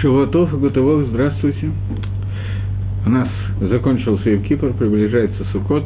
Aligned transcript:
Шивотов 0.00 0.52
и 0.52 0.56
Гутовок, 0.56 1.06
здравствуйте. 1.08 1.70
У 3.06 3.10
нас 3.10 3.28
закончился 3.60 4.30
Евкипр, 4.30 4.72
приближается 4.72 5.44
Суккот, 5.52 5.84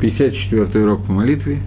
54-й 0.00 0.82
урок 0.82 1.06
по 1.06 1.12
молитве. 1.12 1.60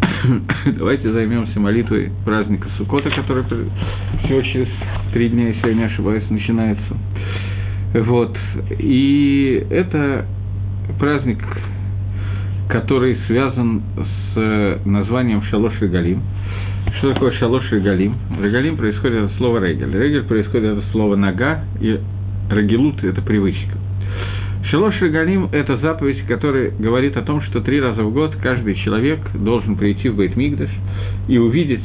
Давайте 0.78 1.12
займемся 1.12 1.60
молитвой 1.60 2.10
праздника 2.24 2.68
Суккота, 2.78 3.10
который 3.10 3.44
всего 4.24 4.42
через 4.42 4.68
три 5.12 5.28
дня, 5.28 5.48
если 5.48 5.68
я 5.68 5.74
не 5.74 5.84
ошибаюсь, 5.84 6.28
начинается. 6.30 6.96
Вот. 7.94 8.36
И 8.78 9.66
это 9.70 10.24
праздник, 10.98 11.38
который 12.68 13.18
связан 13.26 13.82
с 14.34 14.80
названием 14.84 15.42
Шалош 15.42 15.74
и 15.82 15.86
Галим– 15.86 16.22
что 16.98 17.12
такое 17.12 17.32
шалош 17.32 17.70
регалим? 17.72 18.14
Регалим 18.40 18.76
происходит 18.76 19.24
от 19.24 19.32
слова 19.36 19.58
регель. 19.58 19.92
Регель 19.92 20.24
происходит 20.24 20.78
от 20.78 20.84
слова 20.92 21.16
нога, 21.16 21.64
и 21.80 21.98
рагелут– 22.50 23.02
это 23.04 23.20
привычка. 23.22 23.76
Шалош 24.70 25.00
регалим– 25.00 25.48
это 25.52 25.76
заповедь, 25.78 26.24
которая 26.26 26.70
говорит 26.70 27.16
о 27.16 27.22
том, 27.22 27.42
что 27.42 27.60
три 27.60 27.80
раза 27.80 28.02
в 28.02 28.12
год 28.12 28.36
каждый 28.42 28.74
человек 28.76 29.18
должен 29.34 29.76
прийти 29.76 30.08
в 30.08 30.16
Бейтмигдаш 30.16 30.70
и 31.28 31.38
увидеть, 31.38 31.84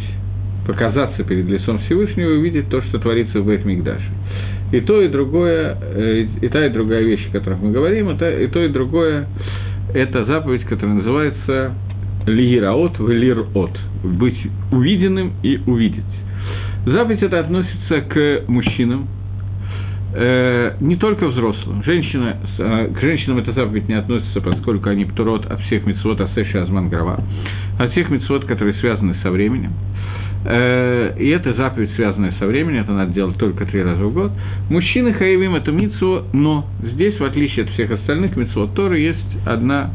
показаться 0.66 1.24
перед 1.24 1.46
лицом 1.46 1.80
Всевышнего 1.80 2.30
и 2.30 2.38
увидеть 2.38 2.70
то, 2.70 2.82
что 2.84 3.00
творится 3.00 3.42
в 3.42 3.48
Бейтмигдаше. 3.48 4.10
И 4.72 4.82
то, 4.82 5.02
и 5.02 5.08
другое, 5.08 5.76
э, 5.82 6.26
и 6.42 6.48
та, 6.50 6.68
и 6.68 6.70
другая 6.70 7.02
вещь, 7.02 7.28
о 7.30 7.32
которых 7.32 7.60
мы 7.62 7.72
говорим, 7.72 8.12
и 8.12 8.18
то, 8.18 8.30
и 8.30 8.48
то, 8.48 8.64
и 8.64 8.70
другое– 8.70 9.28
это 9.94 10.26
заповедь, 10.26 10.64
которая 10.66 10.96
называется 10.98 11.74
лираот 12.26 13.00
в 13.00 13.10
лирот, 13.10 13.78
быть 14.04 14.38
увиденным 14.72 15.34
и 15.44 15.60
увидеть. 15.66 16.04
Заповедь 16.86 17.22
это 17.22 17.40
относится 17.40 18.02
к 18.02 18.44
мужчинам, 18.48 19.08
э, 20.14 20.74
не 20.80 20.96
только 20.96 21.28
взрослым. 21.28 21.84
Женщина, 21.84 22.38
э, 22.58 22.88
к 22.94 23.00
женщинам 23.00 23.40
эта 23.40 23.52
заповедь 23.52 23.88
не 23.88 23.96
относится, 23.96 24.42
поскольку 24.42 24.90
они 24.90 25.06
птурот 25.06 25.46
от 25.46 25.60
всех 25.62 25.86
митцвот 25.86 26.20
Асеша 26.22 26.64
Азманграва, 26.64 27.22
от 27.78 27.92
всех 27.92 28.10
митцвот, 28.10 28.46
которые 28.46 28.76
связаны 28.76 29.16
со 29.22 29.30
временем. 29.30 29.74
Э, 30.46 31.16
и 31.20 31.28
эта 31.30 31.54
заповедь, 31.54 31.92
связанная 31.96 32.34
со 32.40 32.48
временем, 32.48 32.82
это 32.82 32.94
надо 32.94 33.12
делать 33.12 33.38
только 33.38 33.66
три 33.66 33.84
раза 33.84 34.06
в 34.06 34.14
год. 34.14 34.32
Мужчины 34.70 35.14
хаевим 35.14 35.56
эту 35.56 35.74
митцву, 35.74 36.24
но 36.32 36.66
здесь, 36.82 37.20
в 37.20 37.24
отличие 37.26 37.66
от 37.66 37.72
всех 37.72 37.92
остальных 37.92 38.38
митцвот 38.38 38.74
Торы, 38.74 39.00
есть 39.00 39.46
одна 39.46 39.92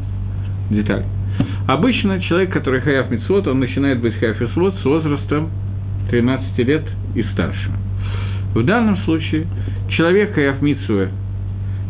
деталь. 0.69 1.03
Обычно 1.67 2.21
человек, 2.21 2.51
который 2.51 2.81
хаяв 2.81 3.09
митцвот, 3.09 3.47
он 3.47 3.59
начинает 3.59 3.99
быть 3.99 4.15
хаяв 4.19 4.39
митцвот 4.39 4.75
с 4.81 4.85
возрастом 4.85 5.49
13 6.09 6.57
лет 6.59 6.83
и 7.15 7.23
старше. 7.33 7.71
В 8.53 8.63
данном 8.63 8.97
случае 8.99 9.47
человек 9.89 10.33
хаяв 10.33 10.61
митцвы 10.61 11.09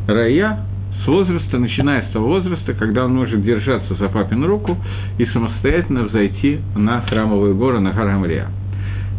рая 0.07 0.59
с 1.03 1.07
возраста, 1.07 1.59
начиная 1.59 2.03
с 2.03 2.11
того 2.11 2.27
возраста, 2.27 2.73
когда 2.73 3.05
он 3.05 3.15
может 3.15 3.43
держаться 3.43 3.93
за 3.95 4.07
папину 4.07 4.47
руку 4.47 4.77
и 5.17 5.25
самостоятельно 5.27 6.03
взойти 6.03 6.59
на 6.75 7.01
храмовую 7.01 7.55
гору 7.55 7.79
на 7.79 7.93
Харамрия. 7.93 8.47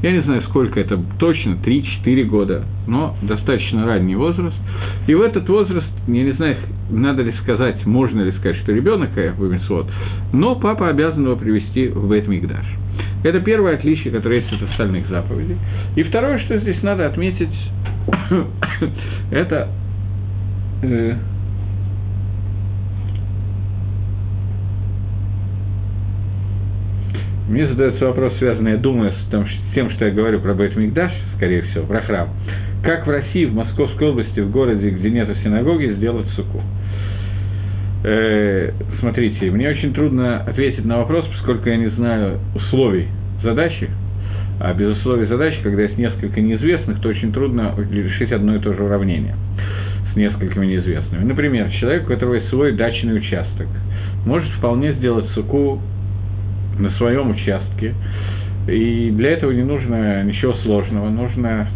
Я 0.03 0.13
не 0.13 0.21
знаю, 0.23 0.43
сколько 0.43 0.79
это 0.79 1.01
точно, 1.19 1.57
3-4 1.65 2.25
года, 2.25 2.65
но 2.87 3.17
достаточно 3.23 3.87
ранний 3.87 4.15
возраст. 4.15 4.57
И 5.07 5.15
в 5.15 5.23
этот 5.23 5.49
возраст, 5.49 5.87
я 6.07 6.23
не 6.23 6.33
знаю, 6.33 6.57
надо 6.91 7.23
ли 7.23 7.33
сказать, 7.43 7.85
можно 7.87 8.21
ли 8.21 8.33
сказать, 8.33 8.57
что 8.59 8.73
ребенок 8.73 9.11
Бемисвод, 9.15 9.87
но 10.33 10.55
папа 10.57 10.89
обязан 10.91 11.25
его 11.25 11.37
привести 11.37 11.89
в 11.89 12.09
Бет-Мигдаш. 12.11 12.67
Это 13.25 13.41
первое 13.41 13.75
отличие, 13.75 14.13
которое 14.13 14.41
есть 14.41 14.53
от 14.53 14.63
остальных 14.71 15.09
заповедей. 15.09 15.57
И 15.97 16.03
второе, 16.03 16.39
что 16.41 16.59
здесь 16.59 16.83
надо 16.83 17.07
отметить, 17.07 17.49
это 19.31 19.69
э, 20.83 21.15
Мне 27.49 27.69
задается 27.69 28.07
вопрос, 28.07 28.37
связанный, 28.39 28.73
я 28.73 28.77
думаю, 28.77 29.13
с, 29.13 29.75
тем, 29.75 29.91
что 29.91 30.07
я 30.07 30.11
говорю 30.11 30.41
про 30.41 30.55
Бейтмикдаш, 30.55 31.13
скорее 31.37 31.63
всего, 31.63 31.87
про 31.87 32.01
храм. 32.01 32.29
Как 32.83 33.07
в 33.07 33.11
России, 33.11 33.45
в 33.45 33.55
Московской 33.55 34.09
области, 34.09 34.41
в 34.41 34.51
городе, 34.51 34.91
где 34.91 35.11
нет 35.11 35.29
синагоги, 35.45 35.93
сделать 35.93 36.27
суку? 36.31 36.61
Э, 38.03 38.73
смотрите, 38.99 39.51
мне 39.51 39.69
очень 39.69 39.95
трудно 39.95 40.41
ответить 40.41 40.85
на 40.85 40.99
вопрос, 40.99 41.25
поскольку 41.27 41.69
я 41.69 41.77
не 41.77 41.91
знаю 41.91 42.41
условий 42.55 43.07
задачи, 43.43 43.91
а 44.61 44.75
без 44.75 44.97
условий 44.99 45.27
задачи, 45.27 45.59
когда 45.63 45.83
есть 45.83 45.99
несколько 45.99 46.41
неизвестных, 46.41 47.01
то 47.01 47.09
очень 47.09 47.33
трудно 47.33 47.75
решить 47.91 48.33
одно 48.33 48.57
и 48.57 48.59
то 48.59 48.73
же 48.73 48.83
уравнение 48.83 49.37
с 50.13 50.17
несколькими 50.17 50.67
неизвестными. 50.67 51.25
Например, 51.25 51.71
человек, 51.81 52.05
у 52.05 52.07
которого 52.07 52.35
есть 52.35 52.49
свой 52.49 52.73
дачный 52.73 53.17
участок, 53.17 53.69
может 54.25 54.49
вполне 54.55 54.93
сделать 54.95 55.27
суку 55.35 55.81
на 56.79 56.91
своем 56.93 57.31
участке. 57.31 57.95
И 58.69 59.11
для 59.13 59.31
этого 59.31 59.53
не 59.53 59.63
нужно 59.63 60.25
ничего 60.25 60.55
сложного, 60.65 61.09
нужно... 61.09 61.69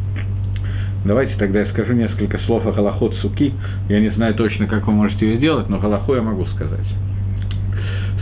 Давайте 1.05 1.34
тогда 1.38 1.61
я 1.61 1.66
скажу 1.66 1.94
несколько 1.94 2.38
слов 2.41 2.66
о 2.66 2.72
Галахот 2.72 3.15
Суки. 3.16 3.55
Я 3.89 4.00
не 4.00 4.10
знаю 4.10 4.34
точно, 4.34 4.66
как 4.66 4.87
вы 4.87 4.93
можете 4.93 5.27
ее 5.27 5.39
сделать, 5.39 5.69
но 5.69 5.78
Галаху 5.78 6.15
я 6.15 6.21
могу 6.21 6.44
сказать. 6.47 6.87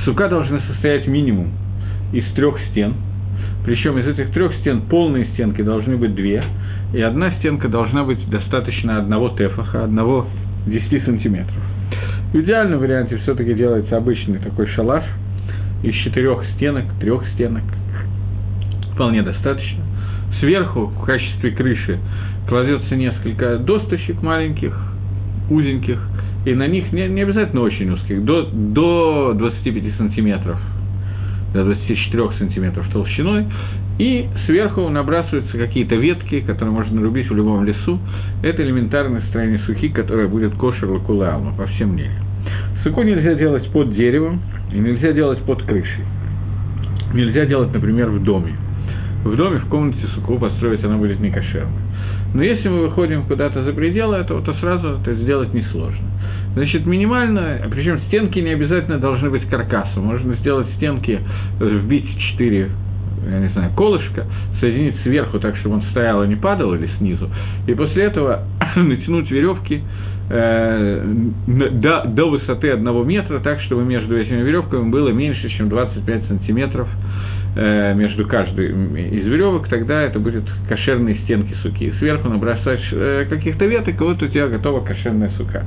Сука 0.05 0.29
должна 0.29 0.61
состоять 0.61 1.09
минимум 1.09 1.49
из 2.13 2.25
трех 2.35 2.57
стен, 2.71 2.95
причем 3.65 3.99
из 3.99 4.07
этих 4.07 4.31
трех 4.31 4.55
стен 4.57 4.83
полные 4.83 5.27
стенки 5.33 5.61
должны 5.63 5.97
быть 5.97 6.15
две, 6.15 6.45
и 6.95 7.01
одна 7.01 7.33
стенка 7.39 7.69
должна 7.69 8.05
быть 8.05 8.31
достаточно 8.31 8.99
одного 8.99 9.31
тефаха, 9.31 9.85
одного 9.85 10.27
10 10.67 11.05
сантиметров. 11.05 11.63
В 12.33 12.37
идеальном 12.37 12.79
варианте 12.79 13.17
все-таки 13.19 13.55
делается 13.55 13.97
обычный 13.97 14.39
такой 14.39 14.69
шалаш– 14.69 15.05
из 15.83 15.95
четырех 15.95 16.45
стенок, 16.57 16.85
трех 17.01 17.27
стенок. 17.35 17.63
Вполне 18.95 19.23
достаточно. 19.23 19.85
Сверху, 20.41 20.87
в 20.87 21.05
качестве 21.05 21.51
крыши, 21.53 21.99
кладется 22.49 22.97
несколько 22.97 23.59
досточек 23.59 24.23
маленьких, 24.23 24.77
узеньких, 25.51 26.01
и 26.45 26.55
на 26.55 26.67
них 26.67 26.93
не, 26.93 27.09
не 27.09 27.23
обязательно 27.23 27.63
очень 27.63 27.91
узких, 27.91 28.25
до, 28.25 28.49
до 28.53 29.35
25 29.35 29.97
сантиметров, 29.97 30.59
до 31.53 31.65
24 31.65 32.31
сантиметров 32.39 32.87
толщиной, 32.93 33.47
и 33.99 34.29
сверху 34.47 34.89
набрасываются 34.89 35.59
какие-то 35.59 35.97
ветки, 35.97 36.41
которые 36.41 36.73
можно 36.73 37.01
нарубить 37.01 37.29
в 37.29 37.35
любом 37.35 37.65
лесу. 37.65 37.99
Это 38.43 38.63
элементарное 38.63 39.23
строение 39.29 39.59
сухи, 39.67 39.89
которое 39.89 40.29
будет 40.29 40.55
кошер 40.55 40.89
лакулаама 40.89 41.53
по 41.57 41.67
всем 41.67 41.91
мнениям. 41.91 42.28
Суку 42.83 43.03
нельзя 43.03 43.35
делать 43.35 43.69
под 43.71 43.95
деревом, 43.95 44.41
и 44.73 44.79
нельзя 44.79 45.13
делать 45.13 45.41
под 45.43 45.63
крышей. 45.63 46.05
Нельзя 47.13 47.47
делать, 47.47 47.73
например, 47.73 48.09
в 48.11 48.23
доме. 48.23 48.55
В 49.25 49.35
доме, 49.35 49.59
в 49.59 49.69
комнате 49.69 50.07
суку 50.15 50.39
построить 50.39 50.85
она 50.85 50.97
будет 50.97 51.21
некошерной. 51.21 51.83
Но 52.35 52.43
если 52.43 52.69
мы 52.69 52.83
выходим 52.83 53.23
куда-то 53.23 53.65
за 53.65 53.73
пределы 53.73 54.17
этого, 54.17 54.43
то 54.43 54.55
сразу 54.55 54.99
это 55.01 55.15
сделать 55.15 55.53
несложно. 55.55 56.07
Значит, 56.55 56.87
минимально, 56.87 57.61
причем 57.71 58.01
стенки 58.09 58.39
не 58.39 58.51
обязательно 58.51 58.99
должны 58.99 59.31
быть 59.31 59.49
каркасом. 59.49 60.05
Можно 60.05 60.35
сделать 60.37 60.67
стенки, 60.77 61.21
вбить 61.61 62.07
четыре 62.31 62.71
я 63.27 63.41
не 63.41 63.49
знаю, 63.49 63.73
колышко, 63.77 64.27
соединить 64.61 64.95
сверху 65.03 65.39
так, 65.39 65.57
чтобы 65.57 65.77
он 65.77 65.83
стоял 65.91 66.23
и 66.23 66.29
не 66.29 66.37
падал, 66.37 66.75
или 66.75 66.89
снизу, 66.99 67.29
и 67.67 67.75
после 67.75 68.05
этого 68.05 68.45
натянуть 68.77 69.31
веревки 69.31 69.83
э, 70.29 71.05
до, 71.47 72.05
до 72.07 72.31
высоты 72.31 72.71
одного 72.71 73.05
метра, 73.05 73.41
так, 73.41 73.61
чтобы 73.63 73.85
между 73.85 74.19
этими 74.19 74.43
веревками 74.43 74.91
было 74.91 75.09
меньше, 75.11 75.49
чем 75.51 75.69
25 75.69 76.27
сантиметров 76.27 76.89
э, 77.57 77.95
между 77.95 78.27
каждой 78.27 78.69
из 78.69 79.27
веревок, 79.27 79.69
тогда 79.69 80.03
это 80.03 80.19
будет 80.19 80.45
кошерные 80.69 81.17
стенки 81.25 81.55
суки. 81.63 81.93
Сверху 81.99 82.29
набросать 82.29 82.81
э, 82.93 83.27
каких-то 83.29 83.65
веток, 83.67 84.01
и 84.01 84.05
вот 84.05 84.23
у 84.23 84.29
тебя 84.29 84.49
готова 84.49 84.85
кошерная 84.85 85.31
сука. 85.37 85.65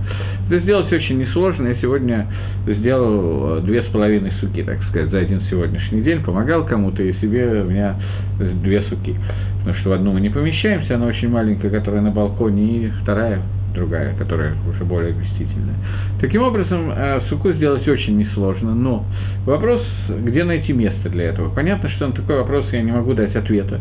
Это 0.47 0.59
сделать 0.59 0.91
очень 0.91 1.19
несложно. 1.19 1.67
Я 1.67 1.75
сегодня 1.75 2.27
сделал 2.67 3.61
две 3.61 3.83
с 3.83 3.85
половиной 3.85 4.31
суки, 4.39 4.63
так 4.63 4.81
сказать, 4.89 5.09
за 5.09 5.19
один 5.19 5.41
сегодняшний 5.49 6.01
день. 6.01 6.23
Помогал 6.23 6.65
кому-то, 6.65 7.01
и 7.01 7.13
себе 7.13 7.63
у 7.63 7.69
меня 7.69 7.95
две 8.39 8.81
суки. 8.83 9.15
Потому 9.59 9.77
что 9.77 9.89
в 9.89 9.93
одну 9.93 10.13
мы 10.13 10.21
не 10.21 10.29
помещаемся, 10.29 10.95
она 10.95 11.05
очень 11.05 11.29
маленькая, 11.29 11.69
которая 11.69 12.01
на 12.01 12.11
балконе, 12.11 12.85
и 12.85 12.91
вторая 13.01 13.41
другая, 13.73 14.13
которая 14.15 14.53
уже 14.69 14.83
более 14.83 15.13
вместительная. 15.13 15.75
Таким 16.19 16.43
образом, 16.43 16.91
э, 16.91 17.21
суку 17.29 17.51
сделать 17.53 17.87
очень 17.87 18.17
несложно, 18.17 18.75
но 18.75 19.05
вопрос, 19.45 19.81
где 20.09 20.43
найти 20.43 20.73
место 20.73 21.09
для 21.09 21.25
этого. 21.25 21.49
Понятно, 21.53 21.89
что 21.89 22.07
на 22.07 22.13
такой 22.13 22.37
вопрос 22.37 22.65
я 22.71 22.81
не 22.81 22.91
могу 22.91 23.13
дать 23.13 23.35
ответа, 23.35 23.79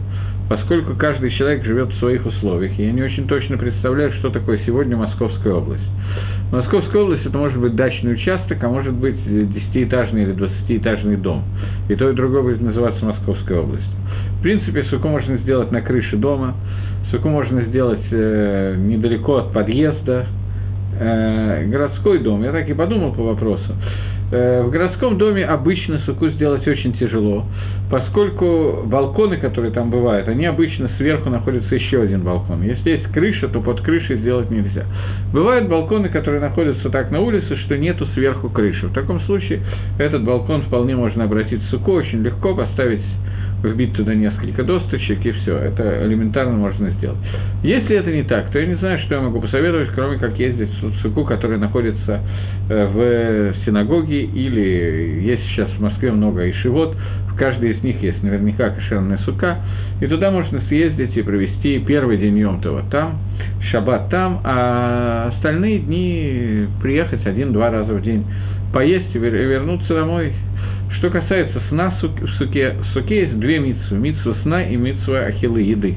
поскольку 0.49 0.95
каждый 0.97 1.31
человек 1.31 1.65
живет 1.65 1.91
в 1.91 1.99
своих 1.99 2.25
условиях. 2.27 2.79
И 2.79 2.85
я 2.85 2.93
не 2.93 3.03
очень 3.03 3.27
точно 3.27 3.57
представляю, 3.59 4.13
что 4.15 4.31
такое 4.31 4.61
сегодня 4.67 4.97
Московская 4.97 5.55
область. 5.55 5.83
Московская 6.53 7.03
область– 7.03 7.25
это 7.27 7.39
может 7.39 7.59
быть 7.59 7.77
дачный 7.77 8.15
участок, 8.15 8.63
а 8.63 8.69
может 8.69 8.95
быть 8.95 9.17
десятиэтажный 9.25 10.25
или 10.25 10.33
двадцатиэтажный 10.33 11.17
дом. 11.17 11.45
И 11.89 11.95
то, 11.95 12.11
и 12.11 12.15
другое 12.15 12.43
будет 12.43 12.61
называться 12.61 13.05
Московской 13.05 13.59
областью. 13.59 13.91
В 14.39 14.43
принципе, 14.43 14.85
суку 14.85 15.09
можно 15.09 15.37
сделать 15.39 15.71
на 15.71 15.83
крыше 15.83 16.17
дома, 16.17 16.55
суку 17.11 17.29
можно 17.29 17.63
сделать 17.63 18.05
э, 18.11 18.77
недалеко 18.79 19.37
от 19.39 19.53
подъезда, 19.53 20.27
э, 20.99 21.65
городской 21.67 22.19
дом. 22.19 22.43
Я 22.43 22.53
так 22.53 22.69
и 22.69 22.75
подумал 22.75 23.13
по 23.13 23.23
вопросу. 23.23 23.75
Э, 24.33 24.63
в 24.63 24.71
городском 24.71 25.19
доме 25.19 25.45
обычно 25.45 25.99
суку 26.07 26.29
сделать 26.29 26.67
очень 26.69 26.93
тяжело, 26.93 27.45
поскольку 27.91 28.85
балконы, 28.87 29.39
которые 29.39 29.73
там 29.73 29.91
бывают, 29.91 30.29
они 30.29 30.47
обычно 30.47 30.89
сверху 30.99 31.31
находится 31.31 31.75
еще 31.75 32.03
один 32.03 32.23
балкон. 32.23 32.63
Если 32.63 32.91
есть 32.91 33.07
крыша, 33.13 33.49
то 33.49 33.61
под 33.61 33.81
крышей 33.81 34.19
сделать 34.19 34.49
нельзя. 34.51 34.85
Бывают 35.33 35.69
балконы, 35.69 36.11
которые 36.11 36.41
находятся 36.41 36.91
так 36.91 37.11
на 37.11 37.21
улице, 37.21 37.57
что 37.57 37.77
нету 37.77 38.07
сверху 38.15 38.49
крыши. 38.51 38.87
В 38.87 38.93
таком 38.93 39.21
случае 39.23 39.63
этот 39.99 40.23
балкон 40.25 40.63
вполне 40.63 40.95
можно 40.95 41.25
обратить 41.25 41.61
в 41.63 41.71
суку, 41.71 41.93
очень 41.93 42.23
легко 42.23 42.55
поставить 42.55 43.03
вбить 43.63 43.93
туда 43.93 44.15
несколько 44.15 44.63
досточек, 44.63 45.25
и 45.25 45.33
все. 45.33 45.57
Это 45.57 46.07
элементарно 46.07 46.57
можно 46.57 46.91
сделать. 46.91 47.19
Если 47.63 47.97
это 47.97 48.11
не 48.11 48.23
так, 48.23 48.51
то 48.51 48.59
я 48.59 48.67
не 48.67 48.75
знаю, 48.77 48.99
что 49.01 49.17
я 49.17 49.21
могу 49.21 49.41
посоветовать, 49.41 49.91
кроме 49.95 50.19
как 50.19 50.39
ездить 50.39 50.71
в 50.83 51.01
суку, 51.03 51.25
которая 51.25 51.59
находится 51.59 52.21
э, 52.69 52.87
в 52.87 53.65
синагоге, 53.65 54.23
или 54.23 55.21
есть 55.23 55.43
сейчас 55.51 55.69
в 55.71 55.81
Москве 55.81 56.11
много 56.13 56.49
ишивот, 56.51 56.97
в 57.29 57.37
каждой 57.37 57.73
из 57.73 57.83
них 57.83 58.03
есть 58.03 58.23
наверняка 58.23 58.71
кошерная 58.71 59.19
сука, 59.19 59.59
и 60.01 60.07
туда 60.07 60.31
можно 60.31 60.61
съездить 60.69 61.17
и 61.17 61.23
провести 61.23 61.79
первый 61.81 62.17
день 62.19 62.39
Йомтова. 62.39 62.85
Там, 62.91 63.19
шаббат 63.71 64.11
там, 64.11 64.41
а 64.45 65.33
остальные 65.35 65.81
дни 65.81 66.67
приехать 66.83 67.27
один-два 67.27 67.71
раза 67.71 67.93
в 67.93 68.03
день, 68.03 68.25
поесть 68.73 69.15
и 69.15 69.19
вернуться 69.19 69.95
домой, 69.95 70.33
что 70.99 71.11
касается 71.11 71.61
сна 71.69 71.95
в 72.01 72.29
суке, 72.39 72.73
в 72.73 72.87
суке 72.95 73.23
есть 73.23 73.39
две 73.39 73.59
митсвы. 73.59 73.99
Митсва 73.99 74.35
сна 74.43 74.63
и 74.65 74.77
митсва 74.77 75.21
ахилы 75.21 75.63
еды. 75.63 75.97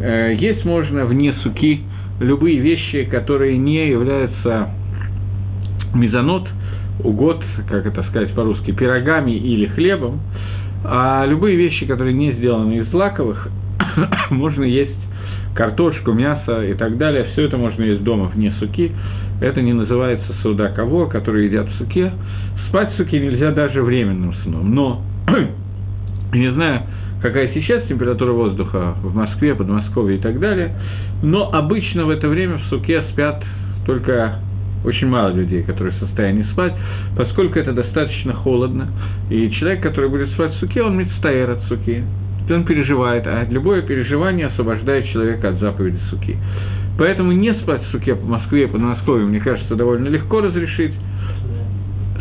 Э, 0.00 0.34
есть 0.34 0.64
можно 0.64 1.04
вне 1.04 1.32
суки 1.42 1.82
любые 2.20 2.58
вещи, 2.58 3.04
которые 3.04 3.58
не 3.58 3.88
являются 3.88 4.70
мизанот, 5.94 6.48
угод, 7.04 7.42
как 7.68 7.86
это 7.86 8.02
сказать 8.04 8.32
по-русски, 8.34 8.72
пирогами 8.72 9.32
или 9.32 9.66
хлебом, 9.66 10.20
а 10.84 11.24
любые 11.26 11.56
вещи, 11.56 11.86
которые 11.86 12.14
не 12.14 12.32
сделаны 12.32 12.78
из 12.78 12.88
злаковых, 12.90 13.48
можно 14.30 14.64
есть 14.64 14.96
картошку, 15.54 16.12
мясо 16.12 16.64
и 16.64 16.74
так 16.74 16.96
далее. 16.98 17.28
Все 17.32 17.46
это 17.46 17.56
можно 17.56 17.82
есть 17.82 18.04
дома 18.04 18.26
вне 18.26 18.52
суки. 18.60 18.92
Это 19.40 19.60
не 19.60 19.72
называется 19.72 20.32
суда 20.42 20.68
кого, 20.68 21.06
которые 21.06 21.46
едят 21.46 21.68
в 21.68 21.74
суке. 21.76 22.12
Спать 22.68 22.92
в 22.94 22.96
суке 22.96 23.20
нельзя 23.20 23.52
даже 23.52 23.82
временным 23.82 24.34
сном. 24.42 24.74
Но, 24.74 25.02
не 26.32 26.50
знаю, 26.52 26.82
какая 27.20 27.52
сейчас 27.52 27.84
температура 27.84 28.32
воздуха 28.32 28.94
в 29.02 29.14
Москве, 29.14 29.54
Подмосковье 29.54 30.18
и 30.18 30.20
так 30.20 30.38
далее, 30.40 30.74
но 31.22 31.52
обычно 31.52 32.04
в 32.04 32.10
это 32.10 32.28
время 32.28 32.58
в 32.58 32.62
суке 32.68 33.02
спят 33.12 33.42
только 33.84 34.40
очень 34.84 35.08
мало 35.08 35.30
людей, 35.30 35.62
которые 35.62 35.94
в 35.94 35.98
состоянии 35.98 36.44
спать, 36.52 36.72
поскольку 37.16 37.58
это 37.58 37.72
достаточно 37.72 38.34
холодно, 38.34 38.88
и 39.30 39.50
человек, 39.52 39.82
который 39.82 40.08
будет 40.08 40.30
спать 40.30 40.54
в 40.54 40.58
суке, 40.58 40.82
он 40.82 40.96
мецтаер 40.96 41.50
от 41.50 41.62
суки, 41.64 42.04
он 42.48 42.64
переживает, 42.64 43.26
а 43.26 43.44
любое 43.48 43.82
переживание 43.82 44.46
освобождает 44.46 45.06
человека 45.06 45.48
от 45.48 45.58
заповеди 45.58 45.98
суки. 46.10 46.36
Поэтому 46.98 47.32
не 47.32 47.52
спать 47.54 47.82
в 47.84 47.90
суке 47.90 48.14
по 48.14 48.26
Москве, 48.26 48.68
по 48.68 48.78
Москве, 48.78 49.16
мне 49.16 49.40
кажется, 49.40 49.74
довольно 49.74 50.08
легко 50.08 50.40
разрешить 50.40 50.92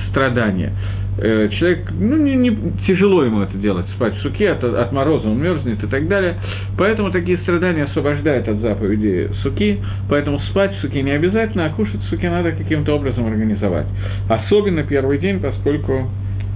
страдания. 0.10 0.74
Э, 1.18 1.48
человек, 1.50 1.90
ну, 1.98 2.18
не, 2.18 2.36
не, 2.36 2.58
тяжело 2.86 3.24
ему 3.24 3.42
это 3.42 3.58
делать, 3.58 3.86
спать 3.96 4.16
в 4.18 4.22
суке, 4.22 4.52
от, 4.52 4.64
от 4.64 4.92
мороза 4.92 5.30
он 5.30 5.42
мерзнет 5.42 5.82
и 5.82 5.88
так 5.88 6.10
далее. 6.10 6.36
Поэтому 6.78 7.10
такие 7.12 7.38
страдания 7.38 7.86
освобождают 7.86 8.50
от 8.50 8.58
заповеди 8.58 9.30
суки, 9.42 9.80
поэтому 10.10 10.40
спать 10.52 10.76
в 10.76 10.82
суке 10.82 11.02
не 11.04 11.12
обязательно, 11.12 11.68
а 11.68 11.70
кушать 11.70 12.02
в 12.02 12.10
суке 12.10 12.30
надо 12.30 12.52
каким-то 12.52 12.96
образом 12.96 13.28
организовать. 13.28 13.88
Особенно 14.28 14.84
первый 14.84 15.18
день, 15.18 15.40
поскольку 15.40 16.10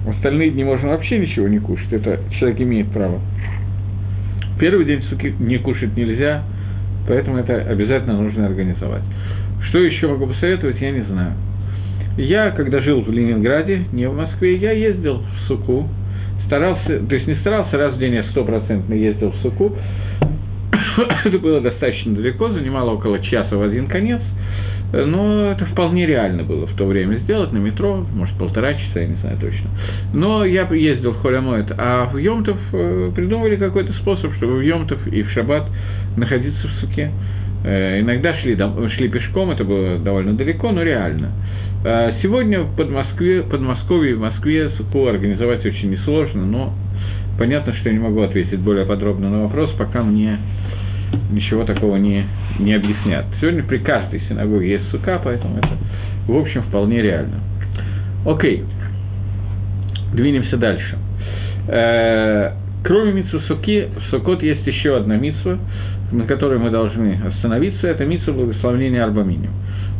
в 0.05 0.09
остальные 0.09 0.51
дни 0.51 0.65
можно 0.65 0.89
вообще 0.89 1.19
ничего 1.19 1.47
не 1.47 1.59
кушать, 1.59 1.93
это 1.93 2.19
человек 2.37 2.59
имеет 2.59 2.91
право. 2.91 3.21
Первый 4.59 4.83
день 4.83 5.03
суки 5.03 5.33
не 5.39 5.57
кушать 5.59 5.95
нельзя, 5.95 6.43
поэтому 7.07 7.37
это 7.37 7.55
обязательно 7.61 8.21
нужно 8.21 8.45
организовать. 8.45 9.03
Что 9.69 9.79
еще 9.79 10.07
могу 10.07 10.27
посоветовать, 10.27 10.79
я 10.81 10.91
не 10.91 11.01
знаю. 11.01 11.33
Я, 12.17 12.51
когда 12.51 12.81
жил 12.81 13.01
в 13.01 13.09
Ленинграде, 13.11 13.85
не 13.93 14.07
в 14.07 14.15
Москве, 14.15 14.55
я 14.57 14.71
ездил 14.71 15.19
в 15.19 15.47
Суку, 15.47 15.87
старался, 16.47 16.99
то 16.99 17.15
есть 17.15 17.27
не 17.27 17.35
старался, 17.35 17.77
раз 17.77 17.93
в 17.93 17.99
день 17.99 18.15
я 18.15 18.23
стопроцентно 18.25 18.93
ездил 18.93 19.31
в 19.31 19.35
Суку, 19.37 19.75
это 21.25 21.37
было 21.39 21.61
достаточно 21.61 22.13
далеко, 22.13 22.49
занимало 22.49 22.91
около 22.91 23.19
часа 23.19 23.55
в 23.55 23.61
один 23.61 23.87
конец, 23.87 24.21
но 24.91 25.51
это 25.51 25.65
вполне 25.65 26.05
реально 26.07 26.43
было 26.43 26.65
в 26.65 26.75
то 26.75 26.85
время 26.85 27.17
сделать 27.17 27.51
на 27.51 27.57
метро, 27.57 28.05
может, 28.13 28.35
полтора 28.37 28.73
часа, 28.73 29.01
я 29.01 29.07
не 29.07 29.15
знаю 29.15 29.37
точно. 29.39 29.69
Но 30.13 30.45
я 30.45 30.67
ездил 30.71 31.11
в 31.11 31.21
Холямоэт, 31.21 31.71
а 31.77 32.05
в 32.05 32.17
Йомтов 32.17 32.57
э, 32.73 33.11
придумали 33.15 33.55
какой-то 33.55 33.93
способ, 33.93 34.33
чтобы 34.35 34.57
в 34.57 34.61
Йомтов 34.61 35.05
и 35.07 35.21
в 35.21 35.29
Шаббат 35.31 35.67
находиться 36.17 36.67
в 36.67 36.71
суке. 36.81 37.11
Э, 37.63 37.99
иногда 37.99 38.33
шли, 38.37 38.57
шли 38.95 39.09
пешком, 39.09 39.51
это 39.51 39.63
было 39.63 39.99
довольно 39.99 40.33
далеко, 40.33 40.71
но 40.71 40.81
реально. 40.81 41.31
А 41.85 42.13
сегодня 42.21 42.61
в 42.61 42.75
Подмосковье, 42.75 43.43
Подмосковье 43.43 44.13
и 44.13 44.15
Москве 44.15 44.69
СУКУ 44.71 45.07
организовать 45.07 45.65
очень 45.65 45.91
несложно, 45.91 46.45
но 46.45 46.73
понятно, 47.37 47.73
что 47.75 47.89
я 47.89 47.93
не 47.93 48.01
могу 48.01 48.21
ответить 48.21 48.59
более 48.59 48.85
подробно 48.85 49.29
на 49.29 49.43
вопрос, 49.43 49.69
пока 49.77 50.03
мне 50.03 50.39
ничего 51.31 51.63
такого 51.63 51.97
не, 51.97 52.25
не 52.59 52.73
объяснят. 52.73 53.25
Сегодня 53.39 53.63
при 53.63 53.77
каждой 53.77 54.21
синагоге 54.21 54.71
есть 54.73 54.89
сука, 54.89 55.19
поэтому 55.23 55.57
это, 55.57 55.69
в 56.27 56.35
общем, 56.35 56.63
вполне 56.63 57.01
реально. 57.01 57.39
Окей, 58.25 58.63
двинемся 60.13 60.57
дальше. 60.57 60.97
Э, 61.67 62.51
кроме 62.83 63.13
митсу 63.13 63.39
суки, 63.41 63.87
в 63.95 64.09
Сукот 64.09 64.43
есть 64.43 64.65
еще 64.65 64.97
одна 64.97 65.15
митсва, 65.15 65.57
на 66.11 66.25
которой 66.25 66.59
мы 66.59 66.69
должны 66.69 67.19
остановиться, 67.27 67.87
это 67.87 68.05
митсва 68.05 68.33
благословения 68.33 69.03
Арбаминим 69.03 69.51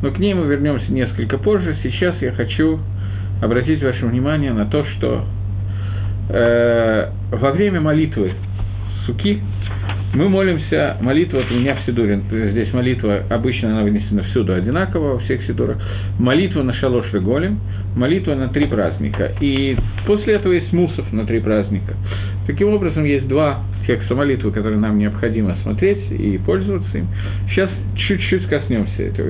но 0.02 0.12
к 0.12 0.20
ней 0.20 0.34
мы 0.34 0.46
вернемся 0.46 0.92
несколько 0.92 1.38
позже. 1.38 1.76
Сейчас 1.84 2.16
я 2.22 2.32
хочу 2.32 2.80
обратить 3.42 3.84
ваше 3.84 4.06
внимание 4.06 4.54
на 4.54 4.66
то, 4.66 4.86
что 4.86 5.26
э, 6.30 7.10
во 7.32 7.52
время 7.52 7.82
молитвы 7.82 8.34
суки 9.06 9.42
мы 10.14 10.28
молимся, 10.28 10.98
молитва 11.02 11.42
от 11.42 11.52
меня 11.52 11.76
в 11.76 11.86
Сидуре, 11.86 12.20
здесь 12.32 12.74
молитва, 12.74 13.24
обычно 13.30 13.70
она 13.72 13.84
вынесена 13.84 14.24
всюду 14.24 14.54
одинаково, 14.54 15.14
во 15.14 15.20
всех 15.20 15.44
Сидурах, 15.44 15.78
молитва 16.18 16.64
на 16.64 16.74
Шалош 16.74 17.12
Голем, 17.12 17.60
молитва 17.96 18.34
на 18.36 18.50
три 18.50 18.66
праздника. 18.66 19.32
И 19.40 19.78
после 20.08 20.36
этого 20.36 20.54
есть 20.54 20.74
мусов 20.74 21.12
на 21.14 21.26
три 21.26 21.40
праздника. 21.40 21.94
Таким 22.48 22.74
образом, 22.74 23.04
есть 23.04 23.28
два 23.28 23.64
текста 23.90 24.14
молитвы, 24.14 24.52
которые 24.52 24.80
нам 24.80 25.00
необходимо 25.00 25.58
смотреть 25.64 26.12
и 26.12 26.38
пользоваться 26.46 26.96
им. 26.96 27.08
Сейчас 27.50 27.72
чуть-чуть 27.96 28.46
коснемся 28.46 29.02
этого. 29.02 29.28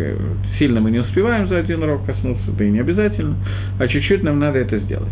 Сильно 0.57 0.81
мы 0.81 0.91
не 0.91 0.99
успеваем 0.99 1.47
за 1.47 1.59
один 1.59 1.81
урок 1.81 2.05
коснуться, 2.05 2.51
да 2.57 2.65
и 2.65 2.69
не 2.69 2.79
обязательно, 2.79 3.37
а 3.79 3.87
чуть-чуть 3.87 4.21
нам 4.21 4.37
надо 4.37 4.59
это 4.59 4.79
сделать. 4.79 5.07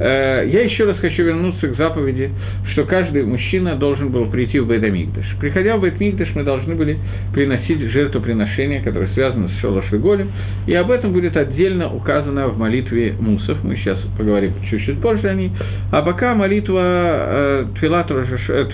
Э, 0.00 0.44
я 0.44 0.62
еще 0.62 0.86
раз 0.86 0.98
хочу 0.98 1.22
вернуться 1.22 1.68
к 1.68 1.76
заповеди, 1.76 2.30
что 2.72 2.82
каждый 2.82 3.24
мужчина 3.24 3.76
должен 3.76 4.10
был 4.10 4.26
прийти 4.26 4.58
в 4.58 4.66
Бейдамигдаш. 4.66 5.36
Приходя 5.38 5.76
в 5.76 5.82
Бейдамигдаш, 5.82 6.34
мы 6.34 6.42
должны 6.42 6.74
были 6.74 6.98
приносить 7.32 7.78
жертвоприношение, 7.92 8.80
которое 8.80 9.08
связано 9.14 9.50
с 9.50 9.60
Шолош 9.60 9.88
Голем, 9.92 10.32
и 10.66 10.74
об 10.74 10.90
этом 10.90 11.12
будет 11.12 11.36
отдельно 11.36 11.92
указано 11.92 12.48
в 12.48 12.58
молитве 12.58 13.14
Мусов, 13.20 13.62
мы 13.62 13.76
сейчас 13.76 13.98
поговорим 14.18 14.52
чуть-чуть 14.68 15.00
позже 15.00 15.28
о 15.28 15.34
ней, 15.34 15.52
а 15.92 16.02
пока 16.02 16.34
молитва 16.34 16.80
э, 16.82 17.64
Твилат, 17.78 18.10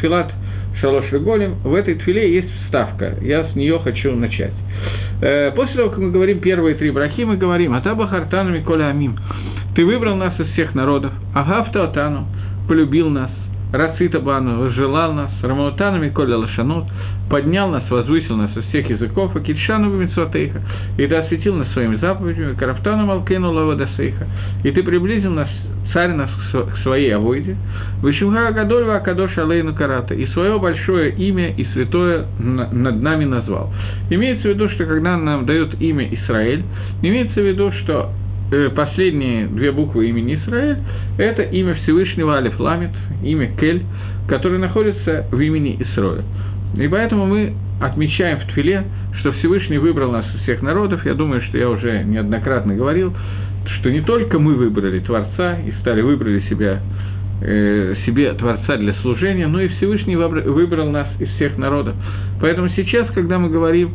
Твилат 0.07 0.33
Шалош 0.81 1.11
Голем, 1.11 1.57
в 1.65 1.75
этой 1.75 1.97
твиле 1.97 2.33
есть 2.33 2.49
вставка, 2.65 3.17
я 3.23 3.49
с 3.49 3.57
нее 3.57 3.81
хочу 3.81 4.15
начать. 4.15 4.53
Э, 5.21 5.51
после 5.51 5.75
того, 5.75 5.89
как 5.89 5.99
мы 5.99 6.13
говорим 6.13 6.39
первые 6.39 6.77
три 6.77 6.93
брахи, 6.93 7.23
мы 7.23 7.37
говорим 7.37 7.75
«Атаба 7.75 8.07
хартану 8.07 8.53
Миколя 8.53 8.91
Амим» 8.91 9.17
Ты 9.75 9.85
выбрал 9.85 10.15
нас 10.15 10.39
из 10.39 10.47
всех 10.53 10.77
народов, 10.77 11.13
Агавта 11.35 11.85
Атану, 11.85 12.29
полюбил 12.69 13.11
нас, 13.11 13.31
Рацита 13.73 14.21
Бану, 14.21 14.71
желал 14.71 15.13
нас, 15.13 15.31
Рамаутанами 15.43 16.11
Коля 16.11 16.37
Лашанот, 16.37 16.85
поднял 17.29 17.69
нас, 17.69 17.83
возвысил 17.91 18.37
нас 18.37 18.53
со 18.55 18.63
всех 18.63 18.89
языков, 18.89 19.35
а 19.35 19.41
Китшану 19.41 19.91
Митсуатейха, 19.91 20.63
и 20.97 21.07
ты 21.07 21.15
осветил 21.15 21.55
нас 21.57 21.69
своими 21.73 21.97
заповедями, 21.97 22.55
Карафтану 22.55 23.07
Малкену 23.07 23.53
Лавадасейха, 23.53 24.27
и 24.63 24.71
ты 24.71 24.83
приблизил 24.83 25.33
нас, 25.33 25.49
царь 25.93 26.13
нас 26.13 26.31
к 26.53 26.79
своей 26.83 27.15
авойде, 27.15 27.57
Вишимха 28.03 28.53
Гадольва 28.53 28.97
Акадош 28.97 29.37
Алейну 29.37 29.75
Карата, 29.75 30.15
и 30.15 30.27
свое 30.29 30.59
большое 30.59 31.13
имя 31.15 31.51
и 31.51 31.65
святое 31.73 32.27
над 32.39 33.03
нами 33.03 33.25
назвал. 33.25 33.73
Имеется 34.11 34.49
в 34.49 34.51
виду, 34.53 34.69
что 34.71 34.85
когда 34.85 35.17
нам 35.17 35.45
дают 35.45 35.81
имя 35.81 36.09
Израиль, 36.15 36.63
имеется 37.03 37.41
в 37.41 37.45
виду, 37.45 37.73
что 37.83 38.13
последние 38.75 39.47
две 39.47 39.73
буквы 39.73 40.09
имени 40.09 40.37
Израиль– 40.37 40.79
это 41.19 41.43
имя 41.43 41.75
Всевышнего 41.83 42.37
Алиф 42.37 42.59
Ламит, 42.61 42.91
имя 43.23 43.51
Кель, 43.59 43.83
которое 44.29 44.59
находится 44.59 45.27
в 45.31 45.41
имени 45.41 45.77
Исроя. 45.81 46.23
И 46.77 46.89
поэтому 46.89 47.27
мы 47.27 47.55
отмечаем 47.81 48.39
в 48.41 48.53
Твиле, 48.53 48.85
что 49.21 49.33
Всевышний 49.33 49.79
выбрал 49.79 50.13
нас 50.13 50.27
из 50.35 50.43
всех 50.43 50.63
народов. 50.63 51.05
Я 51.05 51.15
думаю, 51.15 51.43
что 51.43 51.59
я 51.59 51.69
уже 51.69 52.03
неоднократно 52.05 52.75
говорил, 52.75 53.15
что 53.81 53.91
не 53.91 54.01
только 54.01 54.39
мы 54.39 54.55
выбрали 54.55 55.01
Творца 55.01 55.59
и 55.59 55.73
стали 55.81 56.03
выбрали 56.03 56.41
себя, 56.49 56.81
э, 57.43 57.95
себе 58.05 58.33
Творца 58.35 58.77
для 58.77 58.95
служения, 59.03 59.47
но 59.47 59.61
и 59.61 59.69
Всевышний 59.69 60.17
выбрал 60.17 60.91
нас 60.91 61.09
из 61.19 61.29
всех 61.31 61.57
народов. 61.59 61.95
Поэтому 62.41 62.69
сейчас, 62.71 63.09
когда 63.15 63.39
мы 63.39 63.49
говорим 63.49 63.91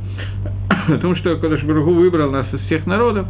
о 0.88 0.98
том, 0.98 1.16
что 1.16 1.38
Кодыш 1.38 1.64
Баругу 1.64 1.94
выбрал 1.94 2.32
нас 2.32 2.48
из 2.54 2.60
всех 2.62 2.86
народов, 2.86 3.28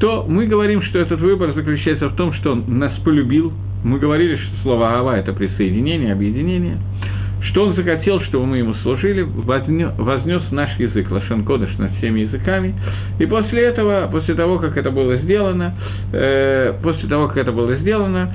то 0.00 0.24
мы 0.26 0.46
говорим, 0.46 0.82
что 0.82 0.98
этот 0.98 1.20
выбор 1.20 1.52
заключается 1.52 2.08
в 2.08 2.16
том, 2.16 2.32
что 2.32 2.52
он 2.52 2.64
нас 2.78 2.92
полюбил. 3.04 3.52
Мы 3.84 3.98
говорили, 3.98 4.36
что 4.36 4.62
слово 4.62 4.98
«ава»– 4.98 5.16
это 5.18 5.32
присоединение, 5.34 6.12
объединение. 6.12 6.78
Что 7.42 7.64
он 7.66 7.74
захотел, 7.74 8.20
чтобы 8.22 8.46
мы 8.46 8.58
ему 8.58 8.74
служили, 8.82 9.22
вознес 9.22 10.42
наш 10.50 10.78
язык, 10.78 11.10
Лашен 11.10 11.44
Кодыш, 11.44 11.76
над 11.78 11.92
всеми 11.96 12.20
языками. 12.20 12.74
И 13.18 13.26
после 13.26 13.62
этого, 13.62 14.08
после 14.10 14.34
того, 14.34 14.58
как 14.58 14.76
это 14.76 14.90
было 14.90 15.16
сделано, 15.16 15.74
э, 16.12 16.74
после 16.82 17.08
того, 17.08 17.28
как 17.28 17.38
это 17.38 17.52
было 17.52 17.76
сделано, 17.76 18.34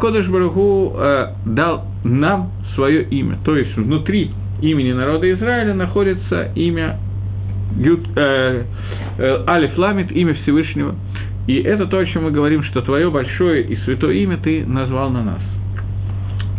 Кодыш 0.00 0.28
Баруху 0.28 0.94
э, 0.96 1.26
дал 1.46 1.86
нам 2.04 2.52
свое 2.74 3.04
имя. 3.04 3.38
То 3.44 3.56
есть 3.56 3.74
внутри 3.76 4.30
имени 4.62 4.92
народа 4.92 5.30
Израиля 5.32 5.74
находится 5.74 6.52
имя 6.54 6.98
Юд, 7.78 8.00
э, 8.16 8.64
э, 9.18 9.44
Алиф 9.48 9.76
Ламит, 9.78 10.10
имя 10.12 10.34
Всевышнего. 10.42 10.94
И 11.46 11.56
это 11.56 11.86
то, 11.86 11.98
о 11.98 12.06
чем 12.06 12.24
мы 12.24 12.30
говорим, 12.30 12.62
что 12.64 12.82
твое 12.82 13.10
большое 13.10 13.62
и 13.64 13.76
святое 13.84 14.14
имя 14.14 14.38
ты 14.38 14.64
назвал 14.64 15.10
на 15.10 15.24
нас. 15.24 15.40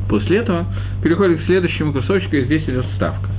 После 0.10 0.38
этого 0.38 0.66
переходим 1.02 1.38
к 1.38 1.44
следующему 1.44 1.94
кусочку, 1.94 2.36
и 2.36 2.46
здесь 2.46 2.64
идет 2.64 2.86
ставка. 2.96 3.30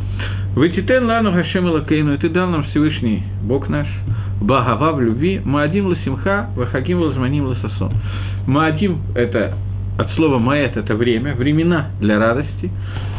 Вытитен 0.54 1.04
лану 1.04 1.33
Хашем 1.33 1.66
Лакейну, 1.66 2.14
и 2.14 2.19
ты 2.19 2.28
дал 2.28 2.49
нам 2.49 2.64
Всевышний 2.64 3.23
Бог 3.43 3.69
наш, 3.69 3.87
Багава 4.40 4.93
в 4.93 5.00
любви, 5.00 5.40
Маадим 5.45 5.87
Ласимха, 5.87 6.50
Вахаким 6.57 7.00
Лазманим 7.00 7.47
Ласасон. 7.47 7.93
Маадим– 8.47 8.99
это 9.14 9.54
от 9.99 10.11
слова 10.12 10.38
маэт– 10.38 10.76
это 10.76 10.95
время, 10.95 11.35
времена 11.35 11.90
для 12.00 12.19
радости, 12.19 12.71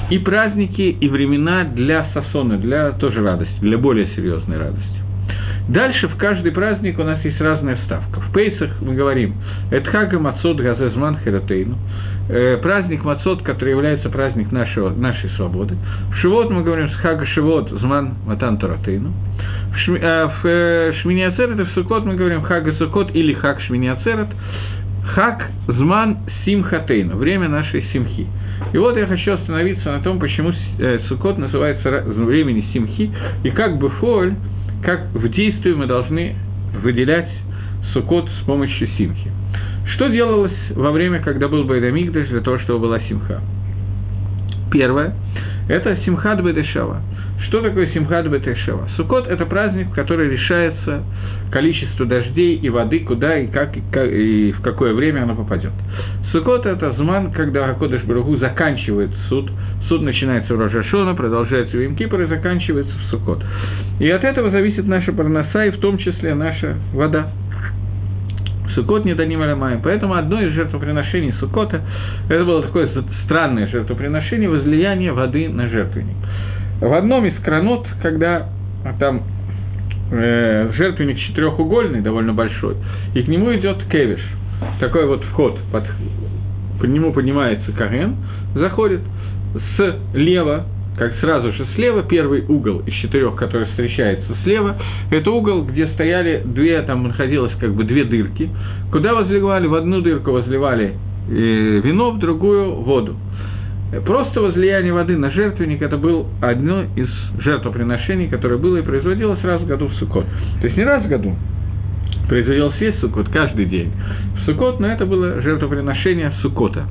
и 0.10 0.18
праздники, 0.20 0.82
и 0.82 1.10
времена 1.10 1.64
для 1.64 2.08
сасона, 2.14 2.58
для 2.58 2.92
тоже 2.92 3.24
радости, 3.24 3.60
для 3.62 3.78
более 3.78 4.08
серьезной 4.16 4.58
радости. 4.58 5.06
Дальше 5.68 6.08
в 6.08 6.18
каждый 6.18 6.52
праздник 6.52 7.00
у 7.00 7.04
нас 7.04 7.24
есть 7.26 7.42
разная 7.42 7.78
ставка. 7.86 8.20
В 8.20 8.32
Пейсах 8.32 8.70
мы 8.82 8.94
говорим 8.94 9.34
«Эдхага 9.72 10.20
Мацот 10.20 10.58
Газезман 10.58 11.18
Хератейну», 11.24 11.76
э, 12.30 12.58
праздник 12.58 13.04
Мацот, 13.04 13.42
который 13.42 13.72
является 13.72 14.10
праздник 14.10 14.52
нашего, 14.52 14.92
нашей 14.92 15.32
свободы. 15.32 15.76
В 16.12 16.16
Шивот 16.18 16.52
мы 16.52 16.62
говорим 16.62 16.92
«Схага 16.92 17.26
Шивот 17.26 17.72
Зман 17.72 18.14
Матан 18.28 18.60
Таратейну». 18.60 19.12
В, 19.72 19.78
Шми, 19.80 19.98
э, 20.00 20.28
в 20.28 20.46
э, 20.46 20.94
Шминиацерет 21.02 21.60
и 21.60 21.64
в 21.64 21.72
Сукот 21.72 22.06
мы 22.06 22.16
говорим 22.16 22.44
«Хага 22.44 22.74
Сукот» 22.74 23.16
или 23.16 23.34
«Хаг 23.34 23.60
Шминиацерет», 23.62 24.28
«Хаг 25.16 25.50
Зман 25.68 26.20
Симхатейну», 26.46 27.18
время 27.18 27.50
нашей 27.50 27.84
симхи. 27.92 28.28
И 28.74 28.78
вот 28.78 28.98
я 28.98 29.06
хочу 29.08 29.34
остановиться 29.34 29.92
на 29.92 30.02
том, 30.02 30.20
почему 30.20 30.52
э, 30.80 31.00
Сукот 31.08 31.38
называется 31.38 32.04
времени 32.06 32.66
Симхи, 32.74 33.12
и 33.44 33.50
как 33.52 33.78
бы 33.78 33.90
фоль, 33.90 34.34
как 34.84 35.08
в 35.14 35.30
действии 35.30 35.74
мы 35.74 35.88
должны 35.88 36.36
выделять 36.82 37.30
Сукот 37.94 38.30
с 38.42 38.46
помощью 38.46 38.88
Симхи. 38.98 39.32
Что 39.94 40.08
делалось 40.08 40.54
во 40.72 40.92
время, 40.92 41.20
когда 41.20 41.48
был 41.48 41.64
Байдамигдаш 41.64 42.30
для 42.30 42.42
того, 42.42 42.60
чтобы 42.60 42.80
была 42.80 43.00
Симха? 43.02 43.42
Первое– 44.72 45.14
это 45.70 45.98
Симхат 46.06 46.44
Бедешава. 46.44 47.02
Что 47.44 47.62
такое 47.62 47.88
Симхат 47.88 48.28
Бетешева? 48.28 48.88
Сукот– 48.96 49.28
это 49.30 49.46
праздник, 49.46 49.88
в 49.88 49.94
который 49.94 50.30
решается 50.30 51.04
количество 51.52 52.06
дождей 52.06 52.56
и 52.56 52.70
воды, 52.70 53.00
куда 53.02 53.38
и 53.38 53.48
как, 53.48 53.76
и, 53.76 54.52
в 54.52 54.62
какое 54.62 54.94
время 54.94 55.24
оно 55.24 55.36
попадет. 55.36 55.72
Сукот– 56.32 56.66
это 56.68 56.94
зман, 56.94 57.32
когда 57.32 57.66
Акодыш 57.70 58.04
Баругу 58.04 58.38
заканчивает 58.38 59.12
суд. 59.30 59.52
Суд 59.88 60.02
начинается 60.02 60.56
в 60.56 60.60
Рожашона, 60.60 61.14
продолжается 61.14 61.78
в 61.78 61.86
Имкипр 61.86 62.22
и 62.22 62.26
заканчивается 62.26 62.94
в 62.98 63.12
Сукот. 63.12 63.44
И 64.00 64.10
от 64.10 64.24
этого 64.24 64.50
зависит 64.50 64.88
наша 64.88 65.14
парноса, 65.14 65.66
и 65.66 65.72
в 65.72 65.80
том 65.80 65.98
числе 66.00 66.34
наша 66.34 66.76
вода. 66.94 67.32
Сукот 68.74 69.06
не 69.06 69.14
даним 69.14 69.42
аламаем. 69.42 69.82
Поэтому 69.84 70.16
одно 70.16 70.42
из 70.42 70.52
жертвоприношений 70.54 71.34
Сукота, 71.40 71.82
это 72.28 72.44
было 72.44 72.64
такое 72.64 72.90
странное 73.24 73.68
жертвоприношение, 73.68 74.50
возлияние 74.50 75.14
воды 75.14 75.48
на 75.48 75.70
жертвенник. 75.70 76.16
В 76.82 76.94
одном 76.94 77.26
из 77.26 77.36
кранот, 77.42 77.88
когда 78.02 78.50
там 79.00 79.22
э, 80.12 80.72
жертвенник 80.74 81.18
четырехугольный, 81.20 82.02
довольно 82.02 82.34
большой, 82.34 82.76
и 83.14 83.24
к 83.24 83.28
нему 83.28 83.54
идет 83.56 83.78
кевиш, 83.90 84.20
такой 84.80 85.08
вот 85.08 85.24
вход, 85.24 85.58
под, 85.72 85.86
по 86.80 86.86
нему 86.86 87.14
поднимается 87.14 87.72
карен, 87.72 88.18
заходит 88.54 89.02
слева, 90.14 90.66
как 90.98 91.14
сразу 91.22 91.52
же 91.54 91.66
слева, 91.76 92.04
первый 92.04 92.46
угол 92.46 92.80
из 92.86 92.94
четырех, 92.96 93.36
который 93.36 93.68
встречается 93.68 94.34
слева, 94.44 94.78
это 95.12 95.32
угол, 95.32 95.64
где 95.64 95.88
стояли 95.88 96.42
две, 96.46 96.82
там 96.82 97.04
находилось 97.04 97.54
как 97.60 97.74
бы 97.74 97.84
две 97.86 98.04
дырки, 98.04 98.50
куда 98.92 99.14
возливали, 99.14 99.68
в 99.68 99.76
одну 99.76 100.02
дырку 100.02 100.32
возливали 100.32 100.94
э, 101.30 101.32
вино, 101.32 102.12
в 102.12 102.20
другую 102.20 102.76
воду. 102.76 103.16
Просто 104.04 104.42
возлияние 104.42 104.94
воды 104.94 105.18
на 105.18 105.32
жертвенник– 105.32 105.82
это 105.84 105.98
был 105.98 106.28
одно 106.42 106.84
из 106.96 107.08
жертвоприношений, 107.40 108.28
которое 108.28 108.58
было 108.58 108.78
и 108.78 108.82
производилось 108.82 109.44
раз 109.44 109.62
в 109.62 109.68
году 109.68 109.88
в 109.88 109.94
Суккот. 109.96 110.26
То 110.62 110.68
есть 110.68 110.78
не 110.78 110.84
раз 110.84 111.04
в 111.04 111.08
году, 111.08 111.36
производилось 112.28 112.80
весь 112.80 112.96
Суккот, 113.00 113.30
каждый 113.30 113.66
день 113.66 113.92
в 114.38 114.46
Суккот, 114.46 114.80
но 114.80 114.88
это 114.88 115.06
было 115.06 115.42
жертвоприношение 115.42 116.34
Суккота. 116.42 116.86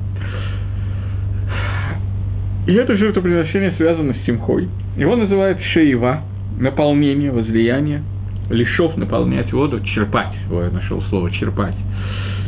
И 2.67 2.73
это 2.73 2.97
жертвоприношение 2.97 3.73
связано 3.77 4.13
с 4.13 4.25
Симхой. 4.25 4.67
Его 4.97 5.15
называют 5.15 5.59
шеева, 5.73 6.21
наполнение, 6.59 7.31
возлияние, 7.31 8.01
лишов 8.49 8.97
наполнять 8.97 9.51
воду, 9.53 9.79
черпать. 9.81 10.33
О, 10.49 10.63
я 10.63 10.71
нашел 10.71 11.01
слово 11.09 11.29
черпать. 11.31 11.75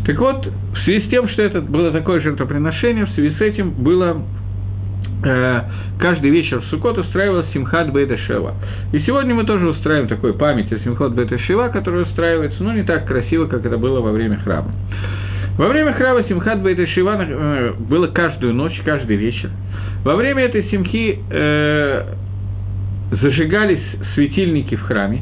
Так 0.06 0.18
вот, 0.20 0.48
в 0.74 0.78
связи 0.84 1.06
с 1.06 1.10
тем, 1.10 1.28
что 1.30 1.42
это 1.42 1.62
было 1.62 1.92
такое 1.92 2.22
жертвоприношение, 2.22 3.06
в 3.06 3.12
связи 3.12 3.36
с 3.36 3.42
этим 3.42 3.72
было 3.72 4.24
каждый 5.22 6.30
вечер 6.30 6.60
в 6.62 6.66
Суккот 6.66 6.98
устраивалась 6.98 7.48
Симхат 7.54 7.92
Бейта 7.92 8.18
Шева. 8.18 8.54
И 8.94 9.00
сегодня 9.00 9.34
мы 9.34 9.46
тоже 9.46 9.68
устраиваем 9.68 10.08
такую 10.08 10.36
память 10.36 10.72
о 10.72 10.80
Симхат 10.80 11.14
Бейта 11.14 11.40
Шева, 11.40 11.70
которая 11.70 12.04
устраивается, 12.04 12.64
но 12.64 12.74
не 12.74 12.84
так 12.84 13.06
красиво, 13.06 13.46
как 13.46 13.66
это 13.66 13.78
было 13.78 14.02
во 14.02 14.12
время 14.12 14.40
храма. 14.44 14.72
Во 15.58 15.68
время 15.68 15.94
храма 15.94 16.24
Симхат 16.24 16.62
Бейта 16.62 16.86
Шева 16.88 17.18
э, 17.20 17.74
было 17.80 18.08
каждую 18.08 18.54
ночь, 18.54 18.80
каждый 18.86 19.16
вечер. 19.16 19.50
Во 20.04 20.16
время 20.16 20.44
этой 20.44 20.64
Симхи 20.70 21.20
э, 21.32 22.04
зажигались 23.20 23.84
светильники 24.14 24.76
в 24.76 24.84
храме, 24.84 25.22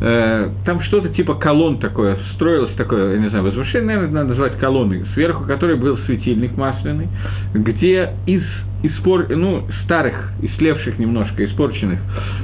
э, 0.00 0.48
там 0.64 0.82
что-то 0.82 1.08
типа 1.10 1.34
колонн 1.34 1.78
такое, 1.78 2.18
строилось 2.34 2.74
такое, 2.76 3.14
я 3.14 3.18
не 3.18 3.28
знаю, 3.28 3.44
возвышение, 3.44 3.86
наверное, 3.86 4.22
надо 4.22 4.28
назвать 4.30 4.58
колонной, 4.58 5.04
сверху 5.14 5.44
которой 5.44 5.76
был 5.76 5.98
светильник 6.06 6.56
масляный, 6.56 7.08
где 7.54 8.10
из 8.26 8.42
испор... 8.82 9.26
ну, 9.28 9.64
старых, 9.84 10.32
истлевших 10.42 10.98
немножко, 10.98 11.44
испорченных 11.44 12.00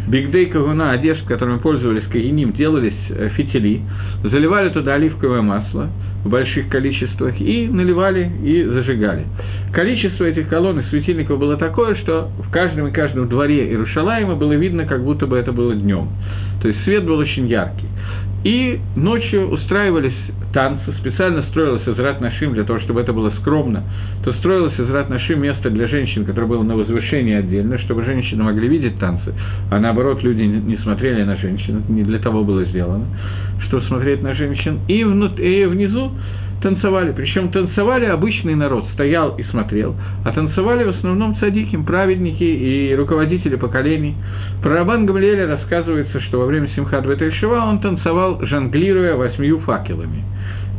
бигдей 0.09 0.47
кагуна, 0.47 0.93
одежд, 0.93 1.27
которыми 1.27 1.59
пользовались 1.59 2.05
кагиним, 2.05 2.53
делались 2.53 2.95
э, 3.11 3.31
фитили, 3.37 3.83
заливали 4.23 4.71
туда 4.71 4.95
оливковое 4.95 5.43
масло 5.43 5.91
в 6.25 6.31
больших 6.31 6.69
количествах 6.69 7.39
и 7.41 7.69
наливали 7.69 8.31
и 8.43 8.65
зажигали. 8.65 9.25
Количество 9.73 10.25
этих 10.25 10.49
колонн 10.49 10.81
и 10.81 10.85
светильников 10.85 11.39
было 11.39 11.57
такое, 11.57 11.95
что 11.97 12.31
в 12.39 12.51
каждом 12.51 12.89
и 12.89 12.91
каждом 12.91 13.29
дворе 13.29 13.69
Иерушалаема 13.69 14.35
было 14.35 14.55
видно, 14.55 14.87
как 14.87 15.05
будто 15.05 15.27
бы 15.27 15.37
это 15.37 15.53
было 15.53 15.75
днем. 15.75 16.09
То 16.63 16.69
есть 16.69 16.83
свет 16.85 17.05
был 17.05 17.19
очень 17.19 17.47
яркий. 17.47 17.89
И 18.45 18.79
ночью 18.95 19.49
устраивались 19.49 20.15
танцы, 20.53 20.93
специально 21.01 21.43
строилась 21.45 21.83
Израт 21.87 22.21
Нашим 22.21 22.53
для 22.53 22.65
того, 22.65 22.79
чтобы 22.81 23.01
это 23.01 23.15
было 23.15 23.31
скромно, 23.41 23.83
то 24.23 24.35
строилось 24.35 24.79
Израт 24.79 25.09
Нашим 25.09 25.41
место 25.41 25.71
для 25.71 25.89
женщин, 25.89 26.27
которое 26.27 26.47
было 26.47 26.63
на 26.63 26.77
возвышении 26.77 27.35
отдельно, 27.35 27.79
чтобы 27.79 28.05
женщины 28.05 28.45
могли 28.45 28.69
видеть 28.69 28.99
танцы, 28.99 29.33
а 29.71 29.81
наоборот 29.81 30.23
люди 30.23 30.43
не 30.43 30.77
смотрели 30.79 31.25
на 31.25 31.37
женщин, 31.37 31.79
это 31.79 31.91
не 31.91 32.03
для 32.03 32.19
того 32.19 32.45
было 32.45 32.65
сделано, 32.67 33.07
чтобы 33.67 33.83
смотреть 33.85 34.23
на 34.23 34.35
женщин. 34.35 34.81
И, 34.89 35.03
внут, 35.05 35.41
и 35.41 35.65
внизу 35.65 36.13
танцевали. 36.65 37.13
Причем 37.13 37.51
танцевали 37.51 38.07
обычный 38.07 38.55
народ, 38.55 38.87
стоял 38.95 39.37
и 39.37 39.43
смотрел, 39.45 39.95
а 40.25 40.33
танцевали 40.33 40.85
в 40.85 40.89
основном 40.89 41.37
цадики, 41.37 41.77
праведники 41.77 42.43
и 42.43 42.95
руководители 42.95 43.57
поколений. 43.57 44.15
Про 44.63 44.77
Рабан 44.77 45.05
Гамлеля 45.05 45.47
рассказывается, 45.47 46.21
что 46.23 46.39
во 46.39 46.47
время 46.47 46.69
Симхат 46.75 47.07
Бетельшева 47.07 47.57
он 47.57 47.81
танцевал, 47.81 48.41
жонглируя 48.47 49.15
восьмию 49.15 49.61
факелами. 49.61 50.25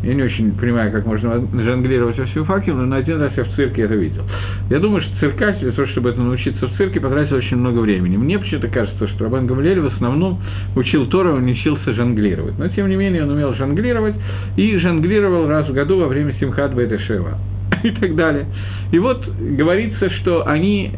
Я 0.05 0.13
не 0.13 0.21
очень 0.21 0.51
понимаю, 0.51 0.91
как 0.91 1.07
можно 1.07 1.41
жонглировать 1.51 2.17
во 2.19 2.25
всю 2.27 2.43
факелу, 2.43 2.85
но 2.85 2.95
один 2.95 3.19
раз 3.19 3.33
я 3.35 3.43
в 3.43 3.55
цирке 3.55 3.83
это 3.83 3.95
видел. 3.95 4.21
Я 4.69 4.79
думаю, 4.79 5.01
что 5.01 5.19
циркач, 5.19 5.57
для 5.59 5.71
того, 5.71 5.87
чтобы 5.87 6.11
это 6.11 6.21
научиться 6.21 6.67
в 6.67 6.77
цирке, 6.77 6.99
потратил 6.99 7.37
очень 7.37 7.57
много 7.57 7.79
времени. 7.79 8.15
Мне 8.15 8.37
почему-то 8.37 8.67
кажется, 8.67 9.07
что 9.07 9.23
Рабан 9.23 9.47
Гамлель 9.47 9.79
в 9.79 9.87
основном 9.87 10.39
учил 10.75 11.07
Тора, 11.07 11.33
он 11.33 11.45
учился 11.45 11.95
жонглировать. 11.95 12.59
Но, 12.59 12.67
тем 12.67 12.87
не 12.87 12.95
менее, 12.95 13.23
он 13.23 13.31
умел 13.31 13.55
жонглировать 13.55 14.13
и 14.57 14.77
жонглировал 14.77 15.47
раз 15.47 15.67
в 15.67 15.73
году 15.73 15.97
во 15.97 16.07
время 16.07 16.35
Симхат 16.39 16.75
Бейтешева 16.75 17.39
и 17.89 17.91
так 17.91 18.15
далее. 18.15 18.45
И 18.91 18.99
вот 18.99 19.25
говорится, 19.27 20.09
что 20.21 20.47
они 20.47 20.91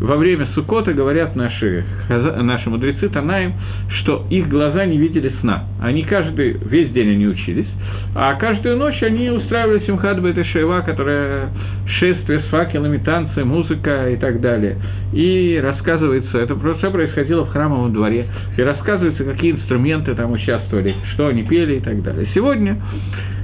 во 0.00 0.16
время 0.16 0.48
Сукота 0.54 0.94
говорят 0.94 1.36
наши, 1.36 1.84
наши 2.08 2.70
мудрецы 2.70 3.08
Танаем, 3.10 3.52
что 4.00 4.24
их 4.30 4.48
глаза 4.48 4.86
не 4.86 4.96
видели 4.96 5.30
сна. 5.40 5.64
Они 5.80 6.04
каждый, 6.04 6.52
весь 6.52 6.90
день 6.92 7.10
они 7.10 7.26
учились, 7.26 7.68
а 8.14 8.34
каждую 8.34 8.78
ночь 8.78 9.02
они 9.02 9.28
устраивали 9.28 9.84
Симхат 9.86 10.18
Бетешева, 10.20 10.80
которая 10.80 11.50
шествие 11.98 12.40
с 12.40 12.44
факелами, 12.44 12.96
танцы, 12.98 13.44
музыка 13.44 14.08
и 14.08 14.16
так 14.16 14.40
далее. 14.40 14.78
И 15.12 15.60
рассказывается, 15.62 16.38
это 16.38 16.54
просто 16.54 16.90
происходило 16.90 17.44
в 17.44 17.50
храмовом 17.50 17.92
дворе, 17.92 18.26
и 18.56 18.62
рассказывается, 18.62 19.24
какие 19.24 19.52
инструменты 19.52 20.14
там 20.14 20.32
участвовали, 20.32 20.94
что 21.12 21.26
они 21.26 21.42
пели 21.42 21.74
и 21.76 21.80
так 21.80 22.02
далее. 22.02 22.26
Сегодня 22.32 22.80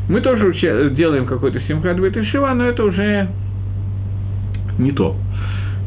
мы 0.08 0.20
тоже 0.20 0.46
уча- 0.46 0.90
делаем 0.90 1.26
какой-то 1.26 1.60
Симхат 1.62 1.98
Бетешева, 1.98 2.52
но 2.54 2.64
это 2.64 2.84
уже 2.84 3.28
не 4.78 4.92
то 4.92 5.16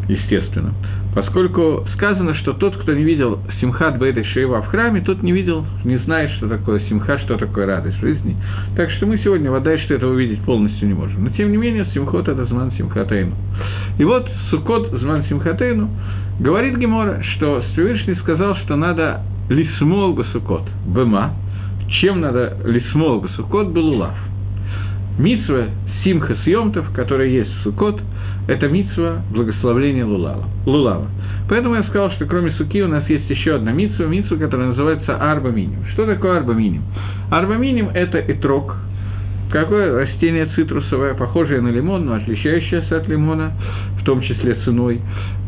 естественно. 0.08 0.74
Поскольку 1.14 1.86
сказано, 1.96 2.36
что 2.36 2.54
тот, 2.54 2.78
кто 2.78 2.94
не 2.94 3.04
видел 3.04 3.40
Симхат 3.60 3.98
Бейта 3.98 4.24
Шеева 4.24 4.62
в 4.62 4.68
храме, 4.68 5.02
тот 5.02 5.24
не 5.24 5.32
видел, 5.32 5.66
не 5.84 5.98
знает, 5.98 6.30
что 6.32 6.48
такое 6.48 6.82
Симха, 6.82 7.18
что 7.20 7.36
такое 7.36 7.66
радость 7.66 7.98
в 7.98 8.02
жизни. 8.02 8.36
Так 8.76 8.92
что 8.92 9.08
мы 9.08 9.18
сегодня, 9.18 9.50
вода, 9.50 9.76
что 9.80 9.96
этого 9.96 10.14
увидеть 10.14 10.40
полностью 10.42 10.88
не 10.88 10.94
можем. 10.94 11.24
Но 11.24 11.32
тем 11.32 11.52
не 11.52 11.58
менее, 11.58 11.86
Симхот– 11.94 12.28
это 12.30 12.46
Зман 12.46 12.72
Симхатейну. 12.74 13.34
И 13.98 14.04
вот 14.04 14.30
Сукот 14.52 14.92
Зман 15.00 15.24
Симхатейну 15.26 15.90
говорит 16.40 16.78
Гемора, 16.78 17.24
что 17.36 17.64
Всевышний 17.74 18.16
сказал, 18.16 18.56
что 18.58 18.76
надо 18.76 19.22
лисмол 19.50 20.24
Сукот, 20.32 20.68
бема, 20.86 21.34
чем 22.02 22.22
надо 22.22 22.58
лисмол 22.66 23.26
Сукот, 23.36 23.70
был 23.70 23.90
улав. 23.90 24.16
Митсва 25.18 25.66
Симха 26.04 26.36
Съемтов, 26.44 26.92
которая 26.94 27.28
есть 27.28 27.52
в 27.60 27.64
Сукот– 27.64 28.02
это 28.50 28.68
митсва 28.68 29.22
благословления 29.32 30.04
Лулава. 30.04 30.46
Лулава. 30.66 31.08
Поэтому 31.48 31.76
я 31.76 31.84
сказал, 31.84 32.10
что 32.12 32.26
кроме 32.26 32.52
суки 32.54 32.82
у 32.82 32.88
нас 32.88 33.08
есть 33.08 33.30
еще 33.30 33.56
одна 33.56 33.72
митсва, 33.72 34.06
митсва, 34.06 34.38
которая 34.38 34.70
называется 34.70 35.18
арба 35.18 35.50
миним. 35.50 35.86
Что 35.94 36.08
такое 36.08 36.38
арба 36.38 36.54
миним? 36.54 36.82
Арба 37.30 37.58
миним– 37.58 37.90
это 37.94 38.20
этрог, 38.20 38.76
какое 39.52 40.00
растение 40.00 40.48
цитрусовое, 40.56 41.14
похожее 41.14 41.62
на 41.62 41.70
лимон, 41.70 42.06
но 42.06 42.14
отличающееся 42.16 42.98
от 42.98 43.08
лимона, 43.08 43.52
в 44.00 44.04
том 44.04 44.22
числе 44.22 44.56
ценой. 44.66 45.02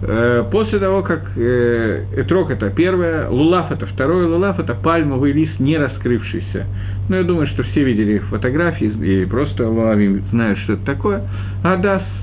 Э, 0.03 0.43
после 0.51 0.79
того, 0.79 1.03
как 1.03 1.31
э, 1.37 2.05
этрог– 2.17 2.49
это 2.51 2.69
первое, 2.69 3.29
лулав– 3.29 3.71
это 3.73 3.85
второе, 3.85 4.27
лулав– 4.27 4.59
это 4.59 4.73
пальмовый 4.73 5.31
лист, 5.31 5.59
не 5.59 5.77
раскрывшийся. 5.77 6.65
Но 7.09 7.17
я 7.17 7.23
думаю, 7.23 7.47
что 7.47 7.63
все 7.63 7.83
видели 7.83 8.19
фотографии 8.19 8.87
и 8.87 9.25
просто 9.25 9.67
лулави 9.67 10.21
знают, 10.31 10.59
что 10.59 10.73
это 10.73 10.85
такое. 10.85 11.23
Адас– 11.63 12.03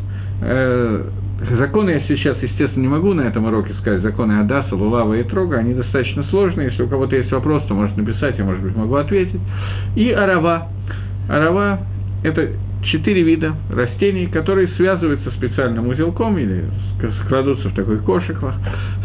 Э, 0.40 1.04
законы 1.58 1.90
я 1.90 2.00
сейчас, 2.02 2.36
естественно, 2.42 2.82
не 2.82 2.88
могу 2.88 3.12
на 3.12 3.22
этом 3.22 3.46
уроке 3.46 3.74
сказать, 3.80 4.02
законы 4.02 4.40
Адаса, 4.40 4.74
Лулава 4.74 5.14
и 5.14 5.24
Трога, 5.24 5.58
они 5.58 5.74
достаточно 5.74 6.24
сложные, 6.24 6.68
если 6.68 6.84
у 6.84 6.88
кого-то 6.88 7.16
есть 7.16 7.30
вопрос, 7.32 7.64
то 7.66 7.74
может 7.74 7.96
написать, 7.96 8.38
я, 8.38 8.44
может 8.44 8.62
быть, 8.62 8.76
могу 8.76 8.94
ответить. 8.94 9.40
И 9.96 10.10
Арава. 10.10 10.68
Арава– 11.28 11.80
это 12.22 12.50
четыре 12.82 13.22
вида 13.22 13.54
растений, 13.70 14.26
которые 14.26 14.68
связываются 14.76 15.30
специальным 15.32 15.88
узелком 15.88 16.38
или 16.38 16.64
складутся 17.24 17.68
в 17.68 17.74
такой 17.74 17.98
кошиках. 17.98 18.54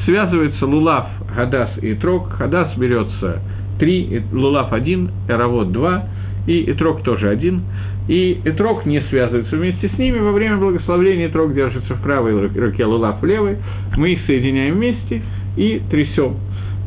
Связывается 0.05 0.65
лулав, 0.65 1.07
гадас 1.35 1.71
и 1.81 1.93
трог. 1.95 2.37
Гадас 2.37 2.77
берется 2.77 3.41
три, 3.79 4.23
лулав 4.31 4.71
один, 4.73 5.11
эравод 5.27 5.71
два, 5.71 6.05
и 6.47 6.71
итрог 6.71 7.03
тоже 7.03 7.29
один– 7.29 7.63
и 8.07 8.41
Этрог 8.43 8.85
не 8.85 9.01
связывается 9.09 9.55
вместе 9.55 9.89
с 9.89 9.97
ними. 9.97 10.19
Во 10.19 10.31
время 10.31 10.57
благословления 10.57 11.27
Этрог 11.27 11.53
держится 11.53 11.93
в 11.95 12.01
правой 12.01 12.47
руке, 12.47 12.85
Лулав 12.85 13.21
в 13.21 13.25
левой. 13.25 13.57
Мы 13.95 14.13
их 14.13 14.25
соединяем 14.25 14.75
вместе 14.75 15.21
и 15.55 15.81
трясем. 15.89 16.35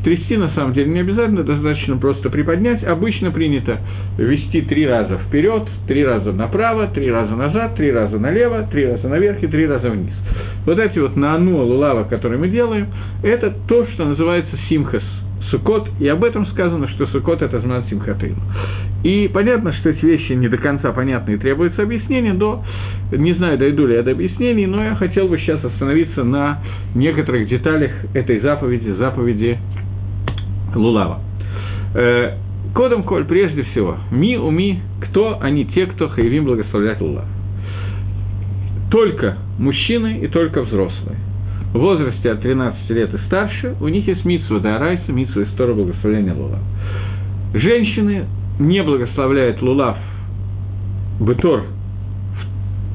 Трясти 0.07 0.37
на 0.37 0.51
самом 0.51 0.73
деле 0.73 0.89
не 0.91 1.01
обязательно, 1.01 1.43
достаточно 1.43 1.97
просто 1.97 2.31
приподнять. 2.31 2.85
Обычно 2.85 3.33
принято 3.33 3.81
вести 4.17 4.63
три 4.63 4.87
раза 4.87 5.19
вперед, 5.19 5.65
три 5.89 6.05
раза 6.05 6.31
направо, 6.31 6.87
три 6.95 7.11
раза 7.11 7.35
назад, 7.35 7.75
три 7.75 7.91
раза 7.91 8.17
налево, 8.17 8.69
три 8.71 8.87
раза 8.87 9.09
наверх 9.09 9.43
и 9.43 9.49
три 9.49 9.67
раза 9.67 9.91
вниз. 9.91 10.15
Вот 10.65 10.79
эти 10.79 11.01
вот 11.01 11.17
на 11.17 11.35
ану 11.35 11.57
лулава, 11.57 12.05
которые 12.05 12.39
мы 12.39 12.47
делаем, 12.47 12.87
это 13.25 13.53
то, 13.67 13.85
что 13.95 14.05
называется 14.05 14.57
симхас– 14.69 15.03
Сукот, 15.51 15.89
и 16.01 16.09
об 16.09 16.25
этом 16.25 16.47
сказано, 16.47 16.89
что 16.89 17.07
Сукот– 17.07 17.43
это 17.43 17.61
Зман 17.61 17.85
Симхатейну. 17.89 18.41
И 19.05 19.29
понятно, 19.33 19.73
что 19.75 19.91
эти 19.91 20.05
вещи 20.05 20.33
не 20.33 20.49
до 20.49 20.57
конца 20.57 20.93
понятны 20.93 21.33
и 21.33 21.37
требуется 21.37 21.83
объяснения, 21.83 22.33
но 22.33 22.65
не 23.13 23.33
знаю, 23.35 23.59
дойду 23.59 23.87
ли 23.87 23.95
я 23.95 24.03
до 24.03 24.13
объяснений, 24.13 24.67
но 24.67 24.83
я 24.83 24.95
хотел 24.97 25.29
бы 25.29 25.39
сейчас 25.39 25.65
остановиться 25.65 26.25
на 26.25 26.61
некоторых 26.95 27.49
деталях 27.49 27.93
этой 28.15 28.41
заповеди, 28.41 28.91
заповеди 28.99 29.59
Лулава. 30.75 31.21
Э, 31.95 32.37
Кодом 32.75 33.05
Коль, 33.05 33.25
прежде 33.25 33.63
всего, 33.65 33.97
ми 34.11 34.37
уми, 34.37 34.81
кто 35.01 35.39
они 35.41 35.65
те, 35.67 35.87
кто 35.87 36.09
хаевим 36.09 36.45
благословлять 36.45 37.01
Лулав. 37.01 37.25
Только 38.91 39.37
мужчины 39.59 40.19
и 40.23 40.29
только 40.29 40.63
взрослые 40.63 41.19
в 41.77 41.79
возрасте 41.79 42.31
от 42.31 42.41
13 42.41 42.91
лет 42.91 43.15
и 43.15 43.19
старше, 43.27 43.75
у 43.81 43.89
них 43.89 44.07
есть 44.07 44.25
митсва 44.25 44.61
Дарайса, 44.61 45.13
митсва 45.13 45.43
история 45.45 45.75
благословения 45.75 46.35
Лулав. 46.35 46.61
Женщины 47.55 48.25
не 48.59 48.83
благословляют 48.83 49.61
Лулав 49.61 49.99
Бетор 51.21 51.65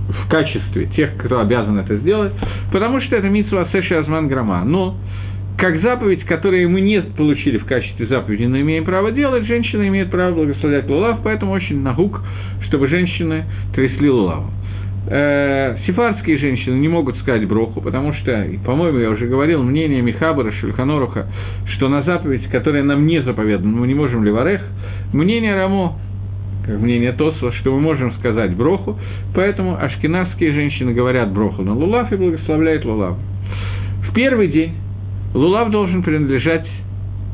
в, 0.08 0.14
в 0.14 0.30
качестве 0.30 0.88
тех, 0.96 1.16
кто 1.18 1.40
обязан 1.40 1.78
это 1.78 1.96
сделать, 1.98 2.34
потому 2.72 3.02
что 3.02 3.16
это 3.16 3.30
митсва 3.30 3.62
Асеши 3.62 3.94
Азман 3.94 4.28
Грама. 4.28 4.64
Но 4.66 4.96
как 5.62 5.80
заповедь, 5.82 6.26
которую 6.26 6.72
мы 6.72 6.82
не 6.82 7.04
получили 7.04 7.60
в 7.60 7.66
качестве 7.66 8.08
заповеди, 8.08 8.46
но 8.46 8.60
имеем 8.60 8.84
право 8.84 9.12
делать, 9.12 9.46
женщина 9.46 9.88
имеет 9.88 10.10
право 10.10 10.34
благословлять 10.34 10.90
лулав, 10.90 11.20
поэтому 11.24 11.52
очень 11.52 11.84
нагук, 11.84 12.20
чтобы 12.68 12.88
женщины 12.88 13.46
трясли 13.76 14.10
лулавом 14.10 14.50
э, 15.08 15.78
сефардские 15.86 16.40
женщины 16.40 16.80
не 16.80 16.88
могут 16.88 17.16
сказать 17.20 17.48
броху, 17.48 17.80
потому 17.80 18.12
что, 18.14 18.44
по-моему, 18.66 18.98
я 18.98 19.12
уже 19.12 19.28
говорил, 19.28 19.62
мнение 19.62 20.02
Михабара 20.02 20.52
Шульханоруха, 20.52 21.28
что 21.76 21.90
на 21.90 22.02
заповедь, 22.02 22.48
которая 22.50 22.82
нам 22.82 23.06
не 23.06 23.22
заповедана, 23.22 23.70
мы 23.70 23.86
не 23.86 23.94
можем 23.94 24.24
леварех, 24.24 24.62
мнение 25.14 25.54
Рамо, 25.54 26.00
как 26.66 26.80
мнение 26.80 27.12
Тосва, 27.12 27.54
что 27.54 27.72
мы 27.72 27.82
можем 27.82 28.14
сказать 28.14 28.56
броху, 28.56 28.98
поэтому 29.36 29.78
ашкенадские 29.80 30.54
женщины 30.54 30.92
говорят 30.92 31.32
броху 31.32 31.62
на 31.62 31.76
лулав 31.76 32.12
и 32.12 32.16
благословляют 32.16 32.84
лулав. 32.84 33.16
В 34.10 34.14
первый 34.16 34.48
день 34.48 34.74
лулав 35.34 35.70
должен 35.72 36.04
принадлежать 36.04 36.68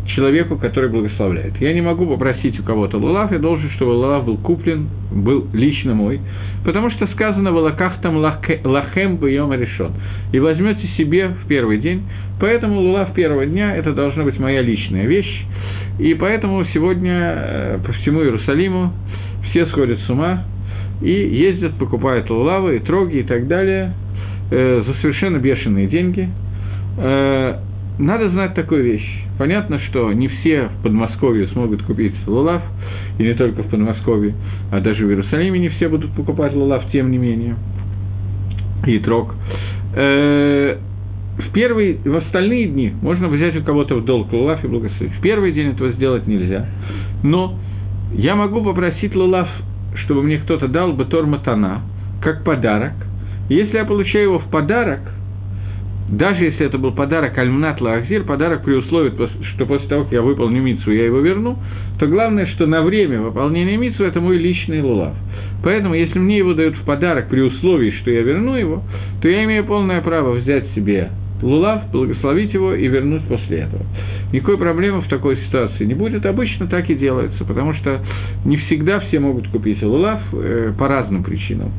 человеку, 0.08 0.58
который 0.58 0.90
благословляет. 0.90 1.60
Я 1.60 1.74
не 1.74 1.82
могу 1.82 2.06
попросить 2.08 2.60
у 2.60 2.64
кого-то 2.64 2.98
лулав, 2.98 3.32
я 3.32 3.40
должен, 3.40 3.70
чтобы 3.72 3.90
лулав 3.90 4.26
был 4.26 4.38
куплен, 4.38 4.88
был 5.12 5.48
лично 5.54 5.94
мой, 5.94 6.22
потому 6.64 6.90
что 6.92 7.08
сказано 7.08 7.52
в 7.52 7.76
там 8.02 8.18
лахем 8.18 9.18
бьем 9.18 9.54
решен. 9.54 9.92
И 10.32 10.40
возьмете 10.40 10.88
себе 10.98 11.30
в 11.44 11.48
первый 11.48 11.80
день, 11.80 12.04
поэтому 12.40 12.80
лулав 12.80 13.14
первого 13.14 13.46
дня– 13.46 13.76
это 13.78 13.94
должна 13.94 14.24
быть 14.24 14.40
моя 14.40 14.62
личная 14.62 15.06
вещь, 15.06 15.46
и 16.00 16.14
поэтому 16.14 16.64
сегодня 16.74 17.34
э, 17.36 17.80
по 17.86 17.92
всему 17.94 18.22
Иерусалиму 18.22 18.94
все 19.50 19.66
сходят 19.68 20.00
с 20.00 20.10
ума 20.10 20.44
и 21.02 21.12
ездят, 21.12 21.74
покупают 21.74 22.30
лулавы 22.30 22.78
и 22.78 22.80
троги 22.80 23.18
и 23.18 23.24
так 23.24 23.48
далее 23.48 23.94
э, 24.52 24.84
за 24.86 24.94
совершенно 25.02 25.38
бешеные 25.38 25.88
деньги. 25.88 26.30
Надо 28.00 28.30
знать 28.30 28.54
такую 28.54 28.84
вещь 28.84 29.28
Понятно, 29.38 29.80
что 29.80 30.12
не 30.14 30.28
все 30.28 30.70
в 30.70 30.84
Подмосковье 30.84 31.48
смогут 31.50 31.84
купить 31.84 32.16
лулав, 32.26 32.64
и 33.20 33.24
не 33.24 33.36
только 33.36 33.62
в 33.62 33.70
Подмосковье, 33.70 34.34
а 34.72 34.80
даже 34.80 35.06
в 35.06 35.10
Иерусалиме 35.10 35.60
не 35.60 35.70
все 35.70 35.90
будут 35.90 36.12
покупать 36.14 36.54
лулав, 36.54 36.90
тем 36.92 37.12
не 37.12 37.20
менее. 37.20 37.56
И 38.88 38.98
трог. 39.00 39.36
Э, 39.96 40.78
в 41.38 41.52
первый, 41.52 42.00
в 42.04 42.16
остальные 42.16 42.68
дни 42.68 42.94
можно 43.02 43.28
взять 43.28 43.56
у 43.58 43.64
кого-то 43.64 43.96
в 43.96 44.06
долг 44.06 44.34
лулав 44.34 44.64
и 44.64 44.68
благословить. 44.68 45.14
В 45.14 45.22
первый 45.22 45.52
день 45.52 45.70
этого 45.70 45.92
сделать 45.92 46.26
нельзя. 46.26 46.66
Но 47.24 47.60
я 48.14 48.36
могу 48.36 48.64
попросить 48.64 49.14
лулав, 49.16 49.50
чтобы 50.04 50.24
мне 50.24 50.40
кто-то 50.40 50.68
дал 50.68 50.94
Батор 50.94 51.28
Матана, 51.28 51.82
как 52.24 52.44
подарок. 52.44 52.94
Если 53.50 53.78
я 53.78 53.86
получаю 53.86 54.24
его 54.24 54.40
в 54.40 54.50
подарок– 54.50 55.02
даже 56.10 56.46
если 56.46 56.66
это 56.66 56.78
был 56.78 56.94
подарок 56.94 57.38
Альмнат 57.38 57.82
Лаахзир, 57.82 58.24
подарок 58.24 58.64
при 58.64 58.74
условии, 58.74 59.12
что 59.56 59.66
после 59.66 59.88
того, 59.88 60.04
как 60.04 60.14
я 60.14 60.22
выполню 60.22 60.62
мицу, 60.62 60.92
я 60.92 61.06
его 61.06 61.20
верну, 61.20 61.58
то 62.00 62.08
главное, 62.08 62.46
что 62.48 62.66
на 62.66 62.82
время 62.82 63.22
выполнения 63.22 63.76
мицу 63.76 64.04
это 64.06 64.22
мой 64.22 64.38
личный 64.38 64.82
лулав. 64.82 65.16
Поэтому, 65.64 65.96
если 65.96 66.18
мне 66.18 66.38
его 66.38 66.54
дают 66.54 66.76
в 66.76 66.86
подарок 66.86 67.28
при 67.30 67.42
условии, 67.42 67.92
что 68.02 68.12
я 68.12 68.22
верну 68.22 68.56
его, 68.56 68.84
то 69.22 69.28
я 69.28 69.44
имею 69.44 69.66
полное 69.66 70.02
право 70.02 70.32
взять 70.34 70.66
себе 70.76 71.10
лулав, 71.42 71.92
благословить 71.92 72.54
его 72.54 72.74
и 72.74 72.88
вернуть 72.88 73.24
после 73.24 73.60
этого. 73.60 73.84
Никакой 74.32 74.58
проблемы 74.58 75.02
в 75.02 75.08
такой 75.08 75.38
ситуации 75.48 75.86
не 75.86 75.94
будет. 75.94 76.26
Обычно 76.26 76.68
так 76.68 76.90
и 76.90 76.96
делается, 76.96 77.44
потому 77.46 77.74
что 77.74 78.02
не 78.46 78.58
всегда 78.58 79.00
все 79.02 79.20
могут 79.20 79.48
купить 79.50 79.82
лулав 79.82 80.22
э, 80.34 80.74
по 80.78 80.88
разным 80.88 81.24
причинам. 81.24 81.72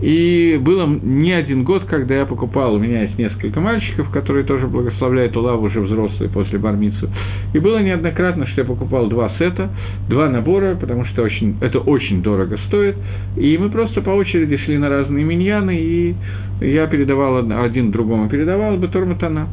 И 0.00 0.58
было 0.62 0.86
не 0.86 1.32
один 1.32 1.62
год, 1.62 1.84
когда 1.84 2.14
я 2.14 2.24
покупал, 2.24 2.74
у 2.74 2.78
меня 2.78 3.02
есть 3.02 3.18
несколько 3.18 3.60
мальчиков, 3.60 4.10
которые 4.10 4.44
тоже 4.44 4.66
благословляют 4.66 5.36
Улав 5.36 5.60
уже 5.60 5.80
взрослые 5.80 6.30
после 6.30 6.58
бармицу. 6.58 7.10
И 7.52 7.58
было 7.58 7.82
неоднократно, 7.82 8.46
что 8.46 8.62
я 8.62 8.66
покупал 8.66 9.08
два 9.08 9.30
сета, 9.38 9.68
два 10.08 10.30
набора, 10.30 10.74
потому 10.76 11.04
что 11.04 11.22
очень, 11.22 11.56
это 11.60 11.80
очень 11.80 12.22
дорого 12.22 12.58
стоит. 12.68 12.96
И 13.36 13.58
мы 13.58 13.68
просто 13.68 14.00
по 14.00 14.10
очереди 14.10 14.56
шли 14.58 14.78
на 14.78 14.88
разные 14.88 15.24
миньяны, 15.24 15.76
и 15.78 16.14
я 16.60 16.86
передавал 16.86 17.38
один 17.62 17.90
другому, 17.90 18.28
передавал 18.28 18.76
Батор 18.76 19.06
Матана. 19.06 19.48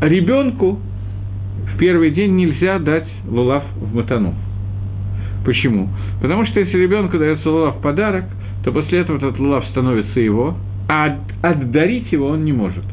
Ребенку 0.00 0.78
в 1.74 1.78
первый 1.78 2.10
день 2.10 2.36
нельзя 2.36 2.78
дать 2.78 3.08
лулав 3.28 3.64
в 3.76 3.94
матану. 3.94 4.34
Почему? 5.44 5.88
Потому 6.20 6.46
что 6.46 6.60
если 6.60 6.78
ребенку 6.78 7.18
дается 7.18 7.48
лулав 7.50 7.76
в 7.76 7.82
подарок, 7.82 8.24
то 8.64 8.72
после 8.72 9.00
этого 9.00 9.16
этот 9.16 9.38
лулав 9.38 9.64
становится 9.66 10.20
его, 10.20 10.56
а 10.88 11.18
отдарить 11.42 12.10
его 12.12 12.28
он 12.28 12.44
не 12.44 12.52
может. 12.52 12.84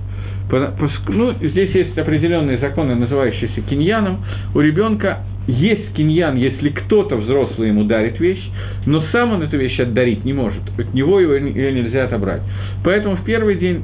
Ну, 1.08 1.34
здесь 1.42 1.74
есть 1.74 1.98
определенные 1.98 2.58
законы, 2.60 2.96
называющиеся 2.96 3.62
киньяном. 3.62 4.20
У 4.54 4.60
ребенка 4.60 5.20
есть 5.48 5.94
киньян, 5.94 6.36
если 6.36 6.70
кто-то 6.70 7.18
взрослый 7.18 7.70
ему 7.70 7.84
дарит 7.84 8.20
вещь, 8.20 8.44
но 8.86 9.04
сам 9.12 9.34
он 9.34 9.44
эту 9.44 9.58
вещь 9.58 9.80
отдарить 9.80 10.24
не 10.24 10.34
может. 10.34 10.62
От 10.78 10.94
него 10.94 11.20
его, 11.20 11.34
ее 11.34 11.72
нельзя 11.74 12.06
отобрать. 12.06 12.42
Поэтому 12.84 13.18
в 13.18 13.24
первый 13.26 13.56
день 13.56 13.84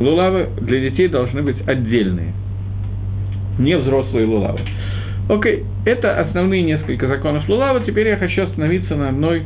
лулавы 0.00 0.48
для 0.60 0.80
детей 0.80 1.08
должны 1.08 1.42
быть 1.42 1.56
отдельные, 1.66 2.32
не 3.58 3.76
взрослые 3.76 4.26
лулавы. 4.26 4.60
Окей, 5.28 5.64
это 5.84 6.20
основные 6.20 6.62
несколько 6.62 7.08
законов 7.08 7.48
лулава. 7.48 7.80
Теперь 7.80 8.08
я 8.08 8.16
хочу 8.16 8.44
остановиться 8.44 8.94
на 8.94 9.08
одной 9.08 9.42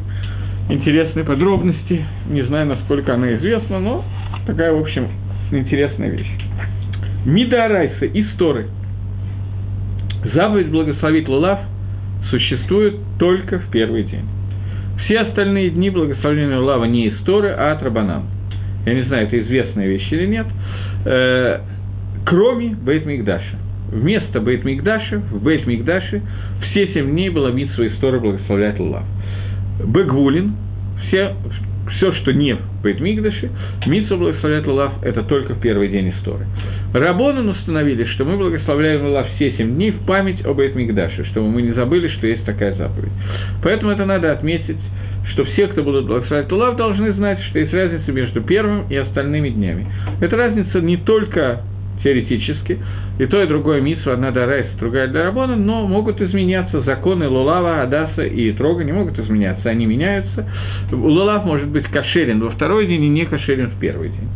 интересной 0.68 1.24
подробности. 1.24 2.04
Не 2.28 2.42
знаю, 2.42 2.66
насколько 2.66 3.14
она 3.14 3.34
известна, 3.36 3.80
но 3.80 4.04
такая, 4.46 4.72
в 4.72 4.80
общем, 4.80 5.08
интересная 5.50 6.10
вещь. 6.10 6.30
Мида 7.24 7.64
Арайса 7.64 8.04
и 8.04 8.22
Сторы. 8.34 8.66
Заповедь 10.24 10.68
благословить 10.68 11.28
Лулав 11.28 11.60
существует 12.30 12.96
только 13.18 13.58
в 13.58 13.70
первый 13.70 14.04
день. 14.04 14.26
Все 15.04 15.20
остальные 15.20 15.70
дни 15.70 15.90
благословения 15.90 16.58
Лулава 16.58 16.84
не 16.84 17.06
из 17.06 17.18
Торы, 17.24 17.48
а 17.48 17.72
от 17.72 17.82
Рабанан. 17.82 18.24
Я 18.86 18.94
не 18.94 19.02
знаю, 19.02 19.26
это 19.26 19.40
известная 19.40 19.86
вещь 19.86 20.06
или 20.10 20.26
нет. 20.26 20.46
Э, 21.04 21.60
кроме 22.26 22.74
Бейт 22.74 23.06
Мигдаша. 23.06 23.56
Вместо 23.90 24.40
Бейт 24.40 24.64
Мигдаша, 24.64 25.18
в 25.18 25.42
Бейт 25.42 25.66
Мигдаше 25.66 26.22
все 26.70 26.86
семь 26.92 27.10
дней 27.10 27.30
было 27.30 27.48
митсва 27.48 27.88
истории 27.88 28.18
благословлять 28.18 28.78
Лулав. 28.78 29.04
Бегвулин, 29.84 30.54
все, 31.06 31.34
все, 31.96 32.12
что 32.12 32.32
не 32.32 32.54
в 32.54 32.82
Бейтмигдаше, 32.82 33.50
Митсу 33.86 34.16
благословляет 34.16 34.66
Лулав, 34.66 35.02
это 35.02 35.22
только 35.22 35.54
в 35.54 35.60
первый 35.60 35.88
день 35.88 36.10
истории. 36.10 36.46
Рабонан 36.92 37.48
установили, 37.48 38.04
что 38.04 38.24
мы 38.24 38.36
благословляем 38.36 39.04
Лулав 39.06 39.26
все 39.34 39.52
семь 39.52 39.74
дней 39.74 39.90
в 39.92 40.04
память 40.06 40.44
об 40.44 40.56
Бейтмигдаше, 40.56 41.24
чтобы 41.26 41.48
мы 41.48 41.62
не 41.62 41.72
забыли, 41.72 42.08
что 42.08 42.26
есть 42.26 42.44
такая 42.44 42.74
заповедь. 42.74 43.12
Поэтому 43.62 43.92
это 43.92 44.04
надо 44.04 44.32
отметить, 44.32 44.78
что 45.32 45.44
все, 45.44 45.68
кто 45.68 45.82
будут 45.82 46.06
благословлять 46.06 46.50
Лулав, 46.50 46.76
должны 46.76 47.12
знать, 47.12 47.38
что 47.50 47.58
есть 47.58 47.72
разница 47.72 48.10
между 48.12 48.40
первым 48.42 48.86
и 48.88 48.96
остальными 48.96 49.48
днями. 49.48 49.86
Эта 50.20 50.36
разница 50.36 50.80
не 50.80 50.96
только 50.96 51.62
теоретически, 52.02 52.78
и 53.18 53.26
то, 53.26 53.42
и 53.42 53.46
другое 53.46 53.80
митсва, 53.80 54.14
одна 54.14 54.30
дарайса, 54.30 54.70
другая 54.78 55.08
для 55.08 55.24
Рабона, 55.24 55.56
но 55.56 55.86
могут 55.86 56.20
изменяться 56.20 56.80
законы 56.82 57.28
Лулава, 57.28 57.82
Адаса 57.82 58.22
и 58.22 58.52
Трога, 58.52 58.84
не 58.84 58.92
могут 58.92 59.18
изменяться, 59.18 59.68
они 59.68 59.86
меняются. 59.86 60.48
Лулав 60.92 61.44
может 61.44 61.68
быть 61.68 61.84
кошерен 61.86 62.40
во 62.40 62.50
второй 62.50 62.86
день 62.86 63.04
и 63.04 63.08
не 63.08 63.26
кошерен 63.26 63.70
в 63.70 63.78
первый 63.78 64.08
день. 64.08 64.28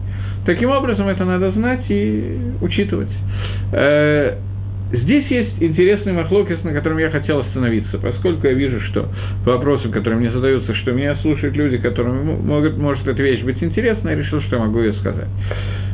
Таким 0.47 0.71
образом, 0.71 1.09
это 1.09 1.25
надо 1.25 1.53
знать 1.53 1.85
и 1.89 2.39
учитывать. 2.61 3.09
Здесь 4.93 5.27
есть 5.29 5.61
интересный 5.61 6.13
махлокис, 6.13 6.63
на 6.63 6.73
котором 6.73 6.99
я 6.99 7.11
хотел 7.11 7.41
остановиться, 7.41 7.99
поскольку 7.99 8.47
я 8.47 8.53
вижу, 8.53 8.81
что 8.83 9.09
по 9.45 9.53
вопросам, 9.53 9.91
которые 9.91 10.21
мне 10.21 10.31
задаются, 10.31 10.75
что 10.75 10.93
меня 10.93 11.17
слушают 11.17 11.57
люди, 11.57 11.79
которым 11.79 12.47
могут, 12.47 12.77
может 12.77 13.07
эта 13.07 13.21
вещь 13.21 13.43
быть 13.43 13.63
интересна, 13.63 14.11
я 14.11 14.17
решил, 14.17 14.41
что 14.43 14.59
могу 14.59 14.81
ее 14.81 14.93
сказать. 14.95 15.29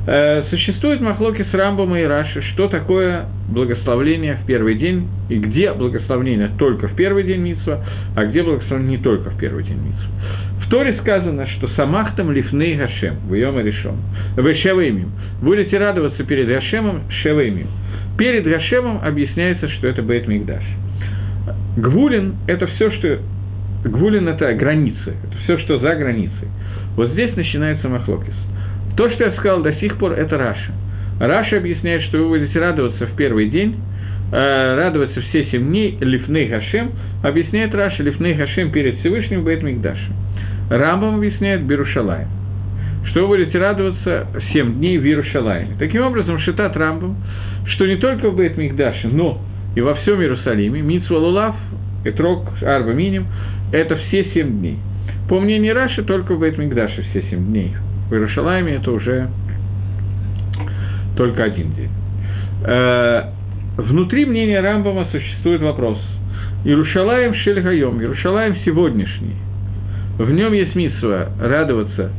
Э, 0.07 0.45
существует 0.51 1.01
махлоки 1.01 1.47
с 1.51 1.55
Рамбом 1.55 1.95
и 1.95 2.03
Раши, 2.03 2.43
что 2.53 2.69
такое 2.69 3.27
благословление 3.49 4.39
в 4.43 4.47
первый 4.47 4.75
день, 4.75 5.09
и 5.29 5.37
где 5.37 5.73
благословение 5.73 6.51
только 6.59 6.89
в 6.89 6.97
первый 6.97 7.23
день 7.23 7.41
Митсва, 7.43 7.85
а 8.17 8.25
где 8.25 8.43
благословение 8.43 8.99
не 8.99 9.03
только 9.03 9.31
в 9.31 9.39
первый 9.39 9.63
день 9.63 9.79
Митсва. 9.79 10.11
В 10.67 10.71
Торе 10.71 10.99
сказано, 11.01 11.47
что 11.47 11.69
«Самахтам 11.69 12.33
лифней 12.33 12.77
Гашем, 12.77 13.17
в 13.29 13.35
Йома 13.35 13.63
решом, 13.63 13.97
в 14.37 14.55
Шевеймим, 14.57 15.11
будете 15.43 15.79
радоваться 15.79 16.25
перед 16.25 16.49
Гашемом 16.49 17.03
Шевеймим». 17.23 17.69
Перед 18.21 18.45
Гашемом 18.45 19.01
объясняется, 19.03 19.67
что 19.71 19.89
это 19.89 20.03
Бейт 20.03 20.29
Мигдаш. 20.29 20.63
גבולין – 21.79 22.47
это 22.47 22.67
все, 22.67 22.91
что... 22.93 23.19
Гвулин– 23.83 24.29
это 24.29 24.53
границы, 24.53 25.17
это 25.25 25.37
все, 25.45 25.57
что 25.61 25.79
за 25.79 25.95
границей. 25.95 26.49
Вот 26.97 27.13
здесь 27.13 27.35
начинается 27.35 27.89
מחלוקת– 27.89 28.35
то, 29.01 29.09
что 29.11 29.25
я 29.25 29.33
сказал 29.33 29.63
до 29.63 29.73
сих 29.77 29.97
пор, 29.97 30.13
это 30.13 30.37
Раши. 30.37 30.73
Раши 31.21 31.57
объясняет, 31.57 32.03
что 32.03 32.19
вы 32.19 32.39
будете 32.39 32.59
радоваться 32.59 33.07
в 33.07 33.17
первый 33.17 33.49
день, 33.49 33.77
э, 34.31 34.77
радоваться 34.77 35.23
все 35.23 35.47
семь 35.47 35.69
дней, 35.69 35.97
לפני 36.01 36.49
השם, 36.49 36.93
объясняет 37.23 37.75
Раши 37.75 38.03
לפני 38.03 38.35
השם 38.35 38.71
перед 38.71 38.99
Всевышним 38.99 39.43
Бейт 39.43 39.63
Микдашем. 39.63 40.13
Рамбам 40.69 41.17
объясняет 41.17 41.63
בירושלים, 41.63 42.29
что 43.07 43.23
вы 43.23 43.39
будете 43.39 43.59
радоваться 43.59 44.27
семь 44.53 44.75
дней 44.75 44.99
в 44.99 45.05
Иерушалайме. 45.05 45.77
Таким 45.79 46.03
образом, 46.03 46.39
שיטת 46.39 46.77
Рамбам, 46.77 47.17
что 47.67 47.87
не 47.87 47.97
только 47.97 48.31
в 48.31 48.37
Бейт 48.37 48.57
Мигдаше, 48.57 49.09
но 49.09 49.41
и 49.75 49.81
во 49.81 49.95
всем 49.95 50.21
Иерусалиме, 50.21 50.81
Митсва 50.83 51.19
Лулав, 51.19 51.57
Этрок, 52.05 52.47
Арба 52.63 52.93
Миним, 52.93 53.27
это 53.73 53.97
все 53.97 54.25
семь 54.33 54.59
дней. 54.59 54.79
По 55.29 55.39
мнению 55.41 55.75
Раши, 55.75 56.03
только 56.03 56.35
в 56.35 56.41
Бейт 56.41 56.59
Мигдаше 56.59 57.03
все 57.11 57.23
семь 57.31 57.47
дней 57.47 57.75
в 58.11 58.13
Иерушалайме 58.13 58.75
это 58.75 58.91
уже 58.91 59.29
только 61.17 61.45
один 61.45 61.73
день. 61.75 61.91
Э, 62.65 63.23
внутри 63.77 64.27
мнения 64.27 64.61
Рамбама 64.61 65.07
существует 65.13 65.63
вопрос. 65.63 65.99
Иерушалаем 66.65 67.35
Шельгайом, 67.35 68.01
Иерушалаем 68.01 68.57
сегодняшний. 68.65 69.37
В 70.19 70.31
нем 70.31 70.53
есть 70.53 70.75
митсва 70.75 71.29
радоваться 71.41 72.11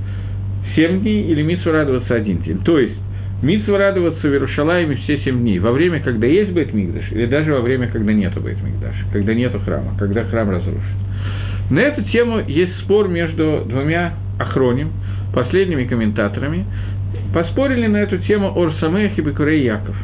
семь 0.75 1.01
дней 1.01 1.23
или 1.23 1.41
митсва 1.41 1.71
радоваться 1.71 2.15
один 2.15 2.41
день. 2.41 2.59
То 2.63 2.79
есть, 2.79 2.97
митсва 3.41 3.77
радоваться 3.77 4.27
в 4.27 4.31
Иерушалаеме 4.31 4.97
все 4.97 5.19
семь 5.19 5.39
дней, 5.39 5.59
во 5.59 5.71
время, 5.71 5.99
когда 6.01 6.27
есть 6.27 6.51
Бейтмигдаш, 6.51 7.11
или 7.11 7.25
даже 7.25 7.53
во 7.53 7.61
время, 7.61 7.87
когда 7.87 8.13
нету 8.13 8.39
Бейтмигдаша, 8.41 9.05
когда 9.11 9.33
нету 9.33 9.59
храма, 9.59 9.95
когда 9.97 10.23
храм 10.25 10.49
разрушен. 10.49 10.81
На 11.69 11.79
эту 11.79 12.03
тему 12.03 12.41
есть 12.47 12.77
спор 12.81 13.07
между 13.07 13.63
двумя 13.65 14.13
охроним, 14.39 14.91
последними 15.33 15.85
комментаторами, 15.85 16.65
поспорили 17.33 17.87
на 17.87 17.97
эту 17.97 18.17
тему 18.19 18.53
Орсамех 18.55 19.17
и 19.17 19.21
Бекурей 19.21 19.63
Яков. 19.63 19.95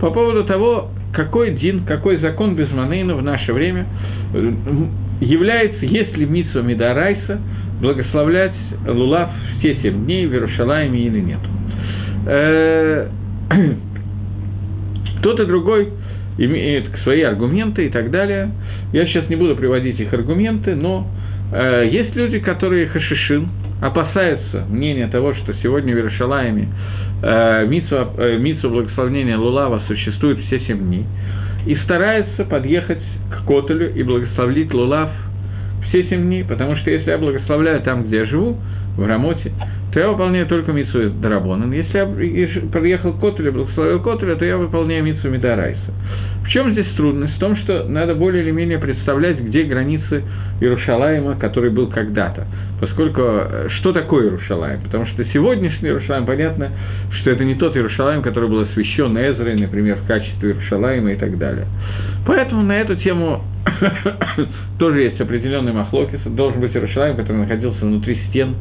По 0.00 0.10
поводу 0.10 0.44
того, 0.44 0.90
какой 1.12 1.52
дин, 1.52 1.84
какой 1.84 2.18
закон 2.18 2.54
без 2.56 2.70
манейна 2.70 3.14
в 3.14 3.22
наше 3.22 3.52
время 3.52 3.86
э, 4.34 4.52
является, 5.20 5.86
если 5.86 6.24
Митсва 6.24 6.60
Мидарайса 6.60 7.40
благословлять 7.80 8.54
Лулав 8.86 9.30
все 9.58 9.76
семь 9.82 10.04
дней 10.04 10.26
в 10.26 10.32
Иерушалайме 10.32 11.00
или 11.00 11.20
нет. 11.20 11.40
Тот 15.22 15.40
и 15.40 15.46
другой 15.46 15.92
имеет 16.38 16.84
свои 17.02 17.22
аргументы 17.22 17.86
и 17.86 17.88
так 17.88 18.10
далее. 18.10 18.50
Я 18.92 19.06
сейчас 19.06 19.28
не 19.28 19.36
буду 19.36 19.56
приводить 19.56 19.98
их 19.98 20.12
аргументы, 20.12 20.74
но 20.74 21.06
э, 21.52 21.88
есть 21.90 22.14
люди, 22.14 22.38
которые 22.38 22.88
хашишин, 22.88 23.48
опасаются 23.80 24.64
мнения 24.68 25.06
того, 25.08 25.34
что 25.34 25.54
сегодня 25.62 25.94
в 25.94 25.98
Иерушалайме 25.98 26.68
э, 27.22 27.66
митсу, 27.66 27.96
э, 28.18 28.38
митсу 28.38 28.70
благословения 28.70 29.36
Лулава 29.36 29.82
существует 29.86 30.38
все 30.46 30.60
семь 30.60 30.78
дней, 30.78 31.06
и 31.66 31.76
стараются 31.84 32.44
подъехать 32.44 33.02
к 33.30 33.46
Котелю 33.46 33.94
и 33.94 34.02
благословить 34.02 34.72
Лулав 34.72 35.10
все 35.88 36.04
семь 36.04 36.22
дней, 36.22 36.44
потому 36.44 36.76
что 36.76 36.90
если 36.90 37.10
я 37.10 37.18
благословляю 37.18 37.80
там, 37.82 38.04
где 38.04 38.18
я 38.18 38.26
живу, 38.26 38.58
в 38.96 39.06
Рамоте, 39.06 39.52
то 39.92 40.00
я 40.00 40.08
выполняю 40.08 40.46
только 40.46 40.72
Митсу 40.72 41.10
Дарабонан. 41.10 41.72
Если 41.72 41.96
я 41.96 42.06
приехал 42.70 43.12
к 43.12 43.20
Котелю, 43.20 43.52
благословил 43.52 44.00
Котеля, 44.00 44.36
то 44.36 44.44
я 44.44 44.56
выполняю 44.56 45.04
Митсу 45.04 45.28
Мидарайса. 45.28 45.92
В 46.46 46.50
чем 46.50 46.72
здесь 46.72 46.86
трудность? 46.96 47.34
В 47.34 47.38
том, 47.40 47.56
что 47.56 47.84
надо 47.88 48.14
более 48.14 48.44
или 48.44 48.52
менее 48.52 48.78
представлять, 48.78 49.40
где 49.40 49.64
границы 49.64 50.22
Иерушалаема, 50.60 51.36
который 51.36 51.70
был 51.70 51.88
когда-то. 51.88 52.46
Поскольку 52.80 53.20
э, 53.20 53.68
что 53.78 53.92
такое 53.92 54.26
Иерушалаем? 54.26 54.80
Потому 54.82 55.06
что 55.06 55.24
сегодняшний 55.32 55.88
Иерушалаем, 55.88 56.24
понятно, 56.24 56.70
что 57.20 57.30
это 57.30 57.44
не 57.44 57.56
тот 57.56 57.74
Иерушалаем, 57.76 58.22
который 58.22 58.48
был 58.48 58.60
освящен 58.60 59.18
Эзрой, 59.18 59.56
например, 59.56 59.96
в 59.96 60.06
качестве 60.06 60.50
Иерушалаема 60.50 61.12
и 61.12 61.16
так 61.16 61.36
далее. 61.36 61.66
Поэтому 62.26 62.62
на 62.62 62.78
эту 62.78 62.94
тему 62.94 63.42
тоже 64.78 65.00
есть 65.00 65.20
определенный 65.20 65.72
махлокис. 65.72 66.20
Должен 66.26 66.60
быть 66.60 66.74
Иерушалаем, 66.76 67.16
который 67.16 67.38
находился 67.38 67.84
внутри 67.84 68.20
стен 68.28 68.54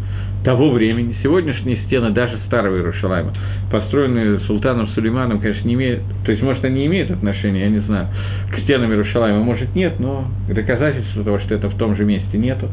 того 0.45 0.69
времени, 0.69 1.15
сегодняшние 1.23 1.77
стены 1.87 2.11
даже 2.11 2.37
старого 2.45 2.77
Иерушалайма, 2.77 3.33
построенные 3.71 4.39
султаном 4.41 4.87
Сулейманом, 4.89 5.39
конечно, 5.39 5.67
не 5.67 5.73
имеют, 5.73 6.01
то 6.23 6.31
есть, 6.31 6.43
может, 6.43 6.63
они 6.63 6.85
имеют 6.85 7.09
отношение, 7.09 7.63
я 7.63 7.69
не 7.69 7.79
знаю, 7.79 8.07
к 8.53 8.59
стенам 8.59 8.91
Иерушалайма, 8.91 9.39
может, 9.39 9.75
нет, 9.75 9.99
но 9.99 10.25
доказательства 10.47 11.23
того, 11.23 11.39
что 11.39 11.55
это 11.55 11.67
в 11.67 11.77
том 11.77 11.95
же 11.97 12.05
месте, 12.05 12.37
нету. 12.37 12.69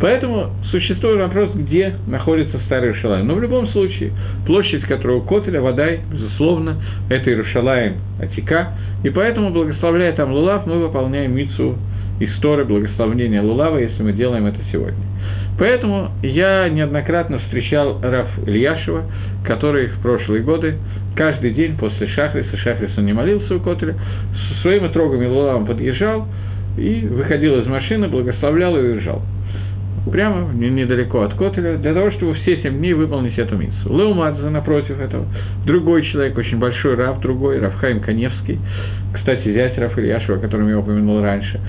Поэтому 0.00 0.50
существует 0.70 1.18
вопрос, 1.18 1.50
где 1.54 1.94
находится 2.06 2.58
старый 2.66 2.88
Иерушалайм. 2.88 3.26
Но 3.26 3.34
в 3.34 3.42
любом 3.42 3.68
случае, 3.68 4.12
площадь 4.46 4.82
которого 4.84 5.20
Котеля, 5.20 5.60
Водай, 5.60 6.00
безусловно, 6.10 6.76
это 7.10 7.30
Иерушалаем 7.30 7.96
Атика, 8.18 8.72
и 9.04 9.10
поэтому, 9.10 9.50
благословляя 9.50 10.12
там 10.14 10.32
Лулав, 10.32 10.66
мы 10.66 10.78
выполняем 10.78 11.34
мицу 11.34 11.76
истории 12.20 12.64
благословения 12.64 13.42
Лулава, 13.42 13.78
если 13.78 14.02
мы 14.02 14.12
делаем 14.12 14.46
это 14.46 14.58
сегодня. 14.70 15.04
Поэтому 15.58 16.10
я 16.22 16.68
неоднократно 16.68 17.38
встречал 17.40 18.00
Раф 18.02 18.28
Ильяшева, 18.46 19.04
который 19.44 19.88
в 19.88 20.00
прошлые 20.00 20.42
годы 20.42 20.76
каждый 21.16 21.52
день 21.52 21.76
после 21.76 22.06
Шахриса, 22.08 22.56
Шахрис 22.56 22.96
он 22.96 23.06
не 23.06 23.12
молился 23.12 23.54
у 23.56 23.60
Котеля, 23.60 23.94
со 24.48 24.62
своими 24.62 24.88
трогами 24.88 25.26
Лулавом 25.26 25.66
подъезжал 25.66 26.26
и 26.78 27.06
выходил 27.06 27.60
из 27.60 27.66
машины, 27.66 28.08
благословлял 28.08 28.76
и 28.76 28.80
уезжал. 28.80 29.22
Прямо 30.10 30.50
недалеко 30.54 31.20
от 31.20 31.34
Котеля, 31.34 31.76
для 31.76 31.92
того, 31.92 32.10
чтобы 32.12 32.34
все 32.36 32.56
семь 32.62 32.78
дней 32.78 32.94
выполнить 32.94 33.38
эту 33.38 33.54
миссу. 33.54 33.74
Леумадзе, 33.86 34.48
напротив 34.48 34.98
этого, 34.98 35.26
другой 35.66 36.06
человек, 36.06 36.38
очень 36.38 36.58
большой 36.58 36.94
Раф, 36.94 37.20
другой, 37.20 37.58
Рафхайм 37.58 38.00
Каневский, 38.00 38.58
кстати, 39.12 39.52
зять 39.52 39.76
Раф 39.76 39.98
Ильяшева, 39.98 40.38
о 40.38 40.40
котором 40.40 40.68
я 40.70 40.78
упомянул 40.78 41.20
раньше, 41.20 41.60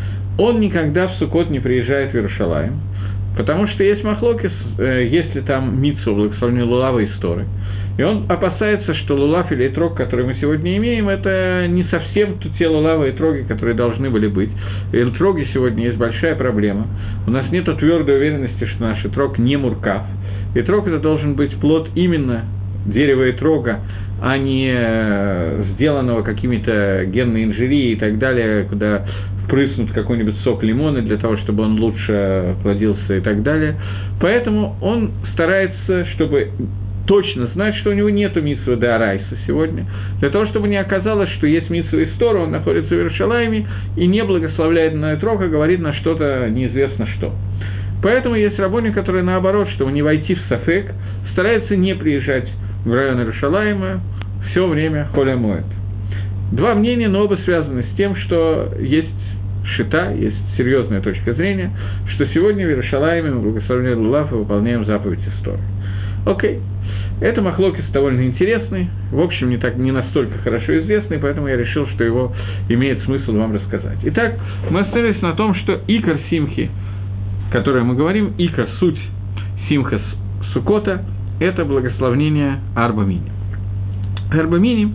он 0.42 0.60
никогда 0.60 1.08
в 1.08 1.16
Сукот 1.16 1.50
не 1.50 1.60
приезжает 1.60 2.12
в 2.12 2.16
Иерушалаем, 2.16 2.80
Потому 3.38 3.68
что 3.68 3.84
есть 3.84 4.04
махлокис, 4.04 4.52
э, 4.78 5.08
если 5.10 5.42
там 5.42 5.82
Митсу 5.82 6.14
благословены 6.14 6.66
Лулава 6.66 7.00
и 7.00 7.08
Сторы. 7.18 7.46
И 7.98 8.04
он 8.04 8.26
опасается, 8.30 8.94
что 8.96 9.16
лулав 9.16 9.52
или 9.52 9.68
трог, 9.68 9.96
который 9.96 10.26
мы 10.26 10.36
сегодня 10.40 10.78
имеем, 10.78 11.10
это 11.10 11.68
не 11.68 11.84
совсем 11.84 12.40
те 12.58 12.68
лулавы 12.68 13.10
и 13.10 13.12
троги, 13.12 13.44
которые 13.44 13.76
должны 13.76 14.10
были 14.10 14.28
быть. 14.28 14.50
И 14.94 15.04
троги 15.18 15.48
сегодня 15.54 15.86
есть 15.86 15.98
большая 15.98 16.36
проблема. 16.36 16.88
У 17.28 17.32
нас 17.32 17.52
нет 17.52 17.66
твердой 17.66 18.18
уверенности, 18.18 18.66
что 18.66 18.82
наш 18.82 19.02
трог 19.14 19.38
не 19.38 19.58
муркав. 19.58 20.04
И 20.56 20.62
трог 20.62 20.88
это 20.88 21.00
должен 21.00 21.36
быть 21.36 21.56
плод 21.58 21.90
именно 21.96 22.46
дерева 22.86 23.28
и 23.28 23.34
трога, 23.34 23.82
а 24.22 24.38
не 24.38 24.72
э, 24.74 25.64
сделанного 25.74 26.22
какими-то 26.24 27.06
генной 27.06 27.44
инжирией 27.44 27.94
и 27.94 27.96
так 27.98 28.20
далее, 28.20 28.66
куда 28.66 29.06
впрыснут 29.46 29.92
какой-нибудь 29.92 30.38
сок 30.44 30.64
лимона 30.64 31.02
для 31.02 31.18
того, 31.18 31.38
чтобы 31.38 31.64
он 31.64 31.80
лучше 31.80 32.56
плодился 32.64 33.16
и 33.16 33.22
так 33.22 33.44
далее. 33.44 33.76
Поэтому 34.20 34.76
он 34.82 35.12
старается, 35.34 36.06
чтобы 36.14 36.50
точно 37.08 37.48
знать, 37.48 37.76
что 37.78 37.90
у 37.90 37.94
него 37.94 38.10
нет 38.10 38.36
митсвы 38.42 38.78
де 38.78 38.88
Арайса 38.88 39.36
сегодня, 39.48 39.86
для 40.20 40.30
того, 40.30 40.46
чтобы 40.48 40.68
не 40.68 40.78
оказалось, 40.78 41.30
что 41.32 41.48
есть 41.48 41.70
митсва 41.70 42.04
Истора, 42.04 42.40
он 42.40 42.52
находится 42.52 42.94
в 42.94 42.98
Иерушалайме 42.98 43.68
и 43.98 44.08
не 44.08 44.24
благословляет 44.24 44.94
на 44.94 45.14
Этрока, 45.14 45.48
говорит 45.48 45.80
на 45.80 45.94
что-то 45.94 46.48
неизвестно 46.50 47.08
что. 47.18 47.34
Поэтому 48.04 48.36
есть 48.36 48.58
рабони, 48.58 48.90
которые 48.92 49.24
наоборот, 49.24 49.70
чтобы 49.72 49.92
не 49.92 50.02
войти 50.02 50.36
в 50.36 50.42
Сафек, 50.50 50.94
стараются 51.34 51.76
не 51.76 51.96
приезжать 51.96 52.48
в 52.86 52.94
район 52.94 53.20
Иерушалайма 53.20 54.02
все 54.52 54.68
время 54.68 55.08
холя 55.14 55.36
моет. 55.36 55.66
Два 56.52 56.76
мнения, 56.76 57.08
но 57.08 57.24
оба 57.24 57.38
связаны 57.46 57.84
с 57.84 57.96
тем, 57.96 58.16
что 58.16 58.74
есть 58.80 59.10
шита, 59.66 60.12
есть 60.12 60.38
серьезная 60.58 61.02
точка 61.02 61.34
зрения, 61.34 61.72
что 62.14 62.26
сегодня 62.28 62.66
в 62.66 62.70
Иерушалайме 62.70 63.32
мы 63.32 63.42
благословляем 63.42 64.00
Лулав 64.00 64.32
и 64.32 64.36
выполняем 64.36 64.86
заповедь 64.86 65.22
истории. 65.38 65.64
Окей. 66.26 66.60
Это 67.20 67.42
махлокис 67.42 67.86
довольно 67.94 68.26
интересный, 68.26 68.90
в 69.12 69.20
общем, 69.20 69.50
не, 69.50 69.58
так, 69.58 69.78
не 69.78 69.92
настолько 69.92 70.40
хорошо 70.40 70.80
известный, 70.80 71.20
поэтому 71.20 71.48
я 71.48 71.56
решил, 71.56 71.88
что 71.90 72.04
его 72.04 72.34
имеет 72.68 73.04
смысл 73.04 73.34
вам 73.34 73.54
рассказать. 73.54 74.00
Итак, 74.04 74.40
мы 74.72 74.80
остановились 74.82 75.22
на 75.22 75.34
том, 75.34 75.54
что 75.54 75.80
икор 75.86 76.18
симхи, 76.32 76.72
которое 77.52 77.84
мы 77.84 77.96
говорим, 77.96 78.34
икор, 78.40 78.68
суть 78.80 79.00
симха 79.70 80.00
сукота, 80.54 81.06
это 81.40 81.64
благословение 81.64 82.60
Арба 82.76 83.04
Миним. 83.04 84.94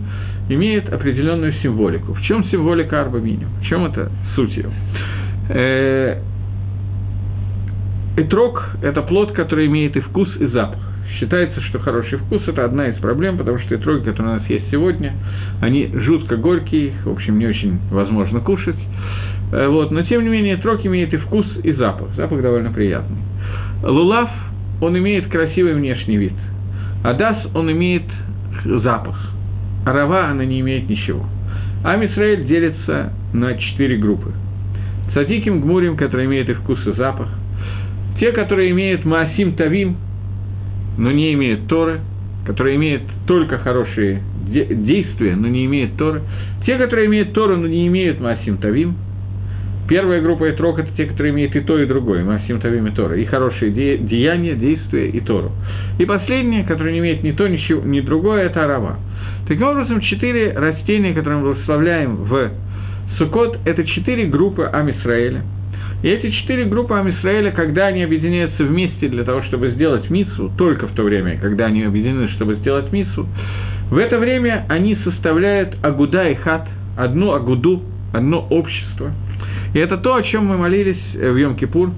Имеет 0.49 0.91
определенную 0.91 1.53
символику. 1.61 2.13
В 2.13 2.21
чем 2.21 2.45
символика 2.45 3.01
Арба 3.01 3.19
Миним? 3.19 3.49
В 3.61 3.65
чем 3.65 3.85
это 3.85 4.09
суть 4.35 4.55
ее? 4.55 4.69
Э, 5.49 6.21
Этрог– 8.17 8.63
это 8.81 9.01
плод, 9.03 9.33
который 9.33 9.67
имеет 9.67 9.95
и 9.95 9.99
вкус, 9.99 10.29
и 10.39 10.47
запах. 10.47 10.79
Считается, 11.19 11.61
что 11.61 11.79
хороший 11.79 12.17
вкус– 12.17 12.41
это 12.47 12.65
одна 12.65 12.87
из 12.87 12.95
проблем, 12.95 13.37
потому 13.37 13.59
что 13.59 13.75
этроги, 13.75 14.05
которые 14.05 14.37
у 14.37 14.39
нас 14.39 14.49
есть 14.49 14.69
сегодня, 14.71 15.13
они 15.61 15.89
жутко 15.93 16.35
горькие, 16.37 16.93
в 17.05 17.11
общем, 17.11 17.37
не 17.39 17.47
очень 17.47 17.79
возможно 17.91 18.39
кушать. 18.39 18.79
Э, 19.51 19.67
вот. 19.67 19.91
Но, 19.91 20.01
тем 20.03 20.23
не 20.23 20.29
менее, 20.29 20.55
этрог 20.55 20.85
имеет 20.85 21.13
и 21.13 21.17
вкус, 21.17 21.45
и 21.63 21.73
запах. 21.73 22.09
Запах 22.15 22.41
довольно 22.41 22.71
приятный. 22.71 23.17
Лулав– 23.83 24.29
он 24.81 24.97
имеет 24.97 25.29
красивый 25.29 25.73
внешний 25.73 26.17
вид. 26.17 26.33
Адас, 27.03 27.37
он 27.53 27.71
имеет 27.71 28.03
запах. 28.65 29.15
Арава, 29.87 30.29
она 30.29 30.43
не 30.43 30.59
имеет 30.59 30.89
ничего. 30.89 31.25
Ам 31.83 32.05
Исраэль 32.05 32.45
делится 32.45 33.13
на 33.33 33.55
четыре 33.55 33.97
группы. 33.97 34.31
Цадиким, 35.13 35.61
Гмурим, 35.61 35.95
которые 35.95 36.25
имеют 36.25 36.49
и 36.49 36.53
вкус, 36.53 36.85
и 36.85 36.91
запах. 36.91 37.29
Те, 38.19 38.31
которые 38.31 38.71
имеют 38.71 39.05
Маасим 39.05 39.53
Тавим, 39.53 39.95
но 40.97 41.11
не 41.11 41.33
имеют 41.33 41.67
Торы, 41.67 42.01
которые 42.45 42.75
имеют 42.75 43.03
только 43.25 43.59
хорошие 43.59 44.21
действия, 44.47 45.35
но 45.35 45.47
не 45.47 45.65
имеют 45.65 45.95
Торы. 45.97 46.21
Те, 46.65 46.77
которые 46.77 47.07
имеют 47.07 47.33
Тору, 47.33 47.55
но 47.55 47.67
не 47.67 47.87
имеют 47.87 48.19
Маасим 48.19 48.57
Тавим– 48.57 48.95
Первая 49.87 50.21
группа 50.21 50.49
Этрок– 50.49 50.79
это 50.79 50.89
те, 50.97 51.05
которые 51.05 51.33
имеют 51.33 51.55
и 51.55 51.61
то, 51.61 51.79
и 51.79 51.85
другое, 51.85 52.23
Масим 52.25 52.59
Тавим 52.59 52.87
и 52.87 52.91
Тора, 52.91 53.15
и 53.15 53.23
хорошие 53.23 53.71
де- 53.71 53.97
деяния, 53.97 54.53
действия, 54.53 55.07
и 55.07 55.21
Тору. 55.21 55.51
И 55.97 56.05
последнее, 56.05 56.65
которое 56.65 56.91
не 56.91 56.99
имеет 56.99 57.23
ни 57.23 57.31
то, 57.31 57.47
ни, 57.47 57.55
чего, 57.55 57.81
ни 57.85 58.01
другое, 58.01 58.47
это 58.47 58.65
Арава. 58.65 58.97
Таким 59.47 59.65
образом, 59.65 60.01
четыре 60.01 60.51
растения, 60.51 61.13
которые 61.13 61.39
мы 61.39 61.53
благословляем 61.53 62.15
в 62.17 62.51
Сукот, 63.17 63.59
это 63.63 63.85
четыре 63.85 64.25
группы 64.25 64.65
Амисраэля. 64.65 65.43
И 66.03 66.09
эти 66.09 66.31
четыре 66.31 66.65
группы 66.65 66.93
Амисраэля, 66.93 67.51
когда 67.51 67.87
они 67.87 68.03
объединяются 68.03 68.65
вместе 68.65 69.07
для 69.07 69.23
того, 69.23 69.41
чтобы 69.43 69.71
сделать 69.71 70.09
миссу, 70.09 70.51
только 70.57 70.87
в 70.87 70.91
то 70.95 71.03
время, 71.03 71.39
когда 71.41 71.67
они 71.67 71.83
объединены, 71.83 72.27
чтобы 72.31 72.55
сделать 72.55 72.91
миссу, 72.91 73.25
в 73.89 73.97
это 73.97 74.19
время 74.19 74.65
они 74.67 74.97
составляют 75.05 75.77
Агуда 75.81 76.27
и 76.27 76.35
Хат, 76.35 76.67
одну 76.97 77.31
Агуду, 77.31 77.81
одно 78.13 78.45
общество– 78.49 79.11
и 79.73 79.79
это 79.79 79.97
то, 79.97 80.15
о 80.15 80.23
чем 80.23 80.45
мы 80.45 80.57
молились 80.57 81.01
э, 81.13 81.31
в 81.31 81.35
Йом-Кипур, 81.35 81.91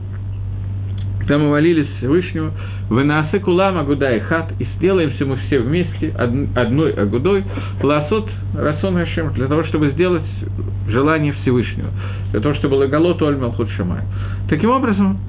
когда 1.20 1.38
мы 1.38 1.50
молились 1.52 1.88
Всевышнему, 1.98 2.52
в 2.90 3.04
Наасе 3.04 3.40
Кулам 3.40 3.78
Агуда 3.78 4.20
Хат, 4.28 4.52
и 4.60 4.66
сделаемся 4.78 5.26
мы 5.26 5.38
все 5.46 5.60
вместе 5.60 6.12
одной 6.18 6.92
Агудой, 6.94 7.44
Ласот 7.84 8.28
Расон 8.56 8.96
Хашем, 8.96 9.34
для 9.34 9.48
того, 9.48 9.64
чтобы 9.66 9.92
сделать 9.92 10.24
желание 10.88 11.34
Всевышнего, 11.42 11.90
для 12.32 12.40
того, 12.40 12.56
чтобы 12.56 12.76
Лагалот 12.76 13.22
Оль 13.22 13.38
Малхут 13.38 13.70
Шамай. 13.78 14.02
Таким 14.50 14.72
образом, 14.72 15.20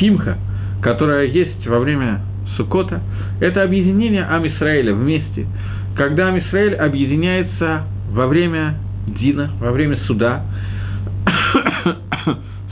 Симха, 0.00 0.36
которая 0.82 1.26
есть 1.26 1.64
во 1.66 1.78
время 1.78 2.22
Сукота, 2.56 3.00
это 3.40 3.62
объединение 3.62 4.24
Ам 4.24 4.48
Исраэля 4.48 4.94
вместе, 4.94 5.46
когда 5.96 6.28
Ам 6.28 6.40
Исраэль 6.40 6.74
объединяется 6.74 7.84
во 8.10 8.26
время 8.26 8.74
Дина, 9.06 9.50
во 9.60 9.72
время 9.72 9.98
суда, 10.06 10.44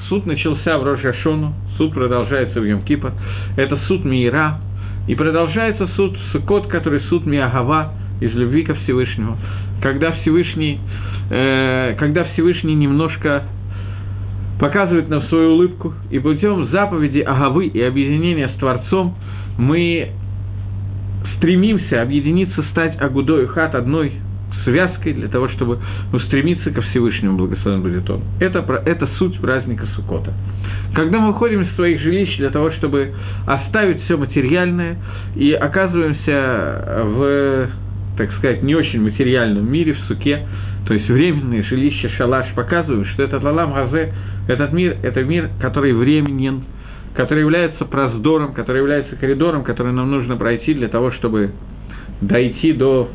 суд 0.08 0.26
начался 0.26 0.78
в 0.78 0.84
Рожашону, 0.84 1.54
суд 1.76 1.94
продолжается 1.94 2.60
в 2.60 2.64
Йом-Кипр, 2.64 3.12
это 3.56 3.78
суд 3.86 4.04
Миира, 4.04 4.58
и 5.06 5.14
продолжается 5.14 5.88
суд 5.96 6.16
Сукот, 6.32 6.68
который 6.68 7.00
суд 7.02 7.26
Миагава 7.26 7.92
из 8.20 8.32
любви 8.32 8.64
ко 8.64 8.74
Всевышнему, 8.74 9.36
когда 9.82 10.12
Всевышний, 10.12 10.80
э, 11.30 11.94
когда 11.98 12.24
Всевышний 12.24 12.74
немножко 12.74 13.44
показывает 14.58 15.08
нам 15.08 15.22
свою 15.24 15.52
улыбку, 15.52 15.94
и 16.10 16.18
путем 16.18 16.68
заповеди 16.70 17.18
Агавы 17.18 17.66
и 17.66 17.82
объединения 17.82 18.48
с 18.48 18.58
Творцом 18.58 19.14
мы 19.58 20.10
стремимся 21.36 22.02
объединиться, 22.02 22.62
стать 22.70 23.00
Агудой 23.00 23.46
Хат 23.46 23.74
одной 23.74 24.12
связкой 24.64 25.14
для 25.14 25.28
того, 25.28 25.48
чтобы 25.48 25.78
устремиться 26.12 26.70
ко 26.70 26.82
Всевышнему, 26.82 27.36
благословен 27.36 27.82
будет 27.82 28.08
он. 28.08 28.22
Это, 28.40 28.58
это 28.84 29.08
суть 29.18 29.38
праздника 29.40 29.86
Сукота. 29.96 30.32
Когда 30.94 31.18
мы 31.18 31.30
уходим 31.30 31.62
из 31.62 31.74
своих 31.74 32.00
жилищ 32.00 32.36
для 32.38 32.50
того, 32.50 32.70
чтобы 32.72 33.12
оставить 33.46 34.02
все 34.04 34.16
материальное 34.16 34.96
и 35.36 35.52
оказываемся 35.52 37.02
в, 37.04 37.68
так 38.16 38.32
сказать, 38.34 38.62
не 38.62 38.74
очень 38.74 39.00
материальном 39.02 39.70
мире, 39.70 39.94
в 39.94 40.00
суке, 40.06 40.46
то 40.86 40.94
есть 40.94 41.08
временное 41.08 41.62
жилище, 41.64 42.08
шалаш, 42.10 42.52
показываем, 42.54 43.06
что 43.06 43.22
этот 43.22 43.42
лалам 43.42 43.72
газе, 43.72 44.12
этот 44.48 44.72
мир, 44.72 44.96
это 45.02 45.22
мир, 45.24 45.48
который 45.60 45.92
временен, 45.92 46.64
который 47.14 47.40
является 47.40 47.84
проздором, 47.84 48.52
который 48.52 48.78
является 48.78 49.16
коридором, 49.16 49.64
который 49.64 49.92
нам 49.92 50.10
нужно 50.10 50.36
пройти 50.36 50.74
для 50.74 50.88
того, 50.88 51.10
чтобы 51.12 51.52
дойти 52.20 52.72
до 52.72 53.10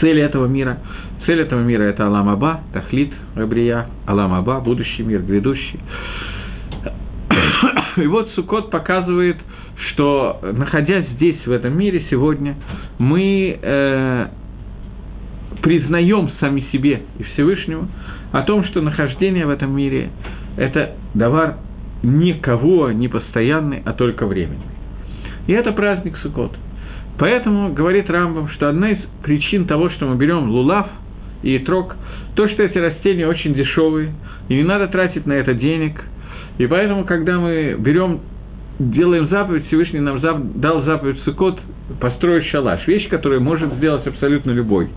цели 0.00 0.22
этого 0.22 0.46
мира. 0.46 0.78
Цель 1.26 1.40
этого 1.40 1.60
мира– 1.60 1.82
это 1.84 2.06
Алам 2.06 2.38
Тахлит 2.72 3.12
Абрия, 3.34 3.86
Алам 4.06 4.44
будущий 4.62 5.02
мир, 5.02 5.22
грядущий. 5.22 5.80
И 7.96 8.06
вот 8.06 8.30
Сукот 8.34 8.70
показывает, 8.70 9.36
что, 9.92 10.40
находясь 10.52 11.08
здесь, 11.16 11.44
в 11.46 11.50
этом 11.50 11.76
мире, 11.76 12.04
сегодня, 12.10 12.56
мы 12.98 13.58
э, 13.60 14.26
признаем 15.62 16.30
сами 16.40 16.64
себе 16.72 17.02
и 17.18 17.22
Всевышнему 17.22 17.88
о 18.32 18.42
том, 18.42 18.64
что 18.64 18.80
нахождение 18.82 19.46
в 19.46 19.50
этом 19.50 19.74
мире– 19.74 20.10
это 20.56 20.92
давар 21.14 21.56
никого 22.02 22.90
не 22.92 23.08
постоянный, 23.08 23.82
а 23.84 23.92
только 23.92 24.26
временный. 24.26 24.66
И 25.46 25.52
это 25.52 25.72
праздник 25.72 26.16
Суккот. 26.18 26.56
Поэтому 27.18 27.72
говорит 27.72 28.10
Рамбам, 28.10 28.48
что 28.50 28.68
одна 28.68 28.90
из 28.90 28.98
причин 29.22 29.66
того, 29.66 29.90
что 29.90 30.06
мы 30.06 30.16
берем 30.16 30.50
лулав 30.50 30.88
и 31.42 31.58
трог, 31.60 31.94
то, 32.34 32.48
что 32.48 32.62
эти 32.62 32.78
растения 32.78 33.26
очень 33.28 33.54
дешевые, 33.54 34.12
и 34.48 34.54
не 34.54 34.64
надо 34.64 34.88
тратить 34.88 35.26
на 35.26 35.34
это 35.34 35.54
денег. 35.54 36.02
И 36.58 36.66
поэтому, 36.66 37.04
когда 37.04 37.38
мы 37.38 37.76
берем, 37.78 38.20
делаем 38.78 39.28
заповедь, 39.28 39.66
Всевышний 39.68 40.00
нам 40.00 40.20
дал 40.54 40.82
заповедь 40.82 41.20
Сукот 41.24 41.58
построить 42.00 42.46
шалаш. 42.46 42.86
Вещь, 42.86 43.08
которую 43.08 43.40
может 43.40 43.72
сделать 43.74 44.06
абсолютно 44.06 44.50
любой, 44.50 44.88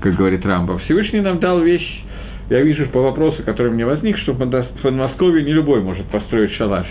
как 0.00 0.14
говорит 0.14 0.46
Рамбам. 0.46 0.78
Всевышний 0.80 1.20
нам 1.20 1.40
дал 1.40 1.60
вещь, 1.60 2.04
я 2.50 2.62
вижу 2.62 2.86
по 2.86 3.00
вопросу, 3.02 3.42
который 3.44 3.72
мне 3.72 3.84
возник, 3.84 4.16
что 4.18 4.32
в 4.32 4.38
Подмосковье 4.82 5.44
не 5.44 5.52
любой 5.52 5.82
может 5.82 6.06
построить 6.06 6.52
шалаш. 6.52 6.86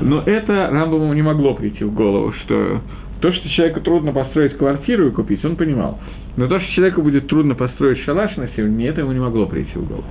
Но 0.00 0.22
это 0.22 0.68
Рамбаму 0.70 1.12
не 1.14 1.22
могло 1.22 1.54
прийти 1.54 1.84
в 1.84 1.94
голову, 1.94 2.32
что 2.44 2.80
то, 3.20 3.32
что 3.32 3.48
человеку 3.50 3.80
трудно 3.80 4.12
построить 4.12 4.56
квартиру 4.56 5.08
и 5.08 5.10
купить, 5.10 5.44
он 5.44 5.56
понимал. 5.56 5.98
Но 6.36 6.46
то, 6.48 6.58
что 6.58 6.72
человеку 6.72 7.02
будет 7.02 7.26
трудно 7.26 7.54
построить 7.54 7.98
шалаш 8.04 8.36
на 8.36 8.48
сегодня, 8.56 8.88
это 8.88 9.02
ему 9.02 9.12
не 9.12 9.20
могло 9.20 9.46
прийти 9.46 9.72
в 9.74 9.86
голову. 9.86 10.04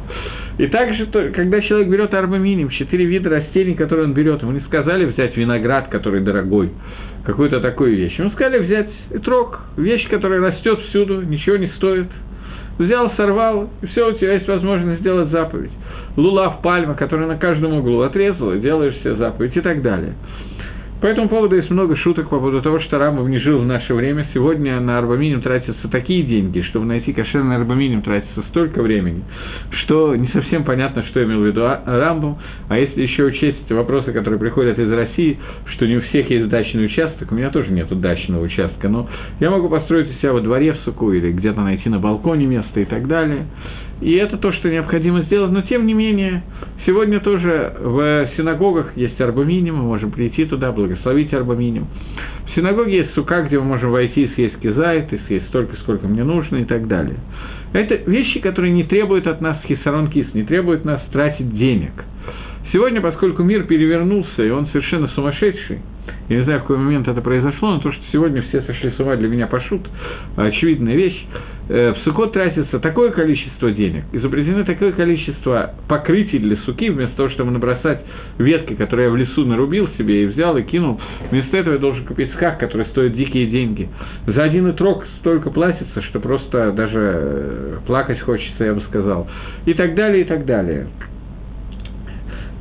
И 0.57 0.67
также, 0.67 1.07
когда 1.07 1.61
человек 1.61 1.89
берет 1.89 2.13
арбаминим, 2.13 2.69
четыре 2.69 3.05
вида 3.05 3.29
растений, 3.29 3.73
которые 3.73 4.05
он 4.05 4.13
берет, 4.13 4.41
ему 4.41 4.51
не 4.51 4.59
сказали 4.61 5.05
взять 5.05 5.35
виноград, 5.35 5.87
который 5.89 6.21
дорогой, 6.21 6.69
какую-то 7.25 7.61
такую 7.61 7.95
вещь. 7.95 8.17
Ему 8.19 8.29
сказали 8.31 8.59
взять 8.59 8.89
трог, 9.23 9.59
вещь, 9.77 10.07
которая 10.09 10.41
растет 10.41 10.79
всюду, 10.89 11.21
ничего 11.21 11.57
не 11.57 11.67
стоит. 11.77 12.07
Взял, 12.77 13.11
сорвал, 13.17 13.69
и 13.81 13.87
все, 13.87 14.09
у 14.09 14.13
тебя 14.13 14.33
есть 14.33 14.47
возможность 14.47 15.01
сделать 15.01 15.29
заповедь. 15.29 15.71
Лулав, 16.15 16.61
пальма, 16.61 16.95
которая 16.95 17.27
на 17.27 17.37
каждом 17.37 17.73
углу 17.73 18.01
отрезала, 18.01 18.57
делаешь 18.57 18.95
себе 18.99 19.15
заповедь 19.15 19.55
и 19.57 19.61
так 19.61 19.81
далее. 19.81 20.13
По 21.01 21.05
этому 21.05 21.29
поводу 21.29 21.55
есть 21.55 21.69
много 21.69 21.95
шуток 21.95 22.25
по 22.29 22.39
поводу 22.39 22.61
того, 22.61 22.81
что 22.81 22.97
Рамбов 22.97 23.29
не 23.29 23.39
жил 23.39 23.59
в 23.59 23.65
наше 23.65 23.93
время. 23.93 24.27
Сегодня 24.33 24.81
на 24.81 24.97
арбаминим 24.97 25.41
тратятся 25.41 25.87
такие 25.87 26.23
деньги, 26.23 26.59
чтобы 26.63 26.85
найти 26.85 27.13
кошерный 27.13 27.55
арбаминим 27.55 28.01
тратится 28.01 28.43
столько 28.49 28.81
времени, 28.81 29.23
что 29.83 30.13
не 30.17 30.27
совсем 30.27 30.65
понятно, 30.65 31.05
что 31.05 31.23
имел 31.23 31.39
в 31.39 31.45
виду 31.45 31.61
а, 31.63 31.81
Рамбов. 31.85 32.37
А 32.67 32.77
если 32.77 33.01
еще 33.01 33.23
учесть 33.23 33.71
вопросы, 33.71 34.11
которые 34.11 34.41
приходят 34.41 34.77
из 34.77 34.91
России, 34.91 35.39
что 35.67 35.87
не 35.87 35.97
у 35.97 36.01
всех 36.01 36.29
есть 36.29 36.49
дачный 36.49 36.87
участок, 36.87 37.31
у 37.31 37.35
меня 37.35 37.49
тоже 37.49 37.71
нет 37.71 37.87
дачного 38.01 38.43
участка, 38.43 38.89
но 38.89 39.07
я 39.39 39.49
могу 39.51 39.69
построить 39.69 40.09
у 40.09 40.19
себя 40.19 40.33
во 40.33 40.41
дворе 40.41 40.73
в 40.73 40.79
суку 40.79 41.13
или 41.13 41.31
где-то 41.31 41.61
найти 41.61 41.87
на 41.87 41.99
балконе 41.99 42.45
место 42.45 42.77
и 42.77 42.85
так 42.85 43.07
далее. 43.07 43.45
И 44.01 44.13
это 44.13 44.37
то, 44.37 44.51
что 44.53 44.69
необходимо 44.69 45.21
сделать. 45.23 45.51
Но, 45.51 45.61
тем 45.61 45.85
не 45.85 45.93
менее, 45.93 46.43
сегодня 46.85 47.19
тоже 47.19 47.73
в 47.79 48.29
синагогах 48.37 48.95
есть 48.95 49.19
арбаминим, 49.19 49.75
мы 49.75 49.83
можем 49.83 50.11
прийти 50.11 50.45
туда, 50.45 50.71
благословить 50.71 51.33
арбаминим. 51.33 51.87
В 52.47 52.55
синагоге 52.55 52.97
есть 52.97 53.13
сука, 53.13 53.41
где 53.41 53.59
мы 53.59 53.65
можем 53.65 53.91
войти 53.91 54.23
и 54.23 54.33
съесть 54.35 54.59
кизайт, 54.59 55.11
и 55.13 55.19
съесть 55.27 55.47
столько, 55.49 55.75
сколько 55.77 56.07
мне 56.07 56.23
нужно 56.23 56.57
и 56.57 56.65
так 56.65 56.87
далее. 56.87 57.17
Это 57.73 57.95
вещи, 58.09 58.39
которые 58.39 58.71
не 58.71 58.83
требуют 58.83 59.27
от 59.27 59.41
нас 59.41 59.57
хисарон 59.67 60.07
кис, 60.09 60.33
не 60.33 60.43
требуют 60.43 60.85
нас 60.85 61.01
тратить 61.11 61.55
денег. 61.55 61.91
Сегодня, 62.71 63.01
поскольку 63.01 63.43
мир 63.43 63.63
перевернулся, 63.63 64.43
и 64.43 64.49
он 64.49 64.67
совершенно 64.67 65.07
сумасшедший, 65.09 65.79
я 66.29 66.37
не 66.37 66.43
знаю, 66.43 66.59
в 66.59 66.63
какой 66.63 66.77
момент 66.77 67.07
это 67.07 67.21
произошло, 67.21 67.71
но 67.71 67.79
то, 67.79 67.91
что 67.91 68.01
сегодня 68.11 68.41
все 68.43 68.61
сошли 68.61 68.91
с 68.91 68.99
ума, 68.99 69.15
для 69.15 69.27
меня 69.27 69.47
пошут, 69.47 69.81
очевидная 70.35 70.95
вещь. 70.95 71.25
Э, 71.69 71.93
в 71.93 71.97
Сукот 72.03 72.33
тратится 72.33 72.79
такое 72.79 73.11
количество 73.11 73.71
денег, 73.71 74.03
изобретено 74.11 74.63
такое 74.63 74.91
количество 74.91 75.75
покрытий 75.87 76.39
для 76.39 76.57
суки, 76.57 76.89
вместо 76.89 77.15
того, 77.15 77.29
чтобы 77.29 77.51
набросать 77.51 78.01
ветки, 78.37 78.73
которые 78.73 79.07
я 79.07 79.11
в 79.11 79.17
лесу 79.17 79.45
нарубил 79.45 79.87
себе 79.97 80.23
и 80.23 80.25
взял 80.25 80.57
и 80.57 80.63
кинул, 80.63 80.99
вместо 81.29 81.57
этого 81.57 81.73
я 81.73 81.79
должен 81.79 82.05
купить 82.05 82.31
скак, 82.33 82.59
который 82.59 82.87
стоит 82.87 83.15
дикие 83.15 83.47
деньги. 83.47 83.89
За 84.25 84.43
один 84.43 84.67
итрок 84.67 85.05
столько 85.19 85.51
платится, 85.51 86.01
что 86.01 86.19
просто 86.19 86.71
даже 86.71 86.99
э, 86.99 87.77
плакать 87.85 88.19
хочется, 88.21 88.63
я 88.63 88.73
бы 88.73 88.81
сказал. 88.81 89.27
И 89.65 89.73
так 89.73 89.95
далее, 89.95 90.21
и 90.21 90.25
так 90.25 90.45
далее. 90.45 90.87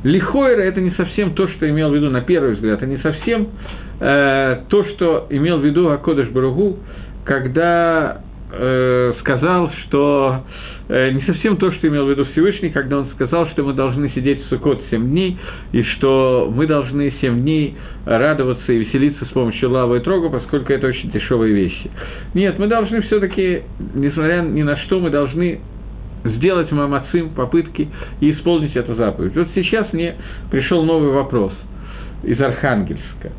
Лихойра– 0.03 0.61
это 0.63 0.79
не 0.79 0.91
совсем 0.91 1.33
то, 1.33 1.47
что 1.49 1.69
имел 1.69 1.91
в 1.91 1.95
виду 1.95 2.09
на 2.09 2.21
первый 2.21 2.53
взгляд, 2.53 2.77
это 2.77 2.87
не 2.87 2.97
совсем 2.97 3.49
э, 3.99 4.61
то, 4.69 4.83
что 4.85 5.27
имел 5.29 5.59
в 5.59 5.65
виду 5.65 5.89
Акодыш 5.89 6.29
Баругу, 6.29 6.77
когда 7.25 8.21
э, 8.51 9.13
сказал, 9.19 9.71
что 9.83 10.45
э, 10.87 11.11
не 11.11 11.21
совсем 11.23 11.57
то, 11.57 11.71
что 11.73 11.87
имел 11.87 12.05
в 12.05 12.09
виду 12.09 12.25
Всевышний, 12.31 12.69
когда 12.69 12.99
он 12.99 13.09
сказал, 13.15 13.47
что 13.49 13.63
мы 13.63 13.73
должны 13.73 14.09
сидеть 14.11 14.45
в 14.45 14.49
Сукот 14.49 14.81
7 14.89 15.09
дней, 15.09 15.37
и 15.73 15.83
что 15.83 16.51
мы 16.53 16.65
должны 16.65 17.13
7 17.19 17.41
дней 17.41 17.75
радоваться 18.05 18.71
и 18.71 18.77
веселиться 18.77 19.25
с 19.25 19.29
помощью 19.29 19.69
лавы 19.69 19.97
и 19.97 19.99
трога, 19.99 20.29
поскольку 20.29 20.71
это 20.71 20.87
очень 20.87 21.11
дешевые 21.11 21.53
вещи. 21.53 21.91
Нет, 22.33 22.57
мы 22.57 22.67
должны 22.67 23.01
все-таки, 23.01 23.63
несмотря 23.93 24.41
ни 24.41 24.63
на 24.63 24.77
что, 24.77 24.99
мы 24.99 25.09
должны 25.09 25.59
сделать 26.23 26.71
мамацим, 26.71 27.29
попытки 27.29 27.87
и 28.19 28.31
исполнить 28.31 28.75
эту 28.75 28.95
заповедь. 28.95 29.35
Вот 29.35 29.47
сейчас 29.55 29.91
мне 29.93 30.15
пришел 30.51 30.83
новый 30.83 31.11
вопрос 31.11 31.53
из 32.23 32.39
Архангельска. 32.39 33.31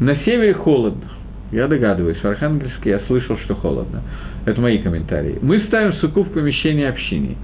На 0.00 0.16
севере 0.16 0.54
холодно. 0.54 1.10
Я 1.52 1.68
догадываюсь, 1.68 2.18
в 2.18 2.24
Архангельске 2.24 2.90
я 2.90 3.00
слышал, 3.06 3.38
что 3.38 3.54
холодно. 3.54 4.02
Это 4.44 4.60
мои 4.60 4.78
комментарии. 4.78 5.38
Мы 5.40 5.60
ставим 5.60 5.94
суку 5.94 6.24
в 6.24 6.30
помещении 6.30 6.84
общины. 6.84 7.36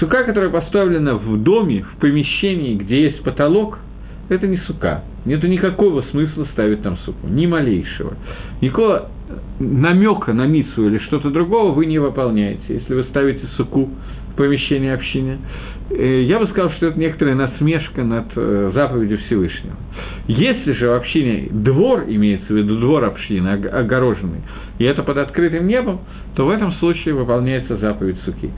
Сука, 0.00 0.24
которая 0.24 0.50
поставлена 0.50 1.14
в 1.14 1.42
доме, 1.42 1.84
в 1.94 2.00
помещении, 2.00 2.74
где 2.74 3.04
есть 3.04 3.22
потолок, 3.22 3.78
это 4.28 4.46
не 4.46 4.58
сука. 4.58 5.04
Нет 5.24 5.42
никакого 5.44 6.02
смысла 6.10 6.46
ставить 6.52 6.82
там 6.82 6.98
суку, 6.98 7.28
ни 7.28 7.46
малейшего. 7.46 8.14
Никакого 8.60 9.08
намека 9.58 10.32
на 10.32 10.46
миссу 10.46 10.86
или 10.86 10.98
что-то 10.98 11.30
другого 11.30 11.72
вы 11.72 11.86
не 11.86 11.98
выполняете, 11.98 12.62
если 12.68 12.94
вы 12.94 13.04
ставите 13.04 13.46
суку 13.56 13.90
в 14.32 14.36
помещении 14.36 14.90
общины. 14.90 15.38
Э, 15.90 16.22
я 16.22 16.38
бы 16.38 16.46
сказал, 16.48 16.70
что 16.72 16.86
это 16.86 16.98
некоторая 16.98 17.34
насмешка 17.34 18.04
над 18.04 18.26
э, 18.36 18.70
заповедью 18.74 19.18
Всевышнего. 19.26 19.76
Если 20.26 20.72
же 20.72 20.88
в 20.88 20.94
общине 20.94 21.48
двор, 21.50 22.04
имеется 22.08 22.52
в 22.52 22.56
виду 22.56 22.78
двор 22.78 23.04
общины, 23.04 23.48
огороженный, 23.48 24.42
и 24.78 24.84
это 24.84 25.02
под 25.02 25.18
открытым 25.18 25.66
небом, 25.66 26.00
то 26.36 26.46
в 26.46 26.50
этом 26.50 26.72
случае 26.74 27.14
выполняется 27.14 27.76
заповедь 27.76 28.18
суки. 28.24 28.50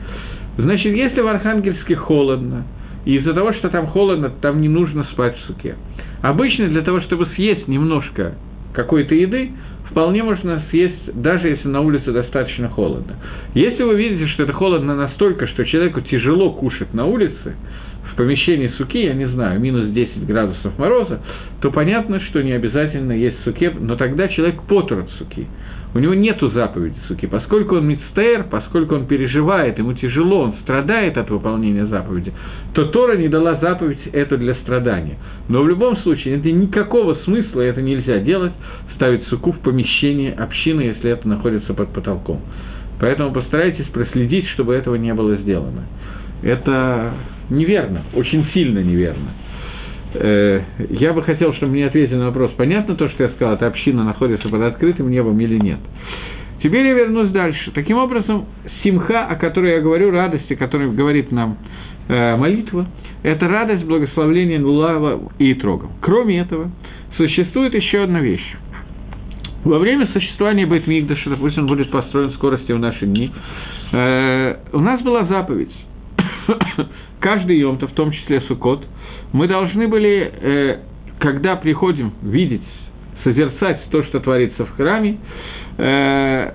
Значит, 0.59 0.95
если 0.95 1.21
в 1.21 1.27
Архангельске 1.27 1.97
холодно, 1.97 2.65
и 3.05 3.17
из-за 3.17 3.33
того, 3.33 3.53
что 3.55 3.71
там 3.71 3.87
холодно, 3.87 4.31
там 4.43 4.61
не 4.61 4.69
нужно 4.69 5.05
спать 5.13 5.37
в 5.39 5.47
суке. 5.47 5.77
Обычно 6.23 6.69
для 6.69 6.83
того, 6.83 7.01
чтобы 7.01 7.27
съесть 7.35 7.67
немножко 7.67 8.35
какой-то 8.75 9.15
еды, 9.15 9.53
вполне 9.91 10.23
можно 10.23 10.63
съесть, 10.71 11.21
даже 11.21 11.49
если 11.49 11.69
на 11.69 11.81
улице 11.81 12.13
достаточно 12.13 12.69
холодно. 12.69 13.15
Если 13.55 13.83
вы 13.83 13.95
видите, 13.97 14.27
что 14.29 14.45
это 14.45 14.53
холодно 14.53 14.95
настолько, 14.95 15.47
что 15.49 15.65
человеку 15.65 16.01
тяжело 16.01 16.53
кушать 16.53 16.95
на 16.95 17.07
улице, 17.07 17.57
в 18.13 18.17
помещении 18.17 18.69
суки, 18.77 19.05
я 19.05 19.15
не 19.15 19.27
знаю, 19.29 19.61
минус 19.61 19.91
10 19.91 20.27
градусов 20.27 20.77
мороза, 20.79 21.21
то 21.61 21.71
понятно, 21.71 22.21
что 22.21 22.43
не 22.43 22.53
обязательно 22.53 23.13
есть 23.13 23.43
суке, 23.45 23.73
но 23.79 23.97
тогда 23.97 24.29
человек 24.29 24.63
потр 24.65 25.01
от 25.01 25.11
суки. 25.13 25.47
У 25.93 25.99
него 25.99 26.15
нет 26.15 26.39
заповеди 26.41 26.95
суки. 27.09 27.27
Поскольку 27.27 27.77
он 27.77 27.89
мицтер, 27.89 28.45
поскольку 28.49 28.95
он 28.95 29.07
переживает, 29.07 29.79
ему 29.79 29.93
тяжело, 29.95 30.43
он 30.43 30.55
страдает 30.63 31.17
от 31.19 31.31
выполнения 31.31 31.87
заповеди, 31.87 32.33
то 32.75 32.85
Тора 32.87 33.17
не 33.17 33.29
дала 33.29 33.57
заповедь 33.57 33.99
это 34.13 34.37
для 34.37 34.55
страдания. 34.57 35.19
Но 35.49 35.63
в 35.63 35.69
любом 35.69 35.97
случае, 35.99 36.37
это 36.37 36.51
никакого 36.51 37.15
смысла, 37.25 37.63
это 37.63 37.83
нельзя 37.83 38.19
делать, 38.19 38.53
ставить 38.95 39.25
суку 39.25 39.53
в 39.53 39.59
помещении 39.61 40.33
общины, 40.33 40.83
если 40.83 41.11
это 41.11 41.27
находится 41.27 41.75
под 41.75 41.93
потолком. 41.93 42.41
Поэтому 43.01 43.33
постарайтесь 43.33 43.87
проследить, 43.87 44.47
чтобы 44.51 44.75
этого 44.75 44.95
не 44.95 45.13
было 45.13 45.37
сделано. 45.37 45.87
Это 46.43 47.15
неверно, 47.49 48.03
очень 48.15 48.47
сильно 48.55 48.79
неверно. 48.79 49.31
Э, 50.15 50.63
я 50.91 51.13
бы 51.13 51.23
хотел, 51.23 51.55
чтобы 51.55 51.73
мне 51.73 51.87
ответили 51.87 52.17
на 52.17 52.27
вопрос, 52.27 52.51
понятно 52.57 52.97
то, 52.97 53.09
что 53.09 53.25
я 53.25 53.29
сказал, 53.31 53.55
эта 53.55 53.67
община 53.67 54.05
находится 54.05 54.49
под 54.49 54.63
открытым 54.63 55.11
небом 55.11 55.39
или 55.41 55.59
нет. 55.59 55.79
Теперь 56.63 56.87
я 56.87 56.95
вернусь 56.95 57.31
дальше. 57.31 57.71
Таким 57.73 57.97
образом, 57.97 58.47
симха, 58.83 59.27
о 59.27 59.37
которой 59.37 59.73
я 59.73 59.81
говорю, 59.81 60.11
радости, 60.11 60.53
о 60.53 60.57
которой 60.57 60.91
говорит 60.91 61.31
нам 61.33 61.57
э, 62.09 62.37
молитва, 62.37 62.87
это 63.23 63.49
радость 63.49 63.85
благословления 63.85 64.61
Лулава 64.61 65.21
и 65.39 65.53
Итрогом. 65.53 65.93
Кроме 66.01 66.41
этого, 66.41 66.71
существует 67.17 67.75
еще 67.75 68.03
одна 68.03 68.21
вещь. 68.21 68.57
Во 69.65 69.79
время 69.79 70.09
существования 70.13 70.67
Бейтмигдаша, 70.67 71.31
допустим, 71.31 71.67
будет 71.67 71.91
построен 71.91 72.33
скорости 72.33 72.73
в 72.73 72.79
наши 72.79 73.07
дни, 73.07 73.31
э, 73.93 74.57
у 74.73 74.81
нас 74.81 75.01
была 75.03 75.25
заповедь. 75.25 75.73
Каждый 77.21 77.59
Йомта, 77.59 77.87
в 77.87 77.93
том 77.93 78.11
числе 78.11 78.41
Сукот, 78.43 78.85
мы 79.33 79.47
должны 79.49 79.89
были, 79.89 80.33
э, 80.33 80.79
когда 81.19 81.57
приходим 81.57 82.13
видеть, 82.23 82.63
созерцать 83.25 83.83
то, 83.91 84.03
что 84.05 84.21
творится 84.21 84.65
в 84.65 84.71
храме, 84.77 85.19
э, 85.79 86.53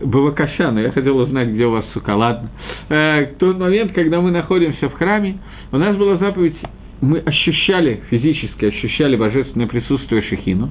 Бавакашана, 0.00 0.80
я 0.80 0.90
хотел 0.90 1.16
узнать, 1.18 1.48
где 1.48 1.66
у 1.66 1.70
вас 1.70 1.84
сука, 1.92 2.14
ладно. 2.14 2.50
Э, 2.88 3.26
в 3.26 3.38
тот 3.38 3.58
момент, 3.58 3.92
когда 3.92 4.20
мы 4.20 4.30
находимся 4.30 4.88
в 4.88 4.94
храме, 4.94 5.38
у 5.72 5.76
нас 5.76 5.96
была 5.96 6.16
заповедь, 6.16 6.56
мы 7.00 7.18
ощущали, 7.18 8.00
физически 8.10 8.66
ощущали 8.66 9.16
божественное 9.16 9.66
присутствие 9.66 10.22
Шехину. 10.22 10.70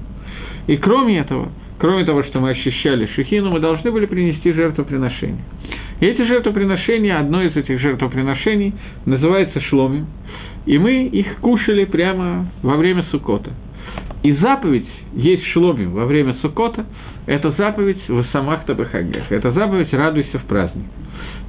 И 0.68 0.78
кроме 0.78 1.20
этого, 1.20 1.50
кроме 1.78 2.06
того, 2.06 2.24
что 2.24 2.40
мы 2.40 2.52
ощущали 2.52 3.08
Шехину, 3.16 3.52
мы 3.52 3.60
должны 3.60 3.92
были 3.92 4.06
принести 4.06 4.52
жертвоприношение. 4.54 5.44
И 6.00 6.06
эти 6.06 6.22
жертвоприношения, 6.24 7.20
одно 7.20 7.44
из 7.44 7.56
этих 7.56 7.80
жертвоприношений 7.80 8.74
называется 9.06 9.62
шломим, 9.62 10.08
и 10.66 10.78
мы 10.78 11.06
их 11.06 11.38
кушали 11.38 11.86
прямо 11.86 12.48
во 12.62 12.78
время 12.78 13.04
Сукота. 13.12 13.52
И 14.24 14.34
заповедь 14.34 14.88
есть 15.14 15.44
шломим 15.48 15.92
во 15.92 16.06
время 16.06 16.36
Сукота, 16.42 16.86
это 17.26 17.52
заповедь 17.58 18.08
в 18.08 18.26
самах 18.32 18.66
Табахагах, 18.66 19.32
это 19.32 19.52
заповедь 19.52 19.94
«Радуйся 19.94 20.40
в 20.40 20.46
праздник». 20.46 20.86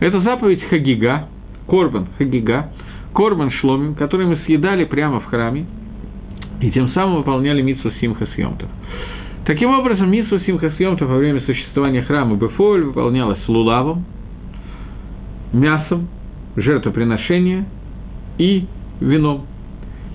Это 0.01 0.21
заповедь 0.21 0.63
Хагига, 0.65 1.29
Корбан 1.69 2.09
Хагига, 2.19 2.71
Корбан 3.15 3.51
Шломим, 3.53 3.95
который 3.95 4.27
мы 4.27 4.37
съедали 4.45 4.85
прямо 4.85 5.21
в 5.21 5.27
храме, 5.27 5.67
и 6.61 6.71
тем 6.71 6.89
самым 6.91 7.17
выполняли 7.17 7.63
Митсу 7.63 7.91
Симха 8.01 8.27
Съемтов. 8.35 8.69
Таким 9.47 9.71
образом, 9.71 10.11
Митсу 10.11 10.41
Симха 10.41 10.71
Съемтов 10.71 11.09
во 11.09 11.17
время 11.17 11.41
существования 11.43 12.03
храма 12.03 12.37
Бефоль 12.37 12.85
выполнялась 12.85 13.41
лулавом, 13.47 14.05
мясом, 15.53 16.09
жертвоприношения 16.57 17.67
и 18.39 18.67
вином. 19.01 19.47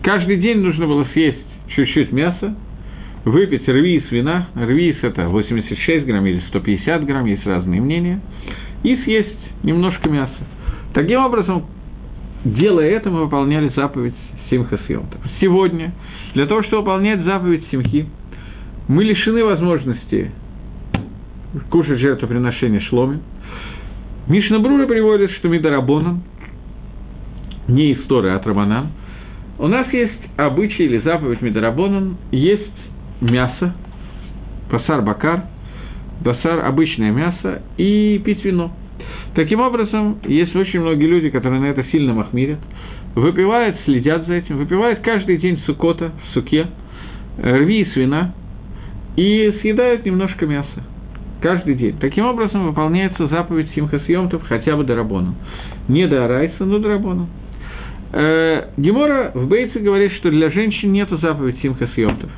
Каждый 0.03 0.37
день 0.37 0.59
нужно 0.59 0.87
было 0.87 1.05
съесть 1.13 1.37
чуть-чуть 1.75 2.11
мяса, 2.11 2.55
выпить 3.25 3.67
рвиис 3.67 4.09
вина, 4.11 4.47
рвиис 4.55 4.97
это 5.01 5.27
86 5.27 6.05
грамм 6.05 6.25
или 6.25 6.41
150 6.47 7.05
грамм, 7.05 7.25
есть 7.25 7.45
разные 7.45 7.81
мнения, 7.81 8.21
и 8.83 8.95
съесть 8.97 9.37
немножко 9.63 10.09
мяса. 10.09 10.47
Таким 10.93 11.19
образом, 11.19 11.65
делая 12.43 12.89
это, 12.91 13.09
мы 13.09 13.25
выполняли 13.25 13.71
заповедь 13.75 14.15
Симха 14.49 14.79
Сьемта. 14.87 15.17
Сегодня, 15.39 15.93
для 16.33 16.45
того, 16.45 16.63
чтобы 16.63 16.83
выполнять 16.83 17.21
заповедь 17.23 17.65
Симхи, 17.69 18.07
мы 18.87 19.03
лишены 19.03 19.43
возможности 19.43 20.31
кушать 21.69 21.99
жертвоприношение 21.99 22.81
шломи. 22.81 23.19
Мишна 24.27 24.59
Брура 24.59 24.85
приводит, 24.85 25.31
что 25.31 25.47
Мидарабонан, 25.47 26.21
не 27.69 27.91
из 27.91 28.03
Торы, 28.05 28.29
а 28.29 28.35
от 28.35 28.45
Раманан, 28.45 28.89
у 29.57 29.67
нас 29.67 29.91
есть 29.93 30.19
обычай 30.37 30.85
или 30.85 30.99
заповедь 30.99 31.41
Медорабонан, 31.41 32.17
есть 32.31 32.71
мясо, 33.21 33.73
басар 34.71 35.01
бакар, 35.01 35.43
басар 36.21 36.65
обычное 36.65 37.11
мясо 37.11 37.61
и 37.77 38.21
пить 38.23 38.43
вино. 38.43 38.71
Таким 39.35 39.61
образом, 39.61 40.17
есть 40.25 40.55
очень 40.55 40.81
многие 40.81 41.07
люди, 41.07 41.29
которые 41.29 41.61
на 41.61 41.65
это 41.65 41.83
сильно 41.91 42.13
махмирят, 42.13 42.59
выпивают, 43.15 43.77
следят 43.85 44.27
за 44.27 44.33
этим, 44.35 44.57
выпивают 44.57 44.99
каждый 44.99 45.37
день 45.37 45.59
сукота 45.65 46.11
в 46.23 46.33
суке, 46.33 46.67
рви 47.37 47.81
из 47.81 47.95
вина 47.95 48.33
и 49.15 49.53
съедают 49.61 50.05
немножко 50.05 50.45
мяса 50.45 50.83
каждый 51.41 51.75
день. 51.75 51.97
Таким 51.99 52.25
образом 52.25 52.67
выполняется 52.67 53.27
заповедь 53.27 53.69
Симхасъемтов 53.75 54.43
хотя 54.47 54.75
бы 54.75 54.83
до 54.83 54.95
Рабона. 54.95 55.35
Не 55.87 56.07
до 56.07 56.25
Арайса, 56.25 56.65
но 56.65 56.79
до 56.79 56.89
Рабона. 56.89 57.27
Э, 58.11 58.63
Гемора 58.77 59.31
в 59.33 59.47
Бейце 59.47 59.79
говорит, 59.79 60.13
что 60.13 60.31
для 60.31 60.49
женщин 60.49 60.91
нет 60.91 61.09
заповедь 61.21 61.59
Симха 61.61 61.87
Съемтов. 61.93 62.29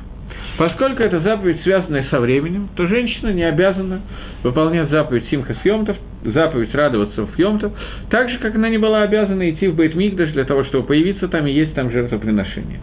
Поскольку 0.58 1.02
эта 1.02 1.20
заповедь 1.20 1.62
связанная 1.62 2.04
со 2.10 2.20
временем, 2.20 2.68
то 2.76 2.86
женщина 2.86 3.32
не 3.32 3.42
обязана 3.42 4.02
выполнять 4.42 4.90
заповедь 4.90 5.24
Симха 5.30 5.56
Съемтов, 5.62 5.96
заповедь 6.24 6.74
радоваться 6.74 7.24
в 7.24 7.38
Йомтов, 7.38 7.72
так 8.10 8.28
же, 8.28 8.38
как 8.38 8.54
она 8.54 8.68
не 8.68 8.76
была 8.76 9.02
обязана 9.02 9.48
идти 9.50 9.66
в 9.68 9.76
Бейтмигдаш 9.76 10.32
для 10.32 10.44
того, 10.44 10.64
чтобы 10.64 10.86
появиться 10.88 11.28
там 11.28 11.46
и 11.46 11.52
есть 11.52 11.74
там 11.74 11.90
жертвоприношение. 11.90 12.80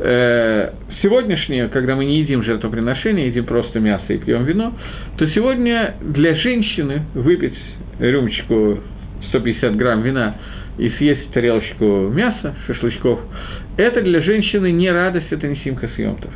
Э, 0.00 0.70
сегодняшнее, 1.02 1.68
когда 1.68 1.94
мы 1.94 2.04
не 2.04 2.18
едим 2.18 2.42
жертвоприношение, 2.42 3.28
едим 3.28 3.44
просто 3.44 3.78
мясо 3.78 4.12
и 4.12 4.18
пьем 4.18 4.44
вино, 4.44 4.72
то 5.18 5.26
сегодня 5.28 5.94
для 6.00 6.34
женщины 6.34 7.02
выпить 7.14 7.56
рюмочку 8.00 8.80
150 9.28 9.76
грамм 9.76 10.02
вина– 10.02 10.34
и 10.78 10.88
съесть 10.90 11.30
тарелочку 11.32 12.10
мяса, 12.12 12.54
шашлычков, 12.66 13.20
это 13.76 14.02
для 14.02 14.20
женщины 14.22 14.70
не 14.72 14.90
радость, 14.90 15.26
это 15.30 15.46
не 15.48 15.56
симка 15.56 15.88
съемтов. 15.94 16.30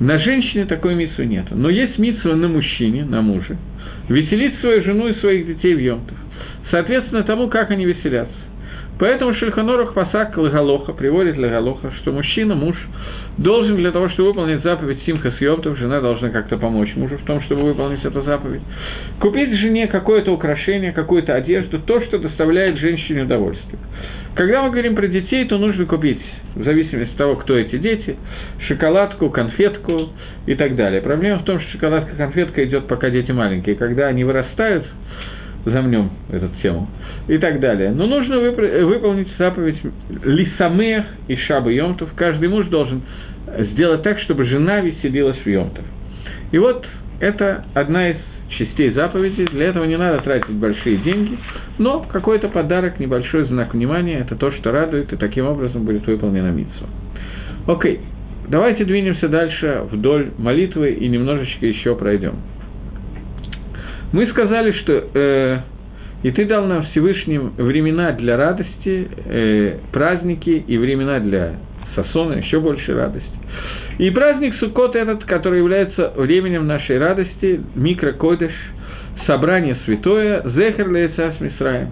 На 0.00 0.18
женщине 0.18 0.66
такой 0.66 0.94
митсу 0.94 1.22
нет. 1.22 1.46
Но 1.50 1.70
есть 1.70 1.98
митсу 1.98 2.34
на 2.34 2.48
мужчине, 2.48 3.04
на 3.04 3.22
муже, 3.22 3.56
веселить 4.08 4.58
свою 4.60 4.82
жену 4.82 5.08
и 5.08 5.14
своих 5.20 5.46
детей 5.46 5.74
в 5.74 5.78
емтов. 5.78 6.16
Соответственно 6.70 7.22
тому, 7.22 7.48
как 7.48 7.70
они 7.70 7.84
веселятся. 7.84 8.34
Поэтому 8.98 9.34
Шельханорух 9.34 9.92
Пасак 9.92 10.36
Лагалоха 10.36 10.92
приводит 10.92 11.36
Лагалоха, 11.36 11.92
что 12.00 12.12
мужчина, 12.12 12.54
муж, 12.54 12.76
должен 13.38 13.76
для 13.76 13.90
того, 13.90 14.08
чтобы 14.10 14.28
выполнить 14.28 14.62
заповедь 14.62 15.02
Симха 15.04 15.32
Съемтов, 15.32 15.76
жена 15.76 16.00
должна 16.00 16.30
как-то 16.30 16.56
помочь 16.56 16.94
мужу 16.94 17.18
в 17.18 17.24
том, 17.24 17.42
чтобы 17.42 17.62
выполнить 17.62 18.04
эту 18.04 18.22
заповедь, 18.22 18.62
купить 19.18 19.52
жене 19.58 19.88
какое-то 19.88 20.32
украшение, 20.32 20.92
какую-то 20.92 21.34
одежду, 21.34 21.80
то, 21.80 22.00
что 22.02 22.18
доставляет 22.18 22.78
женщине 22.78 23.22
удовольствие. 23.22 23.78
Когда 24.36 24.62
мы 24.62 24.70
говорим 24.70 24.94
про 24.94 25.08
детей, 25.08 25.44
то 25.46 25.58
нужно 25.58 25.86
купить, 25.86 26.20
в 26.54 26.64
зависимости 26.64 27.12
от 27.12 27.18
того, 27.18 27.36
кто 27.36 27.56
эти 27.56 27.78
дети, 27.78 28.16
шоколадку, 28.68 29.30
конфетку 29.30 30.10
и 30.46 30.54
так 30.54 30.76
далее. 30.76 31.00
Проблема 31.02 31.40
в 31.40 31.44
том, 31.44 31.60
что 31.60 31.70
шоколадка, 31.72 32.16
конфетка 32.16 32.64
идет, 32.64 32.86
пока 32.86 33.10
дети 33.10 33.32
маленькие. 33.32 33.74
Когда 33.76 34.06
они 34.06 34.24
вырастают, 34.24 34.86
замнем 35.64 36.10
эту 36.30 36.50
тему, 36.62 36.88
и 37.28 37.38
так 37.38 37.60
далее. 37.60 37.90
Но 37.90 38.06
нужно 38.06 38.38
выполнить 38.38 39.28
заповедь 39.38 39.78
Лисамех 40.24 41.04
и 41.28 41.36
Шаба 41.36 41.70
Йомтов. 41.70 42.10
Каждый 42.14 42.48
муж 42.48 42.66
должен 42.66 43.02
сделать 43.72 44.02
так, 44.02 44.18
чтобы 44.20 44.44
жена 44.44 44.80
веселилась 44.80 45.38
в 45.38 45.46
Йомтов. 45.46 45.84
И 46.52 46.58
вот 46.58 46.86
это 47.20 47.64
одна 47.74 48.10
из 48.10 48.16
частей 48.50 48.90
заповеди. 48.90 49.46
Для 49.46 49.66
этого 49.66 49.84
не 49.84 49.96
надо 49.96 50.18
тратить 50.18 50.54
большие 50.54 50.98
деньги, 50.98 51.38
но 51.78 52.00
какой-то 52.00 52.48
подарок, 52.48 53.00
небольшой 53.00 53.44
знак 53.46 53.74
внимания, 53.74 54.18
это 54.20 54.36
то, 54.36 54.52
что 54.52 54.70
радует, 54.70 55.12
и 55.12 55.16
таким 55.16 55.46
образом 55.46 55.84
будет 55.84 56.06
выполнена 56.06 56.48
митсва. 56.48 56.88
Окей, 57.66 58.00
давайте 58.48 58.84
двинемся 58.84 59.28
дальше 59.28 59.82
вдоль 59.90 60.30
молитвы 60.38 60.92
и 60.92 61.08
немножечко 61.08 61.66
еще 61.66 61.96
пройдем. 61.96 62.34
Мы 64.12 64.28
сказали, 64.28 64.72
что 64.72 64.92
э, 65.14 65.58
и 66.24 66.30
ты 66.30 66.46
дал 66.46 66.64
нам 66.64 66.86
Всевышним 66.86 67.52
времена 67.58 68.12
для 68.12 68.38
радости, 68.38 69.08
э, 69.26 69.76
праздники 69.92 70.64
и 70.66 70.78
времена 70.78 71.20
для 71.20 71.56
сосона, 71.94 72.32
еще 72.32 72.60
больше 72.60 72.94
радости. 72.94 73.28
И 73.98 74.08
праздник 74.08 74.54
Суккот 74.54 74.96
этот, 74.96 75.24
который 75.26 75.58
является 75.58 76.14
временем 76.16 76.66
нашей 76.66 76.98
радости, 76.98 77.60
микрокодыш, 77.74 78.52
собрание 79.26 79.76
святое, 79.84 80.42
Зехер 80.48 80.88
Лейцас 80.88 81.38
Мисраем, 81.40 81.90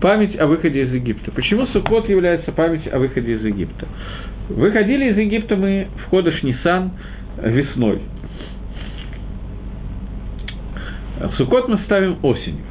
память 0.00 0.40
о 0.40 0.46
выходе 0.46 0.84
из 0.84 0.94
Египта. 0.94 1.30
Почему 1.32 1.66
Суккот 1.66 2.08
является 2.08 2.52
память 2.52 2.90
о 2.90 2.98
выходе 2.98 3.34
из 3.34 3.44
Египта? 3.44 3.86
Выходили 4.48 5.10
из 5.10 5.18
Египта 5.18 5.54
мы 5.54 5.88
в 6.06 6.10
Ходыш 6.10 6.42
Нисан 6.42 6.92
весной. 7.42 8.00
В 11.20 11.34
Суккот 11.36 11.68
мы 11.68 11.76
ставим 11.84 12.16
осенью. 12.22 12.64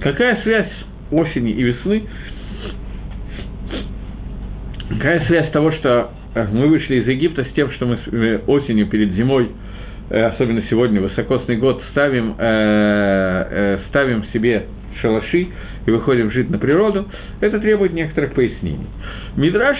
Какая 0.00 0.42
связь 0.42 0.70
осени 1.10 1.52
и 1.52 1.62
весны? 1.62 2.02
Какая 4.88 5.24
связь 5.26 5.50
того, 5.50 5.72
что 5.72 6.10
э, 6.34 6.46
мы 6.52 6.68
вышли 6.68 6.96
из 6.96 7.08
Египта 7.08 7.44
с 7.44 7.54
тем, 7.54 7.70
что 7.72 7.86
мы 7.86 7.98
э, 8.06 8.40
осенью 8.46 8.86
перед 8.86 9.12
зимой, 9.12 9.50
э, 10.10 10.22
особенно 10.26 10.62
сегодня, 10.70 11.00
высокосный 11.00 11.56
год, 11.56 11.82
ставим, 11.90 12.34
ставим 13.88 14.24
себе 14.32 14.66
шалаши 15.00 15.48
и 15.86 15.90
выходим 15.90 16.30
жить 16.30 16.50
на 16.50 16.58
природу, 16.58 17.06
это 17.40 17.58
требует 17.58 17.92
некоторых 17.92 18.34
пояснений. 18.34 18.86
Мидраш, 19.36 19.76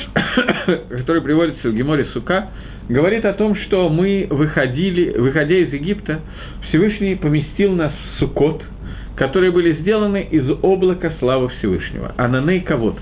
который 0.90 1.22
приводится 1.22 1.68
в 1.68 1.74
Геморе 1.74 2.06
Сука, 2.12 2.48
говорит 2.88 3.24
о 3.24 3.32
том, 3.32 3.56
что 3.56 3.88
мы 3.88 4.26
выходили, 4.30 5.16
выходя 5.16 5.56
из 5.56 5.72
Египта, 5.72 6.20
Всевышний 6.68 7.16
поместил 7.16 7.72
нас 7.74 7.92
в 7.92 8.18
Сукот, 8.20 8.62
которые 9.16 9.50
были 9.50 9.72
сделаны 9.80 10.28
из 10.30 10.48
облака 10.62 11.12
славы 11.18 11.48
Всевышнего. 11.58 12.14
Ананей 12.18 12.60
Кавод. 12.60 12.96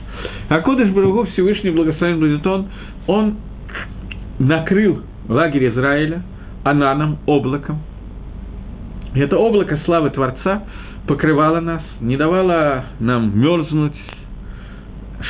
А 0.48 0.60
Кодыш 0.60 0.88
Баругу 0.90 1.24
Всевышний, 1.32 1.70
благословен 1.70 2.20
будет 2.20 2.46
он, 2.46 2.68
он 3.06 3.36
накрыл 4.38 5.02
лагерь 5.28 5.68
Израиля 5.70 6.22
ананом, 6.62 7.18
облаком. 7.26 7.80
Это 9.14 9.36
облако 9.36 9.78
славы 9.84 10.10
Творца 10.10 10.62
покрывало 11.06 11.60
нас, 11.60 11.82
не 12.00 12.16
давало 12.16 12.86
нам 13.00 13.38
мерзнуть, 13.38 13.92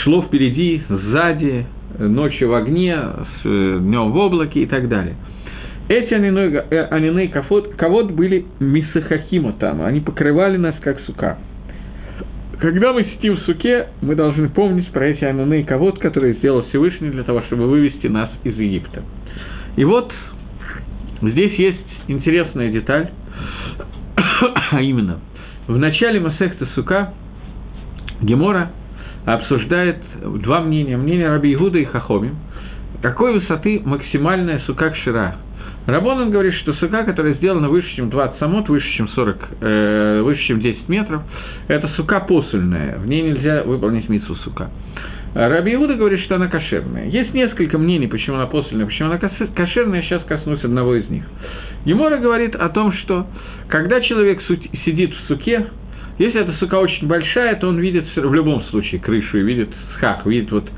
шло 0.03 0.23
впереди, 0.23 0.83
сзади, 0.89 1.67
ночью 1.99 2.51
в 2.51 2.55
огне, 2.55 2.97
э, 3.45 3.79
днем 3.81 4.13
в 4.13 4.17
облаке 4.17 4.63
и 4.63 4.67
так 4.67 4.89
далее. 4.89 5.17
Эти 5.89 6.15
анины 6.15 7.29
кавод, 7.29 7.75
кавод 7.77 8.11
были 8.13 8.47
мисахахима 8.59 9.53
там, 9.55 9.83
они 9.83 10.01
покрывали 10.01 10.57
нас 10.57 10.75
как 10.81 10.99
сука. 11.01 11.39
Когда 12.59 12.93
мы 12.95 13.05
сидим 13.05 13.37
в 13.37 13.41
суке, 13.41 13.89
мы 14.01 14.15
должны 14.15 14.49
помнить 14.49 14.89
про 14.89 15.09
эти 15.09 15.25
анины 15.25 15.63
кавод, 15.65 15.99
которые 15.99 16.35
сделал 16.35 16.65
Всевышний 16.69 17.11
для 17.11 17.23
того, 17.25 17.43
чтобы 17.43 17.67
вывести 17.67 18.07
нас 18.07 18.31
из 18.45 18.57
Египта. 18.57 19.03
И 19.77 19.85
вот 19.85 20.11
здесь 21.21 21.53
есть 21.59 21.87
интересная 22.09 22.71
деталь, 22.71 23.11
а 24.71 24.81
именно, 24.81 25.21
в 25.67 25.77
начале 25.77 26.19
Масехта 26.21 26.67
Сука 26.75 27.13
Гемора 28.23 28.71
обсуждает 29.27 29.99
два 30.43 30.61
мнения. 30.61 30.97
Мнение 30.97 31.29
Раби 31.29 31.53
Игуда 31.53 31.79
и 31.79 31.85
Хахоми. 31.85 32.31
Какой 33.03 33.35
высоты 33.35 33.83
максимальная 33.85 34.61
сука 34.61 34.91
кшира? 34.91 35.37
Рабонан 35.87 36.31
говорит, 36.31 36.55
что 36.55 36.73
сука, 36.75 37.05
которая 37.05 37.35
сделана 37.35 37.69
выше, 37.69 37.95
чем 37.95 38.09
20 38.09 38.39
самот, 38.39 38.69
выше, 38.69 38.91
чем 38.97 39.09
40, 39.09 39.37
э, 39.61 40.21
выше, 40.23 40.43
чем 40.45 40.61
10 40.61 40.89
метров, 40.89 41.23
это 41.69 41.89
сука 41.97 42.21
посульная, 42.21 42.99
в 42.99 43.07
ней 43.07 43.23
нельзя 43.23 43.65
выполнить 43.65 44.09
митсу 44.09 44.35
сука. 44.37 44.71
Раби 45.35 45.75
Иуда 45.75 45.95
говорит, 45.95 46.21
что 46.21 46.37
она 46.37 46.47
кошерная. 46.47 47.07
Есть 47.09 47.35
несколько 47.35 47.77
мнений, 47.77 48.07
почему 48.07 48.37
она 48.37 48.47
посульная, 48.47 48.87
почему 48.87 49.11
она 49.11 49.19
кошерная, 49.19 50.01
я 50.01 50.07
сейчас 50.07 50.23
коснусь 50.25 50.63
одного 50.63 50.95
из 50.95 51.11
них. 51.11 51.25
Емора 51.85 52.19
говорит 52.19 52.55
о 52.55 52.69
том, 52.69 52.93
что 52.93 53.27
когда 53.69 54.01
человек 54.01 54.41
сидит 54.85 55.13
в 55.13 55.27
суке, 55.27 55.67
если 56.19 56.41
эта 56.41 56.53
сука 56.59 56.77
очень 56.77 57.09
большая, 57.09 57.57
то 57.57 57.69
он 57.69 57.79
видит 57.81 58.05
в 58.15 58.33
любом 58.33 58.63
случае 58.65 59.01
крышу 59.01 59.39
и 59.39 59.43
видит 59.43 59.69
схак, 59.97 60.25
видит 60.25 60.53
вот 60.53 60.71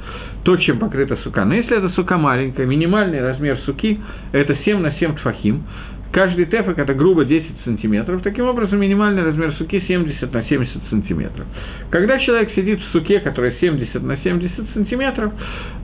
то, 0.46 0.56
чем 0.58 0.78
покрыта 0.78 1.16
сука. 1.24 1.44
Но 1.44 1.54
если 1.54 1.76
эта 1.76 1.88
сука 1.88 2.16
маленькая, 2.16 2.66
минимальный 2.66 3.20
размер 3.20 3.58
суки– 3.66 3.98
это 4.32 4.54
7 4.64 4.78
на 4.78 4.92
7 4.92 5.16
тфахим, 5.16 5.64
каждый 6.12 6.44
тефак– 6.44 6.78
это 6.78 6.94
грубо 6.94 7.24
10 7.24 7.50
сантиметров, 7.64 8.22
таким 8.22 8.46
образом 8.46 8.78
минимальный 8.78 9.24
размер 9.24 9.54
суки 9.54 9.82
70 9.88 10.32
на 10.32 10.44
70 10.44 10.82
сантиметров. 10.88 11.46
Когда 11.90 12.20
человек 12.20 12.52
сидит 12.54 12.78
в 12.78 12.92
суке, 12.92 13.18
которая 13.18 13.56
70 13.60 14.00
на 14.00 14.18
70 14.18 14.70
сантиметров, 14.72 15.32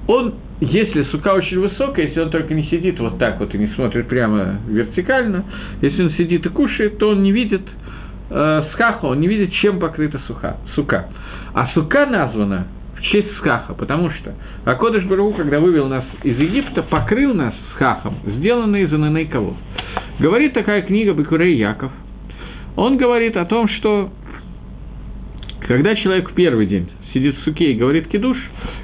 он, 0.06 0.34
если 0.60 1.02
сука 1.10 1.34
очень 1.34 1.58
высокая, 1.58 2.06
если 2.06 2.20
он 2.20 2.30
только 2.30 2.54
не 2.54 2.62
сидит 2.66 3.00
вот 3.00 3.18
так 3.18 3.40
вот 3.40 3.52
и 3.56 3.58
не 3.58 3.66
смотрит 3.74 4.06
прямо 4.06 4.60
вертикально, 4.68 5.44
если 5.80 6.04
он 6.04 6.10
сидит 6.12 6.46
и 6.46 6.50
кушает, 6.50 6.98
то 6.98 7.08
он 7.08 7.24
не 7.24 7.32
видит 7.32 7.62
э, 8.30 8.62
скаха, 8.74 9.06
он 9.06 9.18
не 9.18 9.26
видит, 9.26 9.52
чем 9.54 9.80
покрыта 9.80 10.20
суха, 10.28 10.58
сука. 10.76 11.08
А 11.52 11.66
сука 11.74 12.06
названа 12.06 12.68
честь 13.02 13.36
скаха, 13.38 13.74
потому 13.74 14.10
что 14.10 14.34
Акодыш 14.64 15.04
Бару, 15.04 15.32
когда 15.32 15.60
вывел 15.60 15.88
нас 15.88 16.04
из 16.22 16.38
Египта, 16.38 16.82
покрыл 16.82 17.34
нас 17.34 17.54
скахом, 17.74 18.16
сделанный 18.26 18.82
из 18.82 18.92
ананей 18.92 19.26
кого. 19.26 19.56
Говорит 20.18 20.54
такая 20.54 20.82
книга 20.82 21.12
Бекурей 21.12 21.56
Яков. 21.56 21.90
Он 22.76 22.96
говорит 22.96 23.36
о 23.36 23.44
том, 23.44 23.68
что 23.68 24.10
когда 25.66 25.94
человек 25.94 26.30
в 26.30 26.34
первый 26.34 26.66
день 26.66 26.88
сидит 27.12 27.36
в 27.36 27.42
суке 27.44 27.72
и 27.72 27.76
говорит 27.76 28.08
кидуш, 28.08 28.38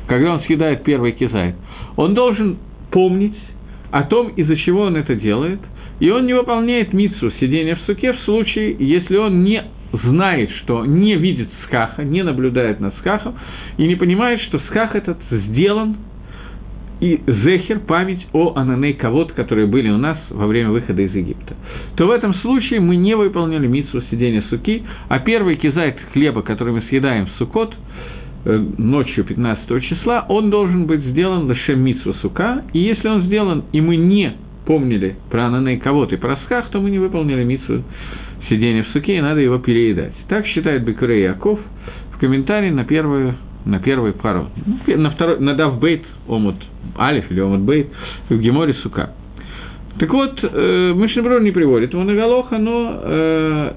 когда 0.07 0.35
он 0.35 0.41
съедает 0.43 0.85
первый 0.85 1.13
кизай, 1.13 1.55
он 1.97 2.15
должен 2.15 2.59
помнить 2.91 3.39
о 3.91 4.03
том, 4.03 4.29
из-за 4.29 4.57
чего 4.57 4.83
он 4.83 4.97
это 4.97 5.15
делает– 5.15 5.61
и 6.01 6.11
он 6.11 6.27
не 6.27 6.35
выполняет 6.35 6.93
митсу 6.93 7.31
сидения 7.41 7.75
в 7.75 7.81
суке 7.83 8.13
в 8.13 8.21
случае, 8.21 8.77
если 8.79 9.17
он 9.17 9.43
не 9.43 9.65
знает, 9.93 10.51
что 10.63 10.85
не 10.85 11.17
видит 11.17 11.49
скаха, 11.67 12.05
не 12.05 12.23
наблюдает 12.23 12.81
над 12.81 12.97
скахом, 12.99 13.35
и 13.77 13.87
не 13.87 13.95
понимает, 13.95 14.41
что 14.43 14.59
сках 14.69 14.95
этот 14.95 15.19
сделан 15.31 15.97
и 17.01 17.21
зехер, 17.27 17.81
память 17.81 18.27
о 18.33 18.55
ананей 18.57 18.93
кавод, 18.93 19.33
которые 19.33 19.67
были 19.67 19.89
у 19.89 19.99
нас 19.99 20.19
во 20.31 20.47
время 20.47 20.71
выхода 20.71 21.01
из 21.03 21.15
Египта, 21.15 21.55
то 21.97 22.07
в 22.07 22.11
этом 22.11 22.35
случае 22.37 22.81
мы 22.81 22.97
не 22.97 23.15
выполнили 23.15 23.67
митсу 23.67 24.03
сидения 24.11 24.43
суки, 24.51 24.83
а 25.09 25.21
первый 25.21 25.57
кизайт 25.57 25.97
хлеба, 26.13 26.43
который 26.43 26.73
мы 26.73 26.83
съедаем 26.89 27.27
в 27.27 27.31
сукот, 27.39 27.75
э, 28.45 28.65
ночью 28.79 29.25
15 29.25 29.81
числа, 29.81 30.27
он 30.29 30.51
должен 30.51 30.87
быть 30.87 31.01
сделан 31.01 31.49
лишем 31.49 31.81
митсу 31.81 32.15
сука, 32.15 32.65
и 32.73 32.81
если 32.81 33.07
он 33.09 33.23
сделан, 33.23 33.65
и 33.73 33.81
мы 33.81 33.97
не 33.97 34.33
помнили 34.67 35.17
про 35.31 35.47
Анане 35.47 35.79
кого-то 35.79 36.17
и 36.17 36.19
про 36.19 36.37
Схах, 36.45 36.69
то 36.71 36.81
мы 36.81 36.91
не 36.91 36.99
выполнили 36.99 37.45
митсу 37.45 37.85
сидения 38.49 38.83
в 38.85 38.89
суке, 38.89 39.17
и 39.17 39.21
надо 39.21 39.41
его 39.41 39.59
переедать. 39.59 40.13
Так 40.29 40.47
считает 40.47 40.85
Бекурей 40.85 41.23
Яков 41.25 41.59
в 42.15 42.19
комментарии 42.19 42.71
на 42.71 42.85
первую 42.85 43.35
на 43.65 43.81
первый 43.81 44.13
пару, 44.13 44.47
ну, 44.65 44.97
на 44.97 45.11
второй, 45.11 45.41
на 45.41 45.55
Давбейт, 45.55 46.03
Омут 46.27 46.55
Алиф 46.99 47.31
или 47.31 47.41
Омут 47.41 47.61
Бейт, 47.63 47.89
в 48.31 48.39
Геморе 48.39 48.73
Сука. 48.75 49.11
Так 49.99 50.11
вот, 50.11 50.39
э, 50.43 50.93
Мишнеброр 50.97 51.43
не 51.43 51.51
приводит 51.51 51.93
его 51.93 52.03
на 52.03 52.15
Галоха, 52.15 52.57
но, 52.57 53.01
э, 53.03 53.73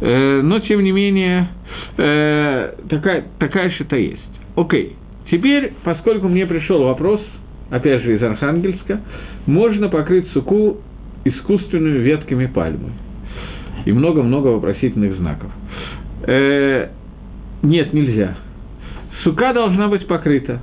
э, 0.00 0.40
но 0.42 0.58
тем 0.60 0.82
не 0.82 0.90
менее, 0.90 1.48
э, 1.96 2.74
такая, 2.88 3.24
такая 3.38 3.70
что-то 3.72 3.94
есть. 3.96 4.20
Окей, 4.56 4.96
теперь, 5.30 5.72
поскольку 5.84 6.26
мне 6.28 6.44
пришел 6.46 6.82
вопрос– 6.82 7.20
опять 7.72 8.02
же 8.02 8.14
из 8.16 8.22
Архангельска, 8.22 9.00
можно 9.46 9.88
покрыть 9.88 10.28
суку 10.32 10.78
искусственными 11.24 11.98
ветками 11.98 12.46
пальмы. 12.46 12.90
И 13.84 13.92
много-много 13.92 14.48
вопросительных 14.48 15.16
знаков. 15.16 15.50
Э, 16.26 16.88
нет, 17.62 17.92
нельзя. 17.92 18.36
Сука 19.22 19.52
должна 19.52 19.88
быть 19.88 20.06
покрыта 20.06 20.60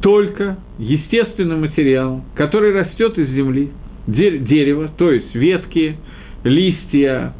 только 0.00 0.58
естественным 0.78 1.60
материалом, 1.62 2.24
который 2.34 2.72
растет 2.72 3.18
из 3.18 3.28
земли, 3.30 3.70
дерево, 4.06 4.90
то 4.96 5.10
есть 5.10 5.34
ветки, 5.34 5.96
листья, 6.44 7.34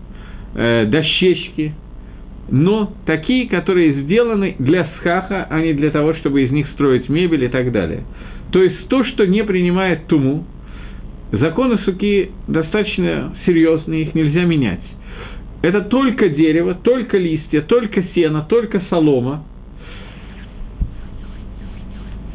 э, 0.55 0.86
дощечки, 0.86 1.74
но 2.51 2.93
такие, 3.07 3.49
которые 3.49 4.03
сделаны 4.03 4.57
для 4.59 4.88
схаха, 4.99 5.47
а 5.49 5.61
не 5.61 5.74
для 5.74 5.90
того, 5.90 6.14
чтобы 6.14 6.43
из 6.43 6.51
них 6.51 6.68
строить 6.74 7.09
мебель 7.09 7.45
и 7.45 7.49
так 7.49 7.72
далее. 7.72 8.05
То 8.53 8.62
есть 8.62 8.88
то, 8.88 9.05
что 9.05 9.26
не 9.26 9.43
принимает 9.45 10.07
туму, 10.07 10.45
законы 11.33 11.78
суки 11.78 12.30
достаточно 12.47 13.35
серьезные, 13.47 14.03
их 14.03 14.14
нельзя 14.14 14.45
менять. 14.45 14.80
Это 15.62 15.83
только 15.83 16.28
дерево, 16.28 16.74
только 16.74 17.18
листья, 17.18 17.62
только 17.62 18.03
сено, 18.14 18.47
только 18.49 18.83
солома. 18.91 19.45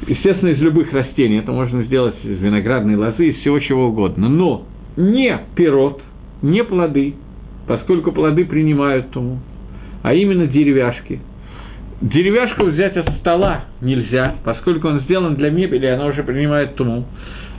Естественно, 0.08 0.50
из 0.50 0.60
любых 0.60 0.94
растений. 0.94 1.38
Это 1.38 1.52
можно 1.52 1.84
сделать 1.84 2.16
из 2.24 2.40
виноградной 2.40 2.96
лозы, 2.96 3.30
из 3.30 3.38
всего 3.38 3.60
чего 3.60 3.88
угодно. 3.88 4.30
Но 4.30 4.66
не 4.96 5.38
пирот, 5.56 6.02
не 6.42 6.64
плоды, 6.64 7.16
поскольку 7.68 8.14
плоды 8.14 8.46
принимают 8.46 9.12
туму, 9.12 9.40
а 10.04 10.14
именно 10.14 10.48
деревяшки– 10.48 11.20
Деревяшку 12.02 12.66
взять 12.66 12.96
от 12.96 13.10
стола 13.18 13.66
нельзя, 13.82 14.36
поскольку 14.44 14.88
он 14.88 15.00
сделан 15.02 15.34
для 15.34 15.50
мебели, 15.50 15.88
она 15.88 16.06
уже 16.06 16.24
принимает 16.24 16.76
туму. 16.76 17.06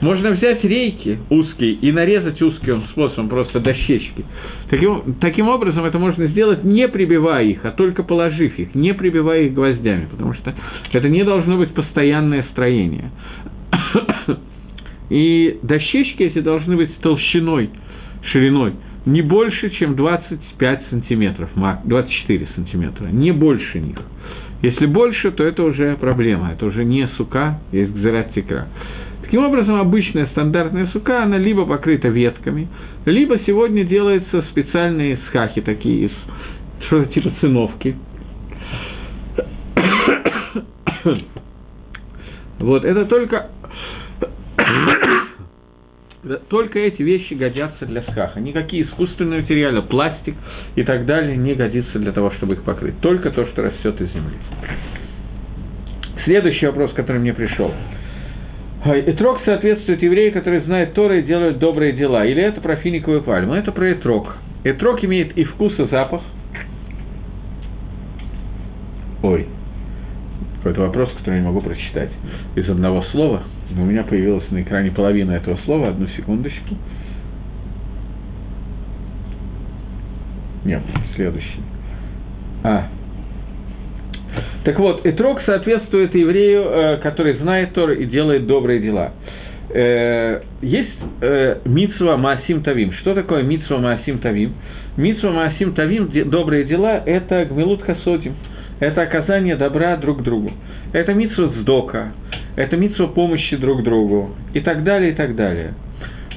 Можно 0.01 0.31
взять 0.31 0.63
рейки 0.63 1.19
узкие 1.29 1.73
и 1.73 1.91
нарезать 1.91 2.41
узким 2.41 2.83
способом 2.91 3.29
просто 3.29 3.59
дощечки. 3.59 4.25
Таким, 4.69 5.15
таким 5.19 5.49
образом, 5.49 5.83
это 5.85 5.99
можно 5.99 6.27
сделать, 6.27 6.63
не 6.63 6.87
прибивая 6.87 7.43
их, 7.43 7.65
а 7.65 7.71
только 7.71 8.03
положив 8.03 8.57
их, 8.57 8.73
не 8.75 8.93
прибивая 8.93 9.43
их 9.43 9.53
гвоздями, 9.53 10.07
потому 10.09 10.33
что 10.33 10.53
это 10.91 11.09
не 11.09 11.23
должно 11.23 11.57
быть 11.57 11.73
постоянное 11.73 12.43
строение. 12.51 13.11
И 15.09 15.59
дощечки 15.63 16.23
эти 16.23 16.39
должны 16.39 16.77
быть 16.77 16.95
толщиной, 16.97 17.71
шириной 18.31 18.73
не 19.05 19.21
больше, 19.21 19.69
чем 19.71 19.95
25 19.95 20.83
сантиметров, 20.89 21.49
24 21.55 22.47
сантиметра, 22.55 23.05
не 23.07 23.31
больше 23.31 23.79
них. 23.79 23.97
Если 24.61 24.85
больше, 24.85 25.31
то 25.31 25.43
это 25.43 25.63
уже 25.63 25.95
проблема, 25.95 26.51
это 26.51 26.65
уже 26.65 26.83
не 26.83 27.07
сука, 27.17 27.59
есть 27.71 27.93
гзерат 27.93 28.33
текра. 28.33 28.67
Таким 29.29 29.45
образом, 29.45 29.75
обычная 29.75 30.25
стандартная 30.31 30.87
сука, 30.87 31.21
она 31.21 31.37
либо 31.37 31.63
покрыта 31.63 32.07
ветками, 32.07 32.67
либо 33.05 33.37
сегодня 33.45 33.83
делаются 33.83 34.41
специальные 34.49 35.19
схахи 35.27 35.61
такие, 35.61 36.09
что-то 36.87 37.13
типа 37.13 37.31
циновки. 37.39 37.95
Вот, 42.57 42.83
это 42.83 43.05
только 43.05 43.51
только 46.49 46.79
эти 46.79 47.03
вещи 47.03 47.35
годятся 47.35 47.85
для 47.85 48.01
схаха. 48.01 48.39
Никакие 48.39 48.85
искусственные 48.85 49.41
материалы, 49.41 49.83
пластик 49.83 50.33
и 50.75 50.81
так 50.81 51.05
далее 51.05 51.37
не 51.37 51.53
годится 51.53 51.99
для 51.99 52.13
того, 52.13 52.31
чтобы 52.31 52.55
их 52.55 52.63
покрыть. 52.63 52.99
Только 52.99 53.29
то, 53.29 53.45
что 53.45 53.61
растет 53.61 54.01
из 54.01 54.11
земли. 54.11 54.37
Следующий 56.25 56.65
вопрос, 56.65 56.93
который 56.93 57.19
мне 57.21 57.35
пришел. 57.35 57.71
Этрог 58.85 59.41
соответствует 59.43 60.01
еврею, 60.01 60.31
который 60.31 60.61
знает 60.61 60.93
Торы 60.93 61.19
и 61.19 61.23
делает 61.23 61.59
добрые 61.59 61.91
дела. 61.91 62.25
Или 62.25 62.41
это 62.41 62.61
про 62.61 62.77
финиковую 62.77 63.23
пальму? 63.23 63.53
Это 63.53 63.71
про 63.71 63.91
этрог. 63.91 64.37
Этрог 64.63 65.03
имеет 65.03 65.37
и 65.37 65.43
вкус, 65.43 65.77
и 65.77 65.85
запах. 65.87 66.21
Ой, 69.21 69.47
какой-то 70.57 70.81
вопрос, 70.81 71.11
который 71.17 71.35
я 71.35 71.41
не 71.41 71.47
могу 71.47 71.61
прочитать 71.61 72.09
из 72.55 72.69
одного 72.69 73.03
слова– 73.11 73.43
у 73.77 73.85
меня 73.85 74.03
появилась 74.03 74.49
на 74.49 74.61
экране 74.61 74.91
половина 74.91 75.33
этого 75.33 75.57
слова, 75.65 75.89
одну 75.89 76.07
секундочку. 76.07 76.75
Нет, 80.65 80.81
следующий. 81.15 81.61
А. 82.63 82.87
Так 84.63 84.77
вот, 84.79 85.05
Итрок 85.05 85.41
соответствует 85.45 86.13
еврею, 86.13 86.63
э, 86.63 86.97
который 86.97 87.37
знает 87.37 87.73
Тор 87.73 87.91
и 87.91 88.05
делает 88.05 88.45
добрые 88.45 88.79
дела. 88.79 89.13
Э, 89.73 90.41
есть 90.61 90.89
э, 91.21 91.57
Мицва 91.65 92.17
Маасим 92.17 92.63
Тавим. 92.63 92.93
Что 92.93 93.13
такое 93.13 93.43
Мицва 93.43 93.77
Маасим 93.77 94.19
Тавим? 94.19 94.53
Мицва 94.97 95.31
Маасим 95.31 95.73
Тавим, 95.73 96.09
добрые 96.29 96.65
дела, 96.65 97.01
это 97.05 97.45
Гмилут 97.45 97.83
Хасодим. 97.83 98.35
Это 98.79 99.01
оказание 99.01 99.55
добра 99.55 99.97
друг 99.97 100.23
другу. 100.23 100.51
Это 100.93 101.13
Мицва 101.13 101.49
Сдока 101.59 102.13
это 102.59 102.75
митсва 102.75 103.07
помощи 103.07 103.55
друг 103.55 103.83
другу 103.83 104.35
и 104.53 104.59
так 104.59 104.83
далее, 104.83 105.11
и 105.11 105.15
так 105.15 105.35
далее. 105.35 105.73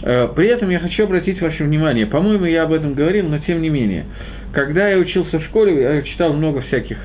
При 0.02 0.46
этом 0.48 0.70
я 0.70 0.78
хочу 0.80 1.04
обратить 1.04 1.40
ваше 1.40 1.64
внимание, 1.64 2.06
по-моему, 2.06 2.44
я 2.44 2.62
об 2.62 2.72
этом 2.72 2.94
говорил, 2.94 3.28
но 3.28 3.38
тем 3.38 3.60
не 3.60 3.70
менее, 3.70 4.04
когда 4.52 4.88
я 4.88 4.98
учился 4.98 5.38
в 5.38 5.44
школе, 5.44 5.80
я 5.80 6.02
читал 6.02 6.32
много 6.32 6.60
всяких 6.62 6.96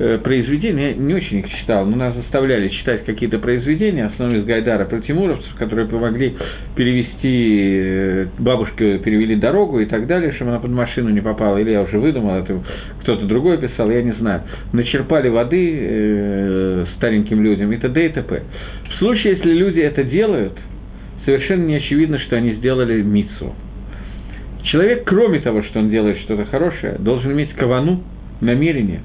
э, 0.00 0.18
произведений, 0.18 0.82
я 0.82 0.94
не 0.94 1.14
очень 1.14 1.38
их 1.38 1.50
читал, 1.60 1.86
но 1.86 1.96
нас 1.96 2.14
заставляли 2.16 2.68
читать 2.68 3.04
какие-то 3.04 3.38
произведения, 3.38 4.06
основные 4.06 4.40
из 4.40 4.44
Гайдара 4.46 4.86
про 4.86 5.00
тимуровцев, 5.00 5.54
которые 5.56 5.86
помогли 5.86 6.34
перевести, 6.74 7.80
э, 7.82 8.26
бабушке 8.38 8.98
перевели 8.98 9.36
дорогу 9.36 9.80
и 9.80 9.86
так 9.86 10.06
далее, 10.06 10.32
чтобы 10.32 10.50
она 10.52 10.60
под 10.60 10.70
машину 10.70 11.10
не 11.10 11.20
попала, 11.20 11.58
или 11.58 11.70
я 11.70 11.82
уже 11.82 11.98
выдумал, 11.98 12.36
это 12.36 12.60
кто-то 13.02 13.26
другой 13.26 13.58
писал, 13.58 13.90
я 13.90 14.02
не 14.02 14.12
знаю. 14.12 14.42
Начерпали 14.72 15.28
воды 15.28 15.78
э, 15.80 16.86
стареньким 16.96 17.42
людям 17.44 17.70
и 17.72 17.76
т.д. 17.76 18.06
и 18.06 18.08
т.п. 18.08 18.42
В 18.90 18.98
случае, 18.98 19.34
если 19.34 19.52
люди 19.52 19.80
это 19.80 20.02
делают, 20.02 20.58
совершенно 21.24 21.64
не 21.64 21.76
очевидно, 21.76 22.18
что 22.20 22.36
они 22.36 22.54
сделали 22.54 23.02
мицу. 23.02 23.54
Человек, 24.64 25.04
кроме 25.04 25.40
того, 25.40 25.62
что 25.64 25.78
он 25.80 25.90
делает 25.90 26.18
что-то 26.18 26.44
хорошее, 26.46 26.96
должен 26.98 27.32
иметь 27.32 27.52
кавану, 27.54 28.02
намерение, 28.40 29.00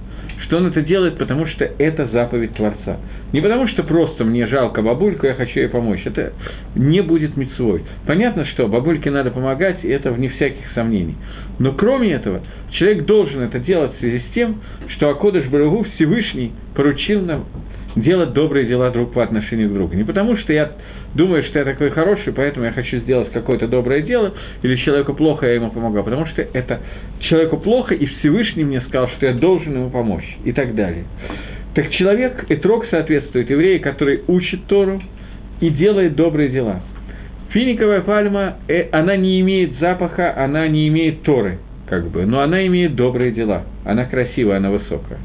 что 0.45 0.57
он 0.57 0.67
это 0.67 0.81
делает, 0.81 1.17
потому 1.17 1.47
что 1.47 1.65
это 1.65 2.07
заповедь 2.07 2.53
Творца. 2.53 2.97
Не 3.33 3.41
потому, 3.41 3.67
что 3.67 3.83
просто 3.83 4.23
мне 4.23 4.47
жалко 4.47 4.81
бабульку, 4.81 5.25
я 5.25 5.33
хочу 5.33 5.59
ей 5.59 5.69
помочь. 5.69 6.01
Это 6.05 6.33
не 6.75 7.01
будет 7.01 7.35
мецвой. 7.35 7.83
Понятно, 8.05 8.45
что 8.45 8.67
бабульке 8.67 9.11
надо 9.11 9.31
помогать, 9.31 9.83
и 9.83 9.87
это 9.89 10.11
вне 10.11 10.29
всяких 10.29 10.71
сомнений. 10.73 11.15
Но 11.59 11.73
кроме 11.73 12.13
этого, 12.13 12.41
человек 12.71 13.05
должен 13.05 13.41
это 13.41 13.59
делать 13.59 13.95
в 13.95 13.99
связи 13.99 14.19
с 14.19 14.33
тем, 14.33 14.61
что 14.95 15.09
Акодыш 15.09 15.45
Барагу 15.47 15.85
Всевышний 15.95 16.51
поручил 16.75 17.21
нам 17.21 17.45
делать 17.95 18.33
добрые 18.33 18.65
дела 18.65 18.91
друг 18.91 19.13
по 19.13 19.23
отношению 19.23 19.69
к 19.69 19.73
другу. 19.73 19.95
Не 19.95 20.03
потому, 20.03 20.37
что 20.37 20.53
я 20.53 20.71
думаю, 21.13 21.43
что 21.45 21.59
я 21.59 21.65
такой 21.65 21.91
хороший, 21.91 22.33
поэтому 22.33 22.65
я 22.65 22.71
хочу 22.71 22.97
сделать 22.97 23.31
какое-то 23.31 23.67
доброе 23.67 24.01
дело, 24.01 24.33
или 24.61 24.75
человеку 24.77 25.13
плохо, 25.13 25.45
я 25.45 25.53
ему 25.53 25.71
помогу, 25.71 26.03
потому 26.03 26.25
что 26.27 26.41
это 26.41 26.81
человеку 27.21 27.57
плохо, 27.57 27.95
и 27.95 28.05
Всевышний 28.05 28.63
мне 28.63 28.81
сказал, 28.81 29.09
что 29.09 29.25
я 29.25 29.33
должен 29.33 29.73
ему 29.73 29.89
помочь, 29.89 30.25
и 30.43 30.51
так 30.51 30.75
далее. 30.75 31.05
Так 31.73 31.89
человек, 31.91 32.45
Этрог 32.49 32.85
соответствует 32.89 33.49
еврею, 33.49 33.81
который 33.81 34.21
учит 34.27 34.65
Тору 34.67 35.01
и 35.61 35.69
делает 35.69 36.15
добрые 36.15 36.49
дела. 36.49 36.81
Финиковая 37.49 38.01
пальма, 38.01 38.57
э, 38.67 38.89
она 38.91 39.15
не 39.15 39.39
имеет 39.39 39.79
запаха, 39.79 40.37
она 40.37 40.67
не 40.67 40.89
имеет 40.89 41.23
Торы, 41.23 41.59
как 41.87 42.09
бы, 42.09 42.25
но 42.25 42.41
она 42.41 42.65
имеет 42.67 42.95
добрые 42.95 43.31
дела, 43.31 43.63
она 43.85 44.05
красивая, 44.05 44.57
она 44.57 44.71
высокая. 44.71 45.19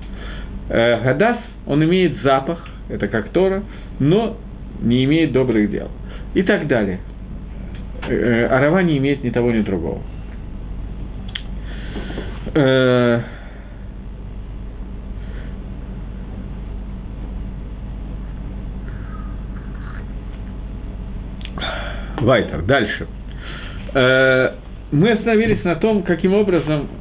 Э, 0.70 1.02
Гадас, 1.02 1.38
он 1.66 1.82
имеет 1.84 2.22
запах, 2.22 2.64
это 2.88 3.08
как 3.08 3.30
Тора, 3.30 3.64
но 3.98 4.36
не 4.80 5.04
имеет 5.04 5.32
добрых 5.32 5.68
дел. 5.68 5.88
И 6.34 6.44
так 6.44 6.68
далее. 6.68 7.00
Э, 8.08 8.46
Арава 8.46 8.80
не 8.82 8.96
имеет 8.98 9.24
ни 9.24 9.30
того, 9.30 9.50
ни 9.50 9.62
другого. 9.62 10.00
Э, 12.54 13.20
Вайтер, 22.20 22.62
дальше. 22.62 23.08
Э, 23.92 24.50
мы 24.92 25.10
остановились 25.12 25.64
на 25.64 25.74
том, 25.76 26.04
каким 26.04 26.34
образом 26.34 26.86
Э, 26.86 26.99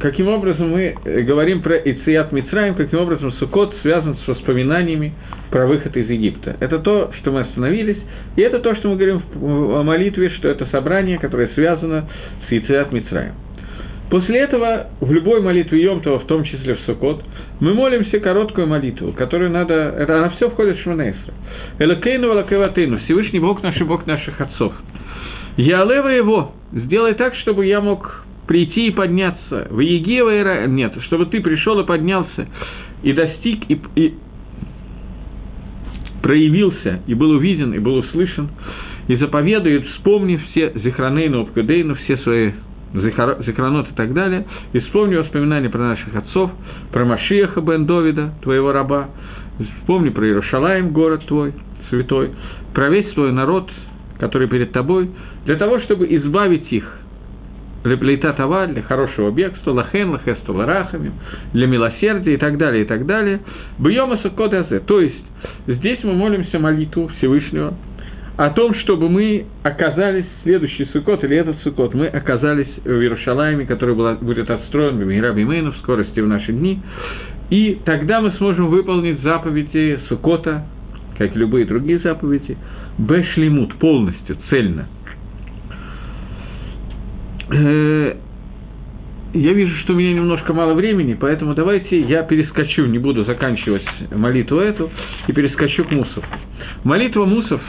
каким 0.00 0.28
образом 0.28 0.70
мы 0.70 0.94
говорим 1.22 1.62
про 1.62 1.76
Ицият 1.76 2.30
Мицраем, 2.32 2.74
каким 2.74 2.98
образом 2.98 3.32
Сукот 3.32 3.74
связан 3.80 4.18
с 4.18 4.28
воспоминаниями 4.28 5.14
про 5.50 5.66
выход 5.66 5.96
из 5.96 6.10
Египта. 6.10 6.56
Это 6.60 6.78
то, 6.78 7.10
что 7.20 7.32
мы 7.32 7.40
остановились, 7.40 7.96
и 8.36 8.42
это 8.42 8.58
то, 8.58 8.74
что 8.74 8.88
мы 8.88 8.96
говорим 8.96 9.22
в 9.32 9.82
молитве, 9.82 10.28
что 10.30 10.48
это 10.48 10.66
собрание, 10.66 11.18
которое 11.18 11.48
связано 11.54 12.06
с 12.48 12.52
Ицият 12.52 12.92
Мицраем. 12.92 13.32
После 14.10 14.40
этого 14.40 14.88
в 15.00 15.10
любой 15.10 15.40
молитве 15.40 15.82
Йомтова, 15.82 16.18
в 16.18 16.26
том 16.26 16.44
числе 16.44 16.74
в 16.74 16.80
Сукот, 16.80 17.22
мы 17.60 17.72
молимся 17.72 18.20
короткую 18.20 18.66
молитву, 18.66 19.12
которую 19.12 19.50
надо... 19.50 19.94
Это, 19.98 20.18
она 20.18 20.30
все 20.30 20.50
входит 20.50 20.76
в 20.76 20.82
Шманейсра. 20.82 21.32
Элакейну 21.78 22.28
Валакеватейну, 22.28 22.98
Всевышний 22.98 23.40
Бог 23.40 23.62
наш 23.62 23.80
и 23.80 23.84
Бог 23.84 24.06
наших 24.06 24.38
отцов. 24.38 24.74
Я 25.56 25.82
Алева 25.82 26.08
его, 26.08 26.52
сделай 26.72 27.14
так, 27.14 27.34
чтобы 27.36 27.64
я 27.64 27.80
мог 27.80 28.23
прийти 28.46 28.88
и 28.88 28.90
подняться. 28.90 29.68
В 29.70 29.80
Егева 29.80 30.66
нет, 30.66 30.94
чтобы 31.04 31.26
ты 31.26 31.40
пришел 31.40 31.78
и 31.80 31.84
поднялся, 31.84 32.46
и 33.02 33.12
достиг, 33.12 33.62
и, 33.68 33.80
и 33.96 34.14
проявился, 36.22 37.00
и 37.06 37.14
был 37.14 37.30
увиден, 37.30 37.72
и 37.74 37.78
был 37.78 37.96
услышан, 37.96 38.48
и 39.08 39.16
заповедует, 39.16 39.86
вспомни 39.88 40.36
все 40.36 40.72
Зихранейну, 40.74 41.42
Обкадейну, 41.42 41.94
все 41.96 42.16
свои 42.18 42.52
Зихранот 42.94 43.90
и 43.90 43.94
так 43.94 44.12
далее, 44.14 44.46
и 44.72 44.78
вспомни 44.80 45.16
воспоминания 45.16 45.68
про 45.68 45.80
наших 45.80 46.14
отцов, 46.14 46.50
про 46.92 47.04
Машиаха 47.04 47.60
бен 47.60 47.86
Довида, 47.86 48.34
твоего 48.42 48.72
раба, 48.72 49.08
вспомни 49.80 50.10
про 50.10 50.26
Иерушалаем, 50.26 50.90
город 50.90 51.26
твой, 51.26 51.52
святой, 51.90 52.30
про 52.72 52.88
весь 52.88 53.12
свой 53.14 53.32
народ, 53.32 53.68
который 54.18 54.48
перед 54.48 54.72
тобой, 54.72 55.10
для 55.44 55.56
того, 55.56 55.80
чтобы 55.80 56.06
избавить 56.08 56.72
их– 56.72 57.00
Леплейта 57.84 58.32
това 58.32 58.66
для 58.66 58.82
хорошего 58.82 59.30
бегства, 59.30 59.72
лахен, 59.72 60.10
лахесту 60.10 60.54
ларахами, 60.54 61.12
для 61.52 61.66
милосердия 61.66 62.34
и 62.34 62.36
так 62.38 62.56
далее, 62.56 62.82
и 62.82 62.86
так 62.86 63.04
далее. 63.06 63.40
Бьема 63.78 64.16
суккодазе. 64.18 64.80
То 64.80 65.00
есть, 65.00 65.24
здесь 65.66 65.98
мы 66.02 66.14
молимся 66.14 66.58
молитву 66.58 67.08
Всевышнего 67.18 67.74
о 68.36 68.50
том, 68.50 68.74
чтобы 68.76 69.08
мы 69.08 69.46
оказались, 69.62 70.24
следующий 70.42 70.86
сукот 70.86 71.22
или 71.22 71.36
этот 71.36 71.56
сукот, 71.62 71.94
мы 71.94 72.06
оказались 72.08 72.68
в 72.84 72.88
Иерушалайме, 72.88 73.64
который 73.64 73.94
будет 73.94 74.50
отстроен 74.50 74.98
в 74.98 75.04
Мейну 75.06 75.72
в 75.72 75.76
скорости 75.78 76.18
в 76.18 76.26
наши 76.26 76.52
дни, 76.52 76.80
и 77.50 77.78
тогда 77.84 78.20
мы 78.20 78.32
сможем 78.32 78.68
выполнить 78.68 79.20
заповеди 79.20 80.00
Сукота, 80.08 80.64
как 81.16 81.36
любые 81.36 81.66
другие 81.66 82.00
заповеди, 82.00 82.56
бэшлимут, 82.98 83.74
полностью, 83.76 84.36
цельно. 84.50 84.88
Э, 87.50 88.14
я 89.34 89.52
вижу, 89.52 89.76
что 89.78 89.94
у 89.94 89.96
меня 89.96 90.12
немножко 90.12 90.52
мало 90.52 90.74
времени, 90.74 91.16
поэтому 91.20 91.54
давайте 91.54 92.00
я 92.00 92.22
перескочу, 92.22 92.86
не 92.86 92.98
буду 92.98 93.24
заканчивать 93.24 93.82
молитву 94.12 94.58
эту, 94.58 94.90
и 95.26 95.32
перескочу 95.32 95.84
к 95.84 95.90
Мусов. 95.90 96.24
Молитва 96.84 97.24
Мусов 97.24 97.60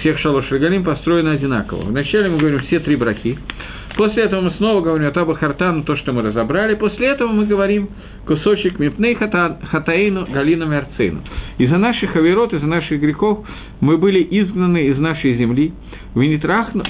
всех 0.00 0.18
шалош 0.18 0.50
регалим 0.50 0.82
построена 0.82 1.32
одинаково. 1.32 1.84
Вначале 1.84 2.28
мы 2.28 2.38
говорим 2.38 2.60
все 2.62 2.80
три 2.80 2.96
браки, 2.96 3.38
после 3.96 4.24
этого 4.24 4.40
мы 4.40 4.50
снова 4.56 4.80
говорим 4.80 5.06
о 5.06 5.12
Таба 5.12 5.36
Хартану, 5.36 5.84
то, 5.84 5.96
что 5.96 6.12
мы 6.12 6.22
разобрали, 6.22 6.74
после 6.74 7.06
этого 7.06 7.30
мы 7.30 7.46
говорим 7.46 7.88
кусочек 8.26 8.80
Мипней 8.80 9.14
Хатаину 9.14 10.26
Галину 10.26 10.66
Мерцину. 10.66 11.22
Из-за 11.58 11.78
наших 11.78 12.16
аверот, 12.16 12.52
из-за 12.52 12.66
наших 12.66 13.00
грехов 13.00 13.46
мы 13.80 13.96
были 13.96 14.26
изгнаны 14.28 14.88
из 14.88 14.98
нашей 14.98 15.36
земли, 15.36 15.72
вы 16.14 16.26
не 16.26 16.38
трахну, 16.38 16.82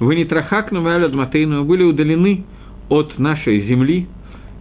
вы 0.00 0.16
не 0.16 0.24
трахакну, 0.24 0.80
мы 0.80 1.64
были 1.64 1.82
удалены 1.84 2.44
от 2.88 3.18
нашей 3.18 3.62
земли, 3.66 4.06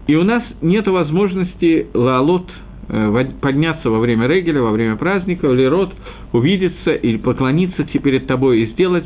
и 0.07 0.15
у 0.15 0.23
нас 0.23 0.43
нет 0.61 0.87
возможности 0.87 1.87
лаалот 1.93 2.49
э, 2.89 3.25
подняться 3.41 3.89
во 3.89 3.99
время 3.99 4.27
регеля, 4.27 4.61
во 4.61 4.71
время 4.71 4.95
праздника, 4.95 5.47
или 5.47 5.65
род 5.65 5.93
увидеться 6.33 6.91
или 6.91 7.17
поклониться 7.17 7.83
перед 7.83 8.27
тобой 8.27 8.61
и 8.61 8.65
сделать 8.73 9.05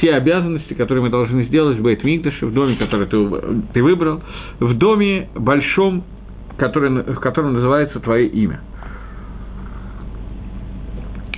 те 0.00 0.12
обязанности, 0.14 0.74
которые 0.74 1.02
мы 1.02 1.10
должны 1.10 1.44
сделать 1.44 1.78
в 1.78 1.82
Бейт-Мигдаше, 1.82 2.46
в 2.46 2.52
доме, 2.52 2.76
который 2.76 3.06
ты, 3.06 3.28
ты 3.74 3.82
выбрал, 3.82 4.22
в 4.60 4.74
доме 4.74 5.28
большом, 5.34 6.04
который, 6.56 6.90
в 6.90 7.20
котором 7.20 7.54
называется 7.54 7.98
твое 8.00 8.28
имя. 8.28 8.60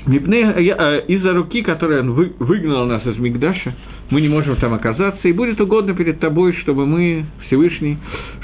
Э, 0.06 1.02
из-за 1.08 1.34
руки, 1.34 1.62
которой 1.62 2.00
он 2.00 2.12
выгнал 2.12 2.86
нас 2.86 3.04
из 3.06 3.18
Мигдаша, 3.18 3.74
мы 4.10 4.20
не 4.20 4.28
можем 4.28 4.56
там 4.56 4.72
оказаться, 4.74 5.28
и 5.28 5.32
будет 5.32 5.60
угодно 5.60 5.94
перед 5.94 6.18
тобой, 6.20 6.54
чтобы 6.54 6.86
мы, 6.86 7.26
Всевышний, 7.46 7.98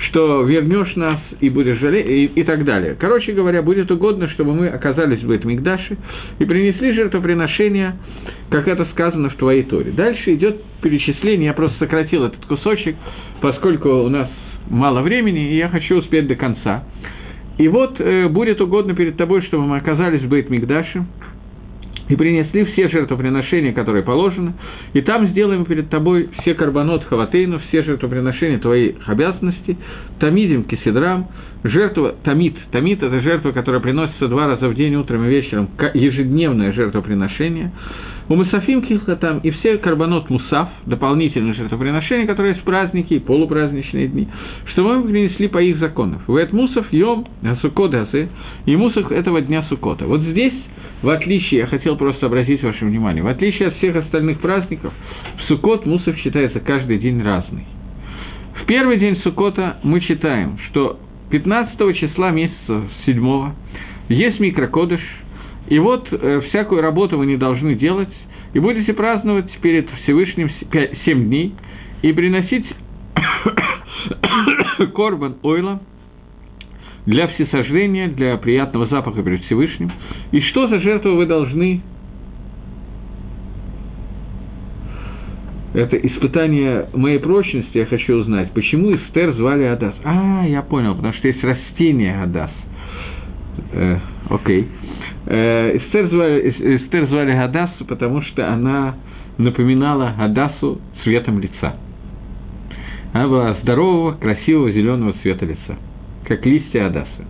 что 0.09 0.43
вернешь 0.43 0.95
нас 0.97 1.19
и 1.41 1.49
будешь 1.49 1.79
жалеть, 1.79 2.07
и, 2.07 2.25
и 2.41 2.45
так 2.45 2.65
далее. 2.65 2.95
Короче 2.99 3.33
говоря, 3.33 3.63
будет 3.63 3.91
угодно, 3.91 4.29
чтобы 4.31 4.55
мы 4.55 4.69
оказались 4.69 5.23
в 5.23 5.47
Мигдаше 5.47 5.97
и 6.39 6.45
принесли 6.45 6.93
жертвоприношение, 6.93 7.97
как 8.51 8.69
это 8.69 8.87
сказано 8.93 9.31
в 9.31 9.35
твоей 9.37 9.65
Торе. 9.65 9.93
Дальше 9.93 10.35
идет 10.35 10.63
перечисление, 10.83 11.47
я 11.47 11.53
просто 11.55 11.79
сократил 11.79 12.25
этот 12.25 12.45
кусочек, 12.45 12.97
поскольку 13.41 13.89
у 13.89 14.09
нас 14.09 14.29
мало 14.69 15.01
времени, 15.01 15.53
и 15.53 15.57
я 15.57 15.69
хочу 15.69 15.97
успеть 15.97 16.29
до 16.29 16.37
конца. 16.37 16.85
И 17.59 17.69
вот 17.69 17.99
э, 17.99 18.29
будет 18.29 18.61
угодно 18.61 18.95
перед 18.95 19.17
тобой, 19.17 19.41
чтобы 19.43 19.67
мы 19.67 19.79
оказались 19.79 20.21
в 20.21 20.29
Бейт 20.29 20.51
Мигдаше, 20.51 21.07
и 22.09 22.17
принесли 22.17 22.65
все 22.65 22.89
жертвоприношения, 22.89 23.73
которые 23.73 24.03
положены, 24.03 24.55
и 24.93 25.01
там 25.01 25.29
сделаем 25.29 25.65
перед 25.65 25.89
тобой 25.89 26.29
все 26.41 26.55
карбонот 26.55 27.05
хаватейну, 27.05 27.61
все 27.69 27.83
жертвоприношения 27.83 28.59
твоих 28.59 28.97
обязанностей, 29.07 29.77
тамидим 30.19 30.65
кисидрам, 30.65 31.29
жертва 31.65 32.15
тамид. 32.23 32.57
Тамид– 32.71 33.03
это 33.03 33.21
жертва, 33.21 33.53
которая 33.53 33.81
приносится 33.81 34.29
два 34.29 34.47
раза 34.47 34.69
в 34.69 34.75
день, 34.75 34.95
утром 34.95 35.25
и 35.25 35.29
вечером, 35.29 35.69
ежедневное 35.95 36.73
жертвоприношение. 36.73 37.73
У 38.29 38.35
Мусафим 38.35 38.83
там 39.21 39.39
и 39.39 39.51
все 39.51 39.79
карбонот 39.79 40.31
Мусав, 40.31 40.69
дополнительные 40.87 41.55
жертвоприношения, 41.55 42.27
которые 42.27 42.55
есть 42.55 42.63
в 42.63 42.65
праздники 42.65 43.15
и 43.15 43.19
полупраздничные 43.21 44.09
дни, 44.09 44.29
что 44.73 44.83
мы 44.83 45.09
принесли 45.09 45.47
по 45.47 45.63
их 45.63 45.79
законам. 45.79 46.21
Этот 46.27 46.53
Мусав 46.53 46.93
Йом 46.93 47.27
Сукот 47.63 47.95
и 48.67 48.77
Мусав 48.77 49.13
этого 49.13 49.41
дня 49.41 49.63
Сукота. 49.69 50.07
Вот 50.07 50.23
здесь 50.23 50.55
в 51.03 51.11
отличие, 51.11 51.61
я 51.61 51.67
хотел 51.67 51.97
просто 51.97 52.27
обратить 52.27 52.63
ваше 52.63 52.85
внимание, 52.85 53.23
в 53.23 53.29
отличие 53.29 53.69
от 53.69 53.77
всех 53.77 53.97
остальных 53.97 54.41
праздников, 54.41 54.93
в 55.39 55.43
Суккот 55.43 55.85
Мусов 55.85 56.17
считается 56.17 56.59
каждый 56.59 56.99
день 56.99 57.23
разный. 57.23 57.65
В 58.55 58.65
первый 58.67 58.99
день 58.99 59.17
Суккота 59.19 59.77
мы 59.83 60.01
читаем, 60.01 60.59
что 60.69 60.99
15 61.31 61.97
числа 61.99 62.31
месяца 62.31 62.83
7 63.05 63.53
есть 64.09 64.41
микрокодыш, 64.41 65.01
и 65.69 65.79
вот 65.79 66.09
э, 66.11 66.41
всякую 66.49 66.83
работу 66.83 67.19
вы 67.19 67.27
не 67.27 67.37
должны 67.37 67.75
делать, 67.75 68.13
и 68.55 68.59
будете 68.59 68.93
праздновать 68.93 69.51
перед 69.61 69.89
Всевышним 70.03 70.51
7 71.05 71.25
дней, 71.27 71.55
и 72.03 72.13
приносить 72.13 72.67
корбан 74.95 75.37
ойла– 75.43 75.81
для 77.07 77.29
всесожжения, 77.29 78.09
для 78.09 78.37
приятного 78.37 78.87
запаха 78.89 79.23
перед 79.23 79.43
Всевышним. 79.45 79.93
И 80.33 80.41
что 80.43 80.69
за 80.69 80.81
жертву 80.81 81.15
вы 81.15 81.27
должны 81.27 81.81
это 85.73 85.97
испытание 85.97 86.89
моей 86.95 87.19
прочности, 87.19 87.79
я 87.79 87.87
хочу 87.87 88.17
узнать, 88.17 88.51
почему 88.53 88.95
Эстер 88.95 89.33
звали 89.35 89.65
Адас. 89.65 89.95
А, 90.05 90.45
я 90.47 90.63
понял, 90.63 90.95
потому 90.95 91.13
что 91.15 91.29
есть 91.29 91.43
растение 91.45 92.23
Адас. 92.23 92.51
Э, 93.73 93.99
окей. 94.31 94.67
Эстер, 95.27 96.09
звали, 96.09 96.51
Эстер 96.77 97.07
звали 97.09 97.33
Адасу, 97.33 97.85
потому 97.85 98.23
что 98.23 98.49
она 98.49 98.95
напоминала 99.39 100.15
Адасу 100.19 100.81
цветом 101.03 101.41
лица. 101.41 101.77
Она 103.13 103.29
была 103.29 103.55
здорового, 103.63 104.13
красивого, 104.13 104.71
зеленого 104.71 105.15
цвета 105.23 105.47
лица 105.47 105.77
как 106.27 106.45
листья 106.45 106.87
Адаса. 106.87 107.25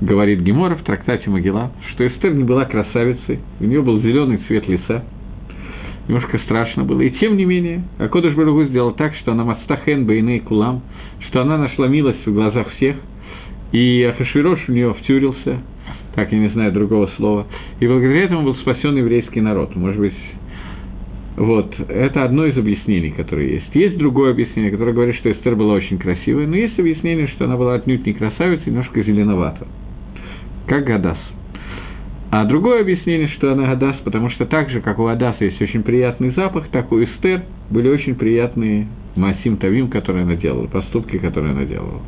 Говорит 0.00 0.40
Гемора 0.40 0.74
в 0.74 0.82
трактате 0.82 1.30
Могила, 1.30 1.72
что 1.90 2.06
Эстер 2.06 2.34
не 2.34 2.44
была 2.44 2.64
красавицей, 2.64 3.40
у 3.60 3.64
нее 3.64 3.82
был 3.82 4.00
зеленый 4.00 4.38
цвет 4.48 4.68
лица, 4.68 5.04
немножко 6.08 6.38
страшно 6.38 6.84
было. 6.84 7.00
И 7.00 7.10
тем 7.10 7.36
не 7.36 7.44
менее, 7.44 7.84
Акодыш 7.98 8.34
Баругу 8.34 8.64
сделал 8.64 8.92
так, 8.92 9.14
что 9.16 9.32
она 9.32 9.44
мастахен 9.44 10.04
бейны 10.06 10.40
кулам, 10.40 10.82
что 11.28 11.42
она 11.42 11.56
нашла 11.56 11.86
милость 11.86 12.26
в 12.26 12.34
глазах 12.34 12.68
всех, 12.72 12.96
и 13.70 14.02
Ахашвирош 14.02 14.68
у 14.68 14.72
нее 14.72 14.92
втюрился, 14.94 15.60
так 16.14 16.32
я 16.32 16.38
не 16.38 16.48
знаю 16.50 16.72
другого 16.72 17.08
слова, 17.16 17.46
и 17.80 17.86
благодаря 17.86 18.24
этому 18.24 18.42
был 18.42 18.54
спасен 18.56 18.96
еврейский 18.96 19.40
народ. 19.40 19.74
Может 19.76 20.00
быть, 20.00 20.14
вот, 21.36 21.74
это 21.88 22.24
одно 22.24 22.44
из 22.44 22.56
объяснений, 22.58 23.10
которые 23.10 23.54
есть. 23.54 23.74
Есть 23.74 23.96
другое 23.96 24.32
объяснение, 24.32 24.70
которое 24.70 24.92
говорит, 24.92 25.16
что 25.16 25.32
Эстер 25.32 25.56
была 25.56 25.74
очень 25.74 25.98
красивая, 25.98 26.46
но 26.46 26.56
есть 26.56 26.78
объяснение, 26.78 27.26
что 27.28 27.46
она 27.46 27.56
была 27.56 27.74
отнюдь 27.74 28.04
не 28.04 28.12
красавицей, 28.12 28.66
немножко 28.66 29.02
зеленовата, 29.02 29.66
как 30.66 30.84
Гадас. 30.84 31.18
А 32.30 32.44
другое 32.44 32.80
объяснение, 32.82 33.28
что 33.28 33.52
она 33.52 33.66
Гадас, 33.66 33.96
потому 34.04 34.30
что 34.30 34.44
так 34.46 34.70
же, 34.70 34.80
как 34.80 34.98
у 34.98 35.06
Адаса 35.06 35.44
есть 35.44 35.60
очень 35.60 35.82
приятный 35.82 36.30
запах, 36.30 36.68
так 36.68 36.92
у 36.92 37.02
Эстер 37.02 37.42
были 37.70 37.88
очень 37.88 38.14
приятные 38.14 38.88
Масим 39.16 39.56
Тавим, 39.56 39.88
которые 39.88 40.24
она 40.24 40.36
делала, 40.36 40.66
поступки, 40.66 41.18
которые 41.18 41.52
она 41.52 41.64
делала. 41.64 42.00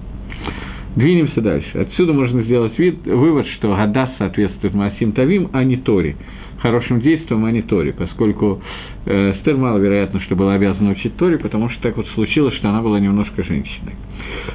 Двинемся 0.97 1.41
дальше. 1.41 1.79
Отсюда 1.79 2.13
можно 2.13 2.43
сделать 2.43 2.79
вид, 2.79 3.05
вывод, 3.05 3.47
что 3.59 3.75
Гадас 3.75 4.11
соответствует 4.19 4.75
Масим 4.75 5.13
Тавим, 5.13 5.51
а 5.53 5.65
не 5.65 5.77
Тори 5.77 6.17
хорошим 6.65 7.03
действием, 7.03 7.45
а 7.45 7.51
не 7.51 7.61
Торе, 7.61 7.93
поскольку 7.93 8.63
э, 9.05 9.35
Стер 9.41 9.59
маловероятно, 9.59 10.19
что 10.23 10.35
была 10.35 10.55
обязана 10.55 10.93
учить 10.93 11.15
Торе, 11.19 11.37
потому 11.37 11.69
что 11.69 11.83
так 11.83 11.95
вот 11.99 12.07
случилось, 12.15 12.55
что 12.55 12.71
она 12.71 12.81
была 12.81 12.99
немножко 12.99 13.45
женщиной. 13.45 13.93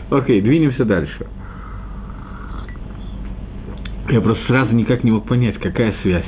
Окей, 0.09 0.41
двинемся 0.41 0.85
дальше. 0.85 1.27
Я 4.09 4.21
просто 4.21 4.43
сразу 4.47 4.73
никак 4.73 5.03
не 5.03 5.11
мог 5.11 5.27
понять, 5.27 5.59
какая 5.59 5.93
связь 6.01 6.25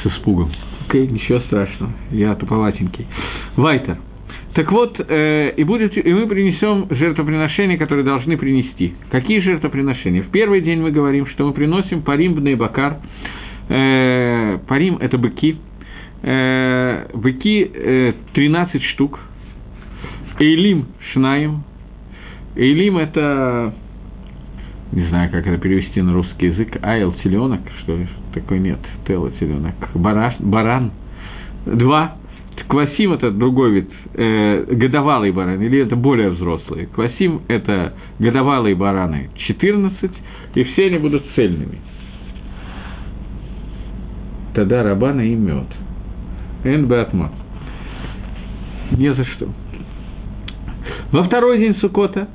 с 0.00 0.06
испугом. 0.06 0.52
Окей, 0.86 1.08
ничего 1.08 1.40
страшного, 1.40 1.92
я 2.12 2.36
туповатенький. 2.36 3.08
Вайтер. 3.56 3.98
Так 4.54 4.70
вот, 4.70 5.00
э, 5.00 5.52
и, 5.56 5.64
будет, 5.64 5.96
и 5.96 6.12
мы 6.14 6.28
принесем 6.28 6.86
жертвоприношения, 6.88 7.76
которые 7.76 8.04
должны 8.04 8.36
принести. 8.36 8.94
Какие 9.10 9.40
жертвоприношения? 9.40 10.22
В 10.22 10.30
первый 10.30 10.60
день 10.60 10.80
мы 10.80 10.92
говорим, 10.92 11.26
что 11.26 11.44
мы 11.44 11.52
приносим 11.52 12.02
парим 12.02 12.34
бакар, 12.56 12.98
э, 13.68 14.58
парим– 14.68 14.98
это 15.00 15.18
быки, 15.18 15.56
э, 16.22 17.06
быки 17.14 17.68
э, 17.74 18.12
13 18.34 18.82
штук, 18.92 19.18
эйлим– 20.38 20.86
шнаем, 21.12 21.64
эйлим– 22.54 22.96
это, 22.98 23.74
не 24.92 25.04
знаю, 25.08 25.32
как 25.32 25.48
это 25.48 25.58
перевести 25.58 26.00
на 26.00 26.12
русский 26.12 26.46
язык, 26.46 26.78
айл– 26.80 27.12
теленок, 27.24 27.60
что 27.82 27.96
ли, 27.96 28.06
такой 28.32 28.60
нет, 28.60 28.78
тело– 29.08 29.32
теленок, 29.40 29.74
бараш, 29.94 30.36
баран– 30.38 30.92
два, 31.66 32.18
Квасим– 32.68 33.12
это 33.14 33.30
другой 33.30 33.72
вид, 33.72 33.90
э, 34.14 34.64
годовалый 34.70 35.32
баран, 35.32 35.60
или 35.60 35.80
это 35.80 35.96
более 35.96 36.30
взрослые. 36.30 36.86
Квасим– 36.86 37.42
это 37.48 37.94
годовалые 38.18 38.74
бараны 38.74 39.30
14, 39.46 40.10
и 40.54 40.64
все 40.64 40.86
они 40.86 40.98
будут 40.98 41.24
цельными– 41.34 41.78
Тогда 44.54 44.84
Рабана 44.84 45.20
и 45.20 45.34
мед. 45.34 45.66
Эн 46.62 46.86
Батма. 46.86 47.32
Не 48.92 49.12
за 49.12 49.24
что. 49.24 49.48
Во 51.10 51.24
второй 51.24 51.58
день 51.58 51.74
Сукота 51.80 52.28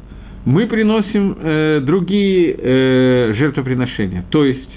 мы 0.46 0.68
приносим 0.68 1.38
э, 1.40 1.80
другие 1.82 2.56
э, 2.58 3.34
жертвоприношения. 3.36 4.26
То 4.30 4.44
есть 4.44 4.70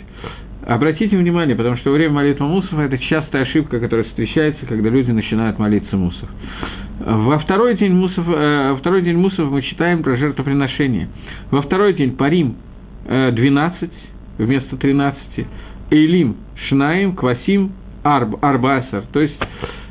Обратите 0.67 1.17
внимание, 1.17 1.57
потому 1.57 1.77
что 1.77 1.91
во 1.91 1.97
время 1.97 2.13
молитвы 2.13 2.47
мусов 2.47 2.79
это 2.79 2.97
частая 2.97 3.43
ошибка, 3.43 3.81
которая 3.81 4.05
встречается, 4.05 4.65
когда 4.67 4.91
люди 4.91 5.11
начинают 5.11 5.59
молиться 5.59 5.97
мусов. 5.97 6.29
Во 7.01 7.39
второй 7.41 7.77
день 7.77 7.93
мусов, 7.93 8.25
э, 8.29 8.77
второй 8.79 9.03
день 9.03 9.17
мусов 9.17 9.51
мы 9.51 9.63
читаем 9.63 10.05
про 10.05 10.17
жертвоприношение. 10.17 11.09
Во 11.51 11.63
второй 11.63 11.95
день 11.95 12.17
парим 12.17 12.57
э, 13.07 13.33
12 13.33 13.91
вместо 14.39 14.77
13, 14.77 15.19
Эйлим 15.91 16.37
Шнаим, 16.69 17.17
Квасим, 17.17 17.73
Арб, 18.05 18.37
Арбасар. 18.41 19.03
То 19.13 19.21
есть 19.21 19.35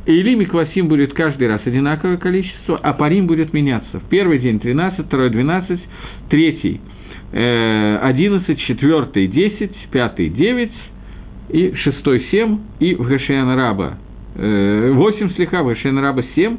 Эйлим 0.05 0.39
и 0.39 0.45
Квасим 0.45 0.87
будет 0.87 1.13
каждый 1.13 1.49
раз 1.49 1.61
одинаковое 1.65 2.15
количество, 2.15 2.77
а 2.81 2.93
парим 2.93 3.27
будет 3.27 3.51
меняться. 3.51 3.99
В 3.99 4.07
первый 4.07 4.39
день 4.39 4.61
13, 4.61 5.05
второй 5.05 5.31
12, 5.31 5.79
третий 6.29 6.79
11, 7.33 8.59
4 8.59 9.27
10, 9.27 9.71
5 9.91 10.15
9 10.33 10.71
и 11.49 11.73
6 11.75 11.97
7, 12.31 12.57
и 12.79 12.95
в 12.95 13.07
Гашиан 13.07 13.55
Раба. 13.55 13.97
8 14.35 15.33
слеха, 15.35 15.63
в 15.63 15.67
Гашиан 15.67 15.97
Раба 15.99 16.23
7, 16.35 16.57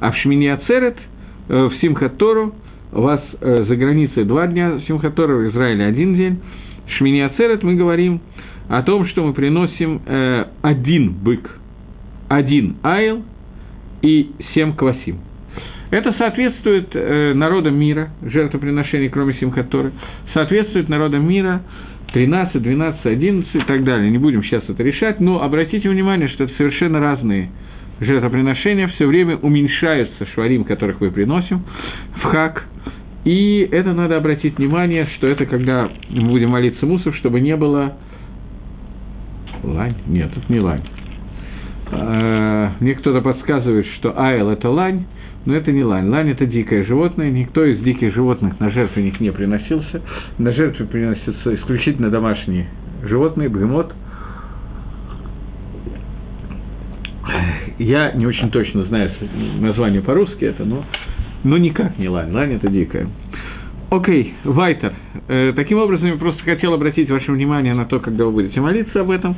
а 0.00 0.12
в 0.12 0.16
Шмини 0.16 0.48
Ацерет, 0.48 0.96
э, 1.48 1.54
в 1.66 1.74
Симхатору, 1.80 2.54
у 2.92 3.00
вас 3.00 3.20
э, 3.40 3.64
за 3.68 3.76
границей 3.76 4.24
два 4.24 4.46
дня 4.46 4.80
Симхатору, 4.86 5.38
в 5.38 5.50
Израиле 5.50 5.84
один 5.86 6.16
день. 6.16 6.40
В 6.86 6.90
Шмини 6.92 7.20
Ацерет 7.20 7.62
мы 7.62 7.74
говорим 7.74 8.20
о 8.68 8.82
том, 8.82 9.06
что 9.06 9.24
мы 9.24 9.32
приносим 9.32 10.02
э, 10.04 10.44
один 10.62 11.12
бык, 11.12 11.48
один 12.28 12.76
айл 12.82 13.22
и 14.02 14.30
семь 14.54 14.74
квасим– 14.74 15.18
это 15.92 16.14
соответствует 16.14 16.88
э, 16.94 17.34
народам 17.34 17.78
мира, 17.78 18.08
жертвоприношений, 18.22 19.10
кроме 19.10 19.34
Симхаторы, 19.34 19.92
соответствует 20.32 20.88
народам 20.88 21.28
мира 21.28 21.60
13, 22.14 22.62
12, 22.62 23.04
11 23.04 23.54
и 23.54 23.58
так 23.60 23.84
далее. 23.84 24.10
Не 24.10 24.16
будем 24.16 24.42
сейчас 24.42 24.62
это 24.68 24.82
решать, 24.82 25.20
но 25.20 25.42
обратите 25.42 25.90
внимание, 25.90 26.28
что 26.30 26.44
это 26.44 26.54
совершенно 26.56 26.98
разные 26.98 27.50
жертвоприношения, 28.00 28.88
все 28.88 29.06
время 29.06 29.36
уменьшаются 29.36 30.26
шварим, 30.32 30.64
которых 30.64 30.98
мы 31.02 31.10
приносим, 31.10 31.62
в 32.16 32.22
хак, 32.22 32.64
и 33.24 33.68
это 33.70 33.92
надо 33.92 34.16
обратить 34.16 34.56
внимание, 34.56 35.06
что 35.16 35.26
это 35.26 35.44
когда 35.44 35.90
мы 36.08 36.28
будем 36.30 36.48
молиться 36.48 36.86
мусов, 36.86 37.14
чтобы 37.16 37.40
не 37.40 37.54
было... 37.54 37.98
Лань? 39.62 39.94
Нет, 40.06 40.30
это 40.34 40.50
не 40.50 40.58
лань. 40.58 40.82
Э, 41.92 42.70
мне 42.80 42.94
кто-то 42.94 43.20
подсказывает, 43.20 43.86
что 43.98 44.18
айл– 44.18 44.48
это 44.50 44.70
лань, 44.70 45.04
но 45.44 45.54
это 45.54 45.72
не 45.72 45.84
лань. 45.84 46.08
Лань– 46.08 46.30
это 46.30 46.46
дикое 46.46 46.84
животное, 46.84 47.30
никто 47.30 47.64
из 47.64 47.80
диких 47.80 48.14
животных 48.14 48.60
на 48.60 48.70
жертвенник 48.70 49.20
не 49.20 49.32
приносился. 49.32 50.02
На 50.38 50.52
жертву 50.52 50.86
приносятся 50.86 51.54
исключительно 51.54 52.10
домашние 52.10 52.68
животные, 53.02 53.48
бегемот. 53.48 53.92
Я 57.78 58.12
не 58.12 58.26
очень 58.26 58.50
точно 58.50 58.84
знаю 58.84 59.10
название 59.60 60.02
по-русски 60.02 60.44
это, 60.44 60.64
но, 60.64 60.84
но 61.42 61.58
никак 61.58 61.98
не 61.98 62.08
лань. 62.08 62.32
Лань– 62.32 62.52
это 62.54 62.68
дикая. 62.68 63.08
Окей, 63.90 64.34
okay, 64.42 64.50
Вайтер. 64.50 64.94
Э, 65.28 65.52
таким 65.54 65.78
образом, 65.78 66.06
я 66.06 66.16
просто 66.16 66.42
хотел 66.44 66.72
обратить 66.72 67.10
ваше 67.10 67.30
внимание 67.30 67.74
на 67.74 67.84
то, 67.84 68.00
когда 68.00 68.24
вы 68.24 68.32
будете 68.32 68.58
молиться 68.58 69.02
об 69.02 69.10
этом. 69.10 69.36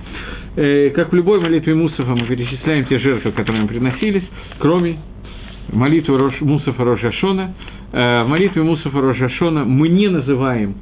Э, 0.54 0.90
как 0.90 1.10
в 1.10 1.14
любой 1.14 1.40
молитве 1.40 1.74
Мусафа 1.74 2.14
мы 2.14 2.24
перечисляем 2.26 2.84
те 2.84 3.00
жертвы, 3.00 3.32
которые 3.32 3.62
мы 3.62 3.68
приносились, 3.68 4.22
кроме 4.60 4.98
молитву 5.72 6.16
Рош, 6.16 6.40
Мусафа 6.40 6.84
Рожашона. 6.84 7.54
Э, 7.92 8.24
в 8.24 8.28
молитве 8.28 8.62
Мусафа 8.62 9.00
Рожашона 9.00 9.64
мы 9.64 9.88
не 9.88 10.08
называем, 10.08 10.74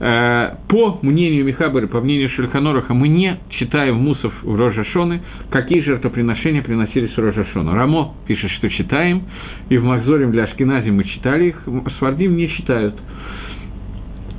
э, 0.00 0.54
по 0.68 0.98
мнению 1.02 1.44
Михабера, 1.44 1.86
по 1.86 2.00
мнению 2.00 2.30
Шельханораха, 2.30 2.94
мы 2.94 3.08
не 3.08 3.38
читаем 3.58 3.96
Мусов 3.96 4.32
в 4.42 4.56
Рожашоны, 4.56 5.22
какие 5.50 5.80
жертвоприношения 5.80 6.62
приносились 6.62 7.12
в 7.16 7.18
Рожашону. 7.18 7.74
Рамо 7.74 8.14
пишет, 8.26 8.50
что 8.52 8.68
читаем, 8.70 9.22
и 9.68 9.78
в 9.78 9.84
Махзоре 9.84 10.26
для 10.26 10.44
Ашкенази 10.44 10.90
мы 10.90 11.04
читали 11.04 11.46
их, 11.46 11.62
Свардим 11.98 12.36
не 12.36 12.48
читают. 12.50 12.94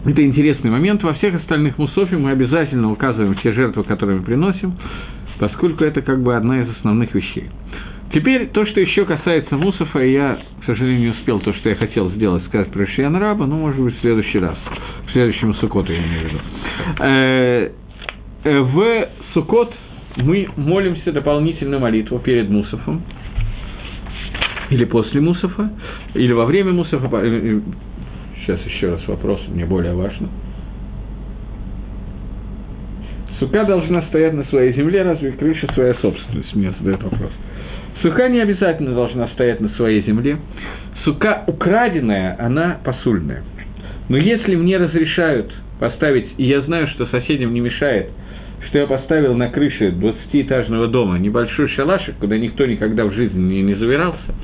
Это 0.06 0.24
интересный 0.24 0.70
момент. 0.70 1.02
Во 1.02 1.14
всех 1.16 1.34
остальных 1.34 1.80
мусофе 1.80 2.16
мы 2.16 2.30
обязательно 2.30 2.92
указываем 2.92 3.34
те 3.42 3.52
жертвы, 3.54 3.84
которые 3.84 4.20
мы 4.20 4.24
приносим, 4.24 4.76
поскольку 5.40 5.84
это 5.84 6.04
как 6.04 6.22
бы 6.22 6.36
одна 6.36 6.62
из 6.62 6.70
основных 6.78 7.16
вещей. 7.16 7.50
Теперь 8.14 8.48
то, 8.48 8.66
что 8.66 8.80
еще 8.80 9.06
касается 9.06 9.58
Мусафа, 9.58 10.00
я, 10.00 10.40
к 10.62 10.66
сожалению, 10.66 11.00
не 11.00 11.10
успел 11.10 11.40
то, 11.40 11.54
что 11.54 11.70
я 11.70 11.76
хотел 11.76 12.10
сделать, 12.12 12.46
сказать 12.46 12.72
про 12.72 12.86
Шиян 12.88 13.16
Раба, 13.16 13.46
ну, 13.46 13.58
может 13.58 13.82
быть, 13.82 13.98
в 13.98 14.02
следующий 14.02 14.40
раз, 14.40 14.58
в 15.08 15.12
следующем 15.12 15.54
Сукоту, 15.56 15.92
я 15.92 16.00
имею 16.00 16.22
в 16.22 16.24
виду. 16.24 16.40
Э, 17.00 17.72
э, 18.44 18.60
в 18.60 19.08
Сукот 19.34 19.74
мы 20.18 20.48
молимся 20.56 21.12
дополнительную 21.12 21.82
молитву 21.82 22.20
перед 22.20 22.50
Мусафом, 22.50 23.02
или 24.70 24.86
после 24.86 25.20
Мусафа, 25.20 25.72
или 26.14 26.32
во 26.32 26.46
время 26.46 26.72
Мусафа. 26.72 27.10
Э, 27.22 27.60
сейчас 28.42 28.60
еще 28.66 28.92
раз 28.92 29.08
вопрос, 29.08 29.42
мне 29.48 29.66
более 29.66 29.94
важно. 29.94 30.30
Сука 33.40 33.66
должна 33.66 34.04
стоять 34.04 34.34
на 34.34 34.46
своей 34.46 34.74
земле, 34.74 35.02
разве 35.04 35.32
крыша 35.34 35.68
своя 35.74 35.94
собственность? 35.96 36.56
Мне 36.56 36.72
задает 36.80 37.04
вопрос. 37.04 37.32
Сука 38.06 38.30
не 38.30 38.40
обязательно 38.40 38.94
должна 38.94 39.30
стоять 39.30 39.60
на 39.62 39.70
своей 39.70 40.04
земле. 40.04 40.38
Сука 41.04 41.44
украденная, 41.48 42.36
она 42.38 42.78
посульная. 42.84 43.42
Но 44.10 44.18
если 44.18 44.54
мне 44.56 44.78
разрешают 44.78 45.52
поставить, 45.80 46.28
и 46.38 46.44
я 46.44 46.62
знаю, 46.62 46.88
что 46.90 47.08
соседям 47.08 47.52
не 47.52 47.62
мешает, 47.62 48.12
что 48.68 48.78
я 48.78 48.86
поставил 48.86 49.34
на 49.34 49.50
крыше 49.50 49.90
20-этажного 49.90 50.86
дома 50.86 51.18
небольшой 51.18 51.68
шалашик, 51.70 52.14
куда 52.20 52.38
никто 52.38 52.68
никогда 52.68 53.06
в 53.06 53.14
жизни 53.14 53.64
не, 53.64 53.74
завирался, 53.74 54.36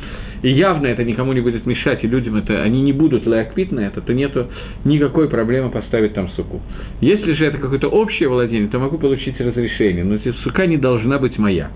и 0.42 0.50
явно 0.50 0.88
это 0.88 1.04
никому 1.04 1.32
не 1.34 1.42
будет 1.42 1.68
мешать, 1.68 2.04
и 2.04 2.08
людям 2.08 2.38
это, 2.38 2.64
они 2.64 2.82
не 2.82 2.94
будут 2.94 3.28
лайкпит 3.28 3.72
на 3.72 3.82
это, 3.82 4.02
то 4.02 4.12
нету 4.12 4.48
никакой 4.86 5.30
проблемы 5.30 5.70
поставить 5.70 6.16
там 6.16 6.30
суку. 6.32 6.62
Если 7.00 7.34
же 7.34 7.46
это 7.46 7.60
какое-то 7.60 7.90
общее 7.90 8.28
владение, 8.28 8.70
то 8.70 8.80
могу 8.80 8.98
получить 8.98 9.40
разрешение, 9.40 10.04
но 10.04 10.18
сука 10.44 10.66
не 10.66 10.78
должна 10.78 11.20
быть 11.20 11.38
моя. 11.38 11.70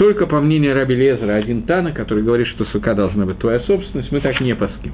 Только 0.00 0.26
по 0.26 0.40
мнению 0.40 0.74
Раби 0.74 0.94
Лезера, 0.94 1.34
один 1.34 1.64
Тана, 1.64 1.92
который 1.92 2.24
говорит, 2.24 2.46
что 2.46 2.64
сука 2.72 2.94
должна 2.94 3.26
быть 3.26 3.36
твоя 3.36 3.60
собственность, 3.60 4.10
мы 4.10 4.20
так 4.20 4.40
не 4.40 4.54
паским. 4.54 4.92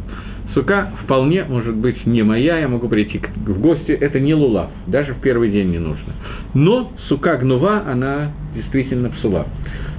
Сука 0.52 0.90
вполне 1.04 1.44
может 1.44 1.76
быть 1.76 2.04
не 2.06 2.24
моя, 2.24 2.58
я 2.58 2.66
могу 2.66 2.88
прийти 2.88 3.20
в 3.20 3.60
гости, 3.60 3.92
это 3.92 4.18
не 4.18 4.34
лулав, 4.34 4.68
даже 4.88 5.14
в 5.14 5.20
первый 5.20 5.52
день 5.52 5.70
не 5.70 5.78
нужно. 5.78 6.12
Но 6.54 6.92
сука 7.06 7.36
гнува, 7.36 7.84
она 7.86 8.32
действительно 8.56 9.10
псула. 9.10 9.46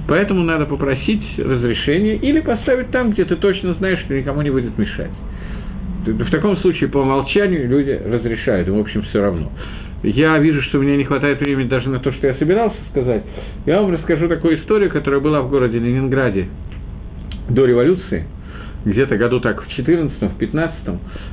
Поэтому 0.08 0.42
надо 0.44 0.66
попросить 0.66 1.22
разрешения 1.38 2.16
или 2.16 2.40
поставить 2.40 2.90
там, 2.90 3.12
где 3.12 3.24
ты 3.24 3.36
точно 3.36 3.72
знаешь, 3.78 4.00
что 4.00 4.14
никому 4.14 4.42
не 4.42 4.50
будет 4.50 4.76
мешать. 4.76 5.10
В 6.04 6.30
таком 6.30 6.58
случае 6.58 6.90
по 6.90 6.98
умолчанию 6.98 7.66
люди 7.66 7.98
разрешают, 8.04 8.68
им, 8.68 8.76
в 8.76 8.80
общем, 8.80 9.00
все 9.04 9.22
равно 9.22 9.50
я 10.02 10.38
вижу, 10.38 10.62
что 10.62 10.78
меня 10.78 10.96
не 10.96 11.04
хватает 11.04 11.40
времени 11.40 11.68
даже 11.68 11.88
на 11.88 11.98
то, 11.98 12.12
что 12.12 12.26
я 12.26 12.34
собирался 12.34 12.76
сказать, 12.90 13.22
я 13.66 13.80
вам 13.80 13.92
расскажу 13.92 14.28
такую 14.28 14.58
историю, 14.58 14.90
которая 14.90 15.20
была 15.20 15.42
в 15.42 15.50
городе 15.50 15.78
Ленинграде 15.78 16.48
до 17.48 17.64
революции– 17.64 18.26
где-то 18.88 19.16
году 19.16 19.40
так 19.40 19.62
в 19.62 19.68
14 19.68 20.20
в 20.20 20.38
15 20.38 20.76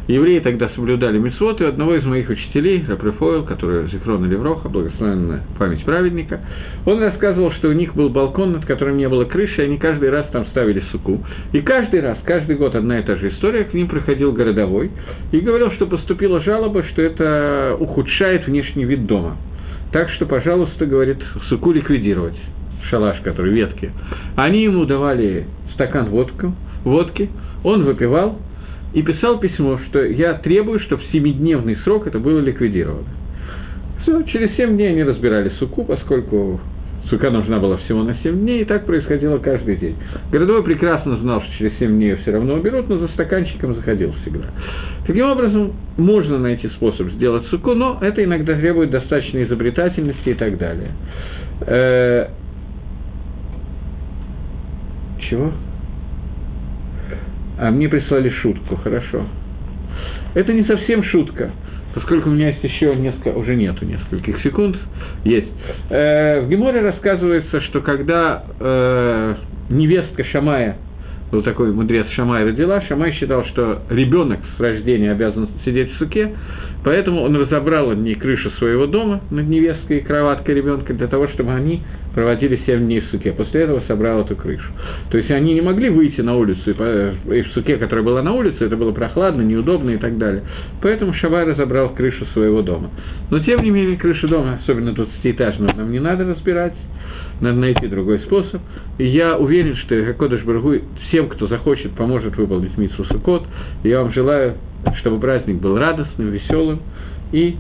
евреи 0.07 0.39
тогда 0.39 0.69
соблюдали 0.69 1.17
митцвот, 1.17 1.61
и 1.61 1.65
одного 1.65 1.95
из 1.95 2.03
моих 2.03 2.29
учителей, 2.29 2.85
Рапрефойл, 2.87 3.43
который 3.43 3.87
Зихрон 3.89 4.29
Левроха, 4.29 4.69
благословенная 4.69 5.41
память 5.57 5.83
праведника, 5.83 6.41
он 6.85 7.01
рассказывал, 7.01 7.51
что 7.53 7.69
у 7.69 7.73
них 7.73 7.95
был 7.95 8.09
балкон, 8.09 8.53
над 8.53 8.65
которым 8.65 8.97
не 8.97 9.07
было 9.07 9.25
крыши, 9.25 9.61
и 9.61 9.65
они 9.65 9.77
каждый 9.77 10.09
раз 10.09 10.27
там 10.31 10.45
ставили 10.47 10.83
суку. 10.91 11.23
И 11.53 11.61
каждый 11.61 12.01
раз, 12.01 12.17
каждый 12.23 12.55
год 12.57 12.75
одна 12.75 12.99
и 12.99 13.03
та 13.03 13.15
же 13.15 13.29
история, 13.29 13.63
к 13.63 13.73
ним 13.73 13.87
приходил 13.87 14.31
городовой 14.31 14.91
и 15.31 15.39
говорил, 15.39 15.71
что 15.71 15.87
поступила 15.87 16.41
жалоба, 16.41 16.83
что 16.91 17.01
это 17.01 17.75
ухудшает 17.79 18.47
внешний 18.47 18.85
вид 18.85 19.05
дома. 19.05 19.37
Так 19.91 20.09
что, 20.09 20.25
пожалуйста, 20.25 20.85
говорит, 20.85 21.17
суку 21.47 21.71
ликвидировать, 21.71 22.35
шалаш, 22.89 23.19
который 23.21 23.53
ветки. 23.53 23.91
Они 24.35 24.63
ему 24.63 24.85
давали 24.85 25.45
стакан 25.73 26.09
водку, 26.09 26.53
водки, 26.85 27.29
он 27.63 27.83
выпивал 27.83 28.39
и 28.93 29.01
писал 29.01 29.39
письмо, 29.39 29.79
что 29.89 30.03
я 30.05 30.35
требую, 30.35 30.79
чтобы 30.79 31.03
в 31.03 31.11
семидневный 31.11 31.75
срок 31.83 32.07
это 32.07 32.19
было 32.19 32.39
ликвидировано. 32.39 33.09
Все, 34.01 34.21
через 34.23 34.55
семь 34.55 34.75
дней 34.75 34.91
они 34.91 35.03
разбирали 35.03 35.49
суку, 35.59 35.83
поскольку 35.83 36.61
сука 37.09 37.29
нужна 37.29 37.59
была 37.59 37.77
всего 37.77 38.03
на 38.03 38.15
семь 38.23 38.39
дней, 38.39 38.61
и 38.61 38.65
так 38.65 38.85
происходило 38.85 39.37
каждый 39.37 39.75
день. 39.77 39.95
Городовой 40.31 40.63
прекрасно 40.63 41.17
знал, 41.17 41.41
что 41.41 41.57
через 41.57 41.77
семь 41.77 41.95
дней 41.95 42.15
все 42.15 42.31
равно 42.31 42.55
уберут, 42.55 42.87
но 42.87 42.99
за 42.99 43.07
стаканчиком 43.09 43.75
заходил 43.75 44.13
всегда. 44.21 44.45
Таким 45.05 45.25
образом, 45.29 45.73
можно 45.97 46.39
найти 46.39 46.67
способ 46.69 47.09
сделать 47.11 47.45
суку, 47.47 47.73
но 47.73 47.97
это 48.01 48.23
иногда 48.23 48.53
требует 48.55 48.91
достаточной 48.91 49.45
изобретательности 49.45 50.29
и 50.29 50.33
так 50.35 50.57
далее. 50.57 50.91
Э, 51.67 52.27
чего? 55.29 55.51
А 57.57 57.71
мне 57.71 57.87
прислали 57.89 58.29
шутку, 58.29 58.75
хорошо. 58.77 59.25
Это 60.33 60.53
не 60.53 60.63
совсем 60.63 61.03
шутка. 61.03 61.51
поскольку 61.93 62.29
у 62.29 62.33
меня 62.33 62.49
есть 62.49 62.63
еще 62.63 62.93
несколько, 62.93 63.29
уже 63.29 63.55
нету 63.55 63.85
нескольких 63.85 64.41
секунд, 64.41 64.75
есть. 65.23 65.47
Э, 65.89 66.41
в 66.41 66.49
Геморе 66.49 66.81
рассказывается, 66.81 67.61
что 67.61 67.79
когда 67.79 68.43
э, 68.59 69.35
невестка 69.69 70.25
Шамая 70.25 70.75
был 71.31 71.41
такой 71.41 71.71
мудрец 71.71 72.07
Шамай 72.11 72.43
родила, 72.43 72.81
Шамай 72.81 73.13
считал, 73.13 73.45
что 73.45 73.83
ребенок 73.89 74.39
с 74.57 74.59
рождения 74.59 75.11
обязан 75.11 75.47
сидеть 75.63 75.93
в 75.93 75.97
суке, 75.97 76.31
поэтому 76.83 77.21
он 77.21 77.35
разобрал 77.35 77.87
над 77.89 77.99
ней 77.99 78.15
крышу 78.15 78.51
своего 78.51 78.87
дома 78.87 79.21
над 79.31 79.47
невесткой 79.47 79.99
и 79.99 80.01
кроваткой 80.01 80.55
ребенка 80.55 80.93
для 80.93 81.07
того, 81.07 81.29
чтобы 81.29 81.53
они 81.53 81.81
проводили 82.15 82.61
7 82.65 82.79
дней 82.79 83.01
в 83.01 83.09
суке. 83.11 83.33
После 83.33 83.61
этого 83.61 83.81
собрал 83.87 84.21
эту 84.21 84.35
крышу. 84.35 84.71
То 85.11 85.17
есть 85.17 85.29
они 85.29 85.53
не 85.53 85.61
могли 85.61 85.89
выйти 85.89 86.21
на 86.21 86.35
улицу, 86.35 86.71
и 86.71 87.41
в 87.41 87.47
суке, 87.53 87.75
которая 87.75 88.03
была 88.03 88.23
на 88.23 88.31
улице, 88.31 88.63
это 88.63 88.77
было 88.77 88.91
прохладно, 88.93 89.41
неудобно 89.41 89.91
и 89.91 89.97
так 89.97 90.17
далее. 90.17 90.43
Поэтому 90.81 91.13
Шабай 91.13 91.45
разобрал 91.45 91.93
крышу 91.93 92.25
своего 92.33 92.61
дома. 92.61 92.89
Но 93.29 93.39
тем 93.39 93.61
не 93.61 93.69
менее, 93.69 93.97
крышу 93.97 94.27
дома, 94.27 94.59
особенно 94.63 94.89
20-этажного, 94.89 95.75
нам 95.77 95.91
не 95.91 95.99
надо 95.99 96.25
разбирать 96.25 96.73
надо 97.41 97.57
найти 97.57 97.87
другой 97.87 98.19
способ. 98.19 98.61
И 98.97 99.05
я 99.05 99.37
уверен, 99.37 99.75
что 99.75 100.13
Кодыш 100.13 100.43
Баргу 100.43 100.75
всем, 101.07 101.27
кто 101.27 101.47
захочет, 101.47 101.91
поможет 101.91 102.37
выполнить 102.37 102.77
Митсу 102.77 103.03
Сукот. 103.05 103.45
Я 103.83 104.01
вам 104.01 104.13
желаю, 104.13 104.55
чтобы 105.01 105.19
праздник 105.19 105.57
был 105.57 105.77
радостным, 105.77 106.29
веселым. 106.29 106.79
И 107.33 107.57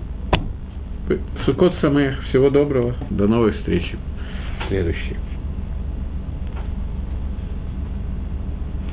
Сукот 1.45 1.73
Самех. 1.81 2.23
Всего 2.29 2.49
доброго. 2.49 2.95
До 3.09 3.27
новой 3.27 3.51
встречи. 3.51 3.97
Следующий. 4.67 5.24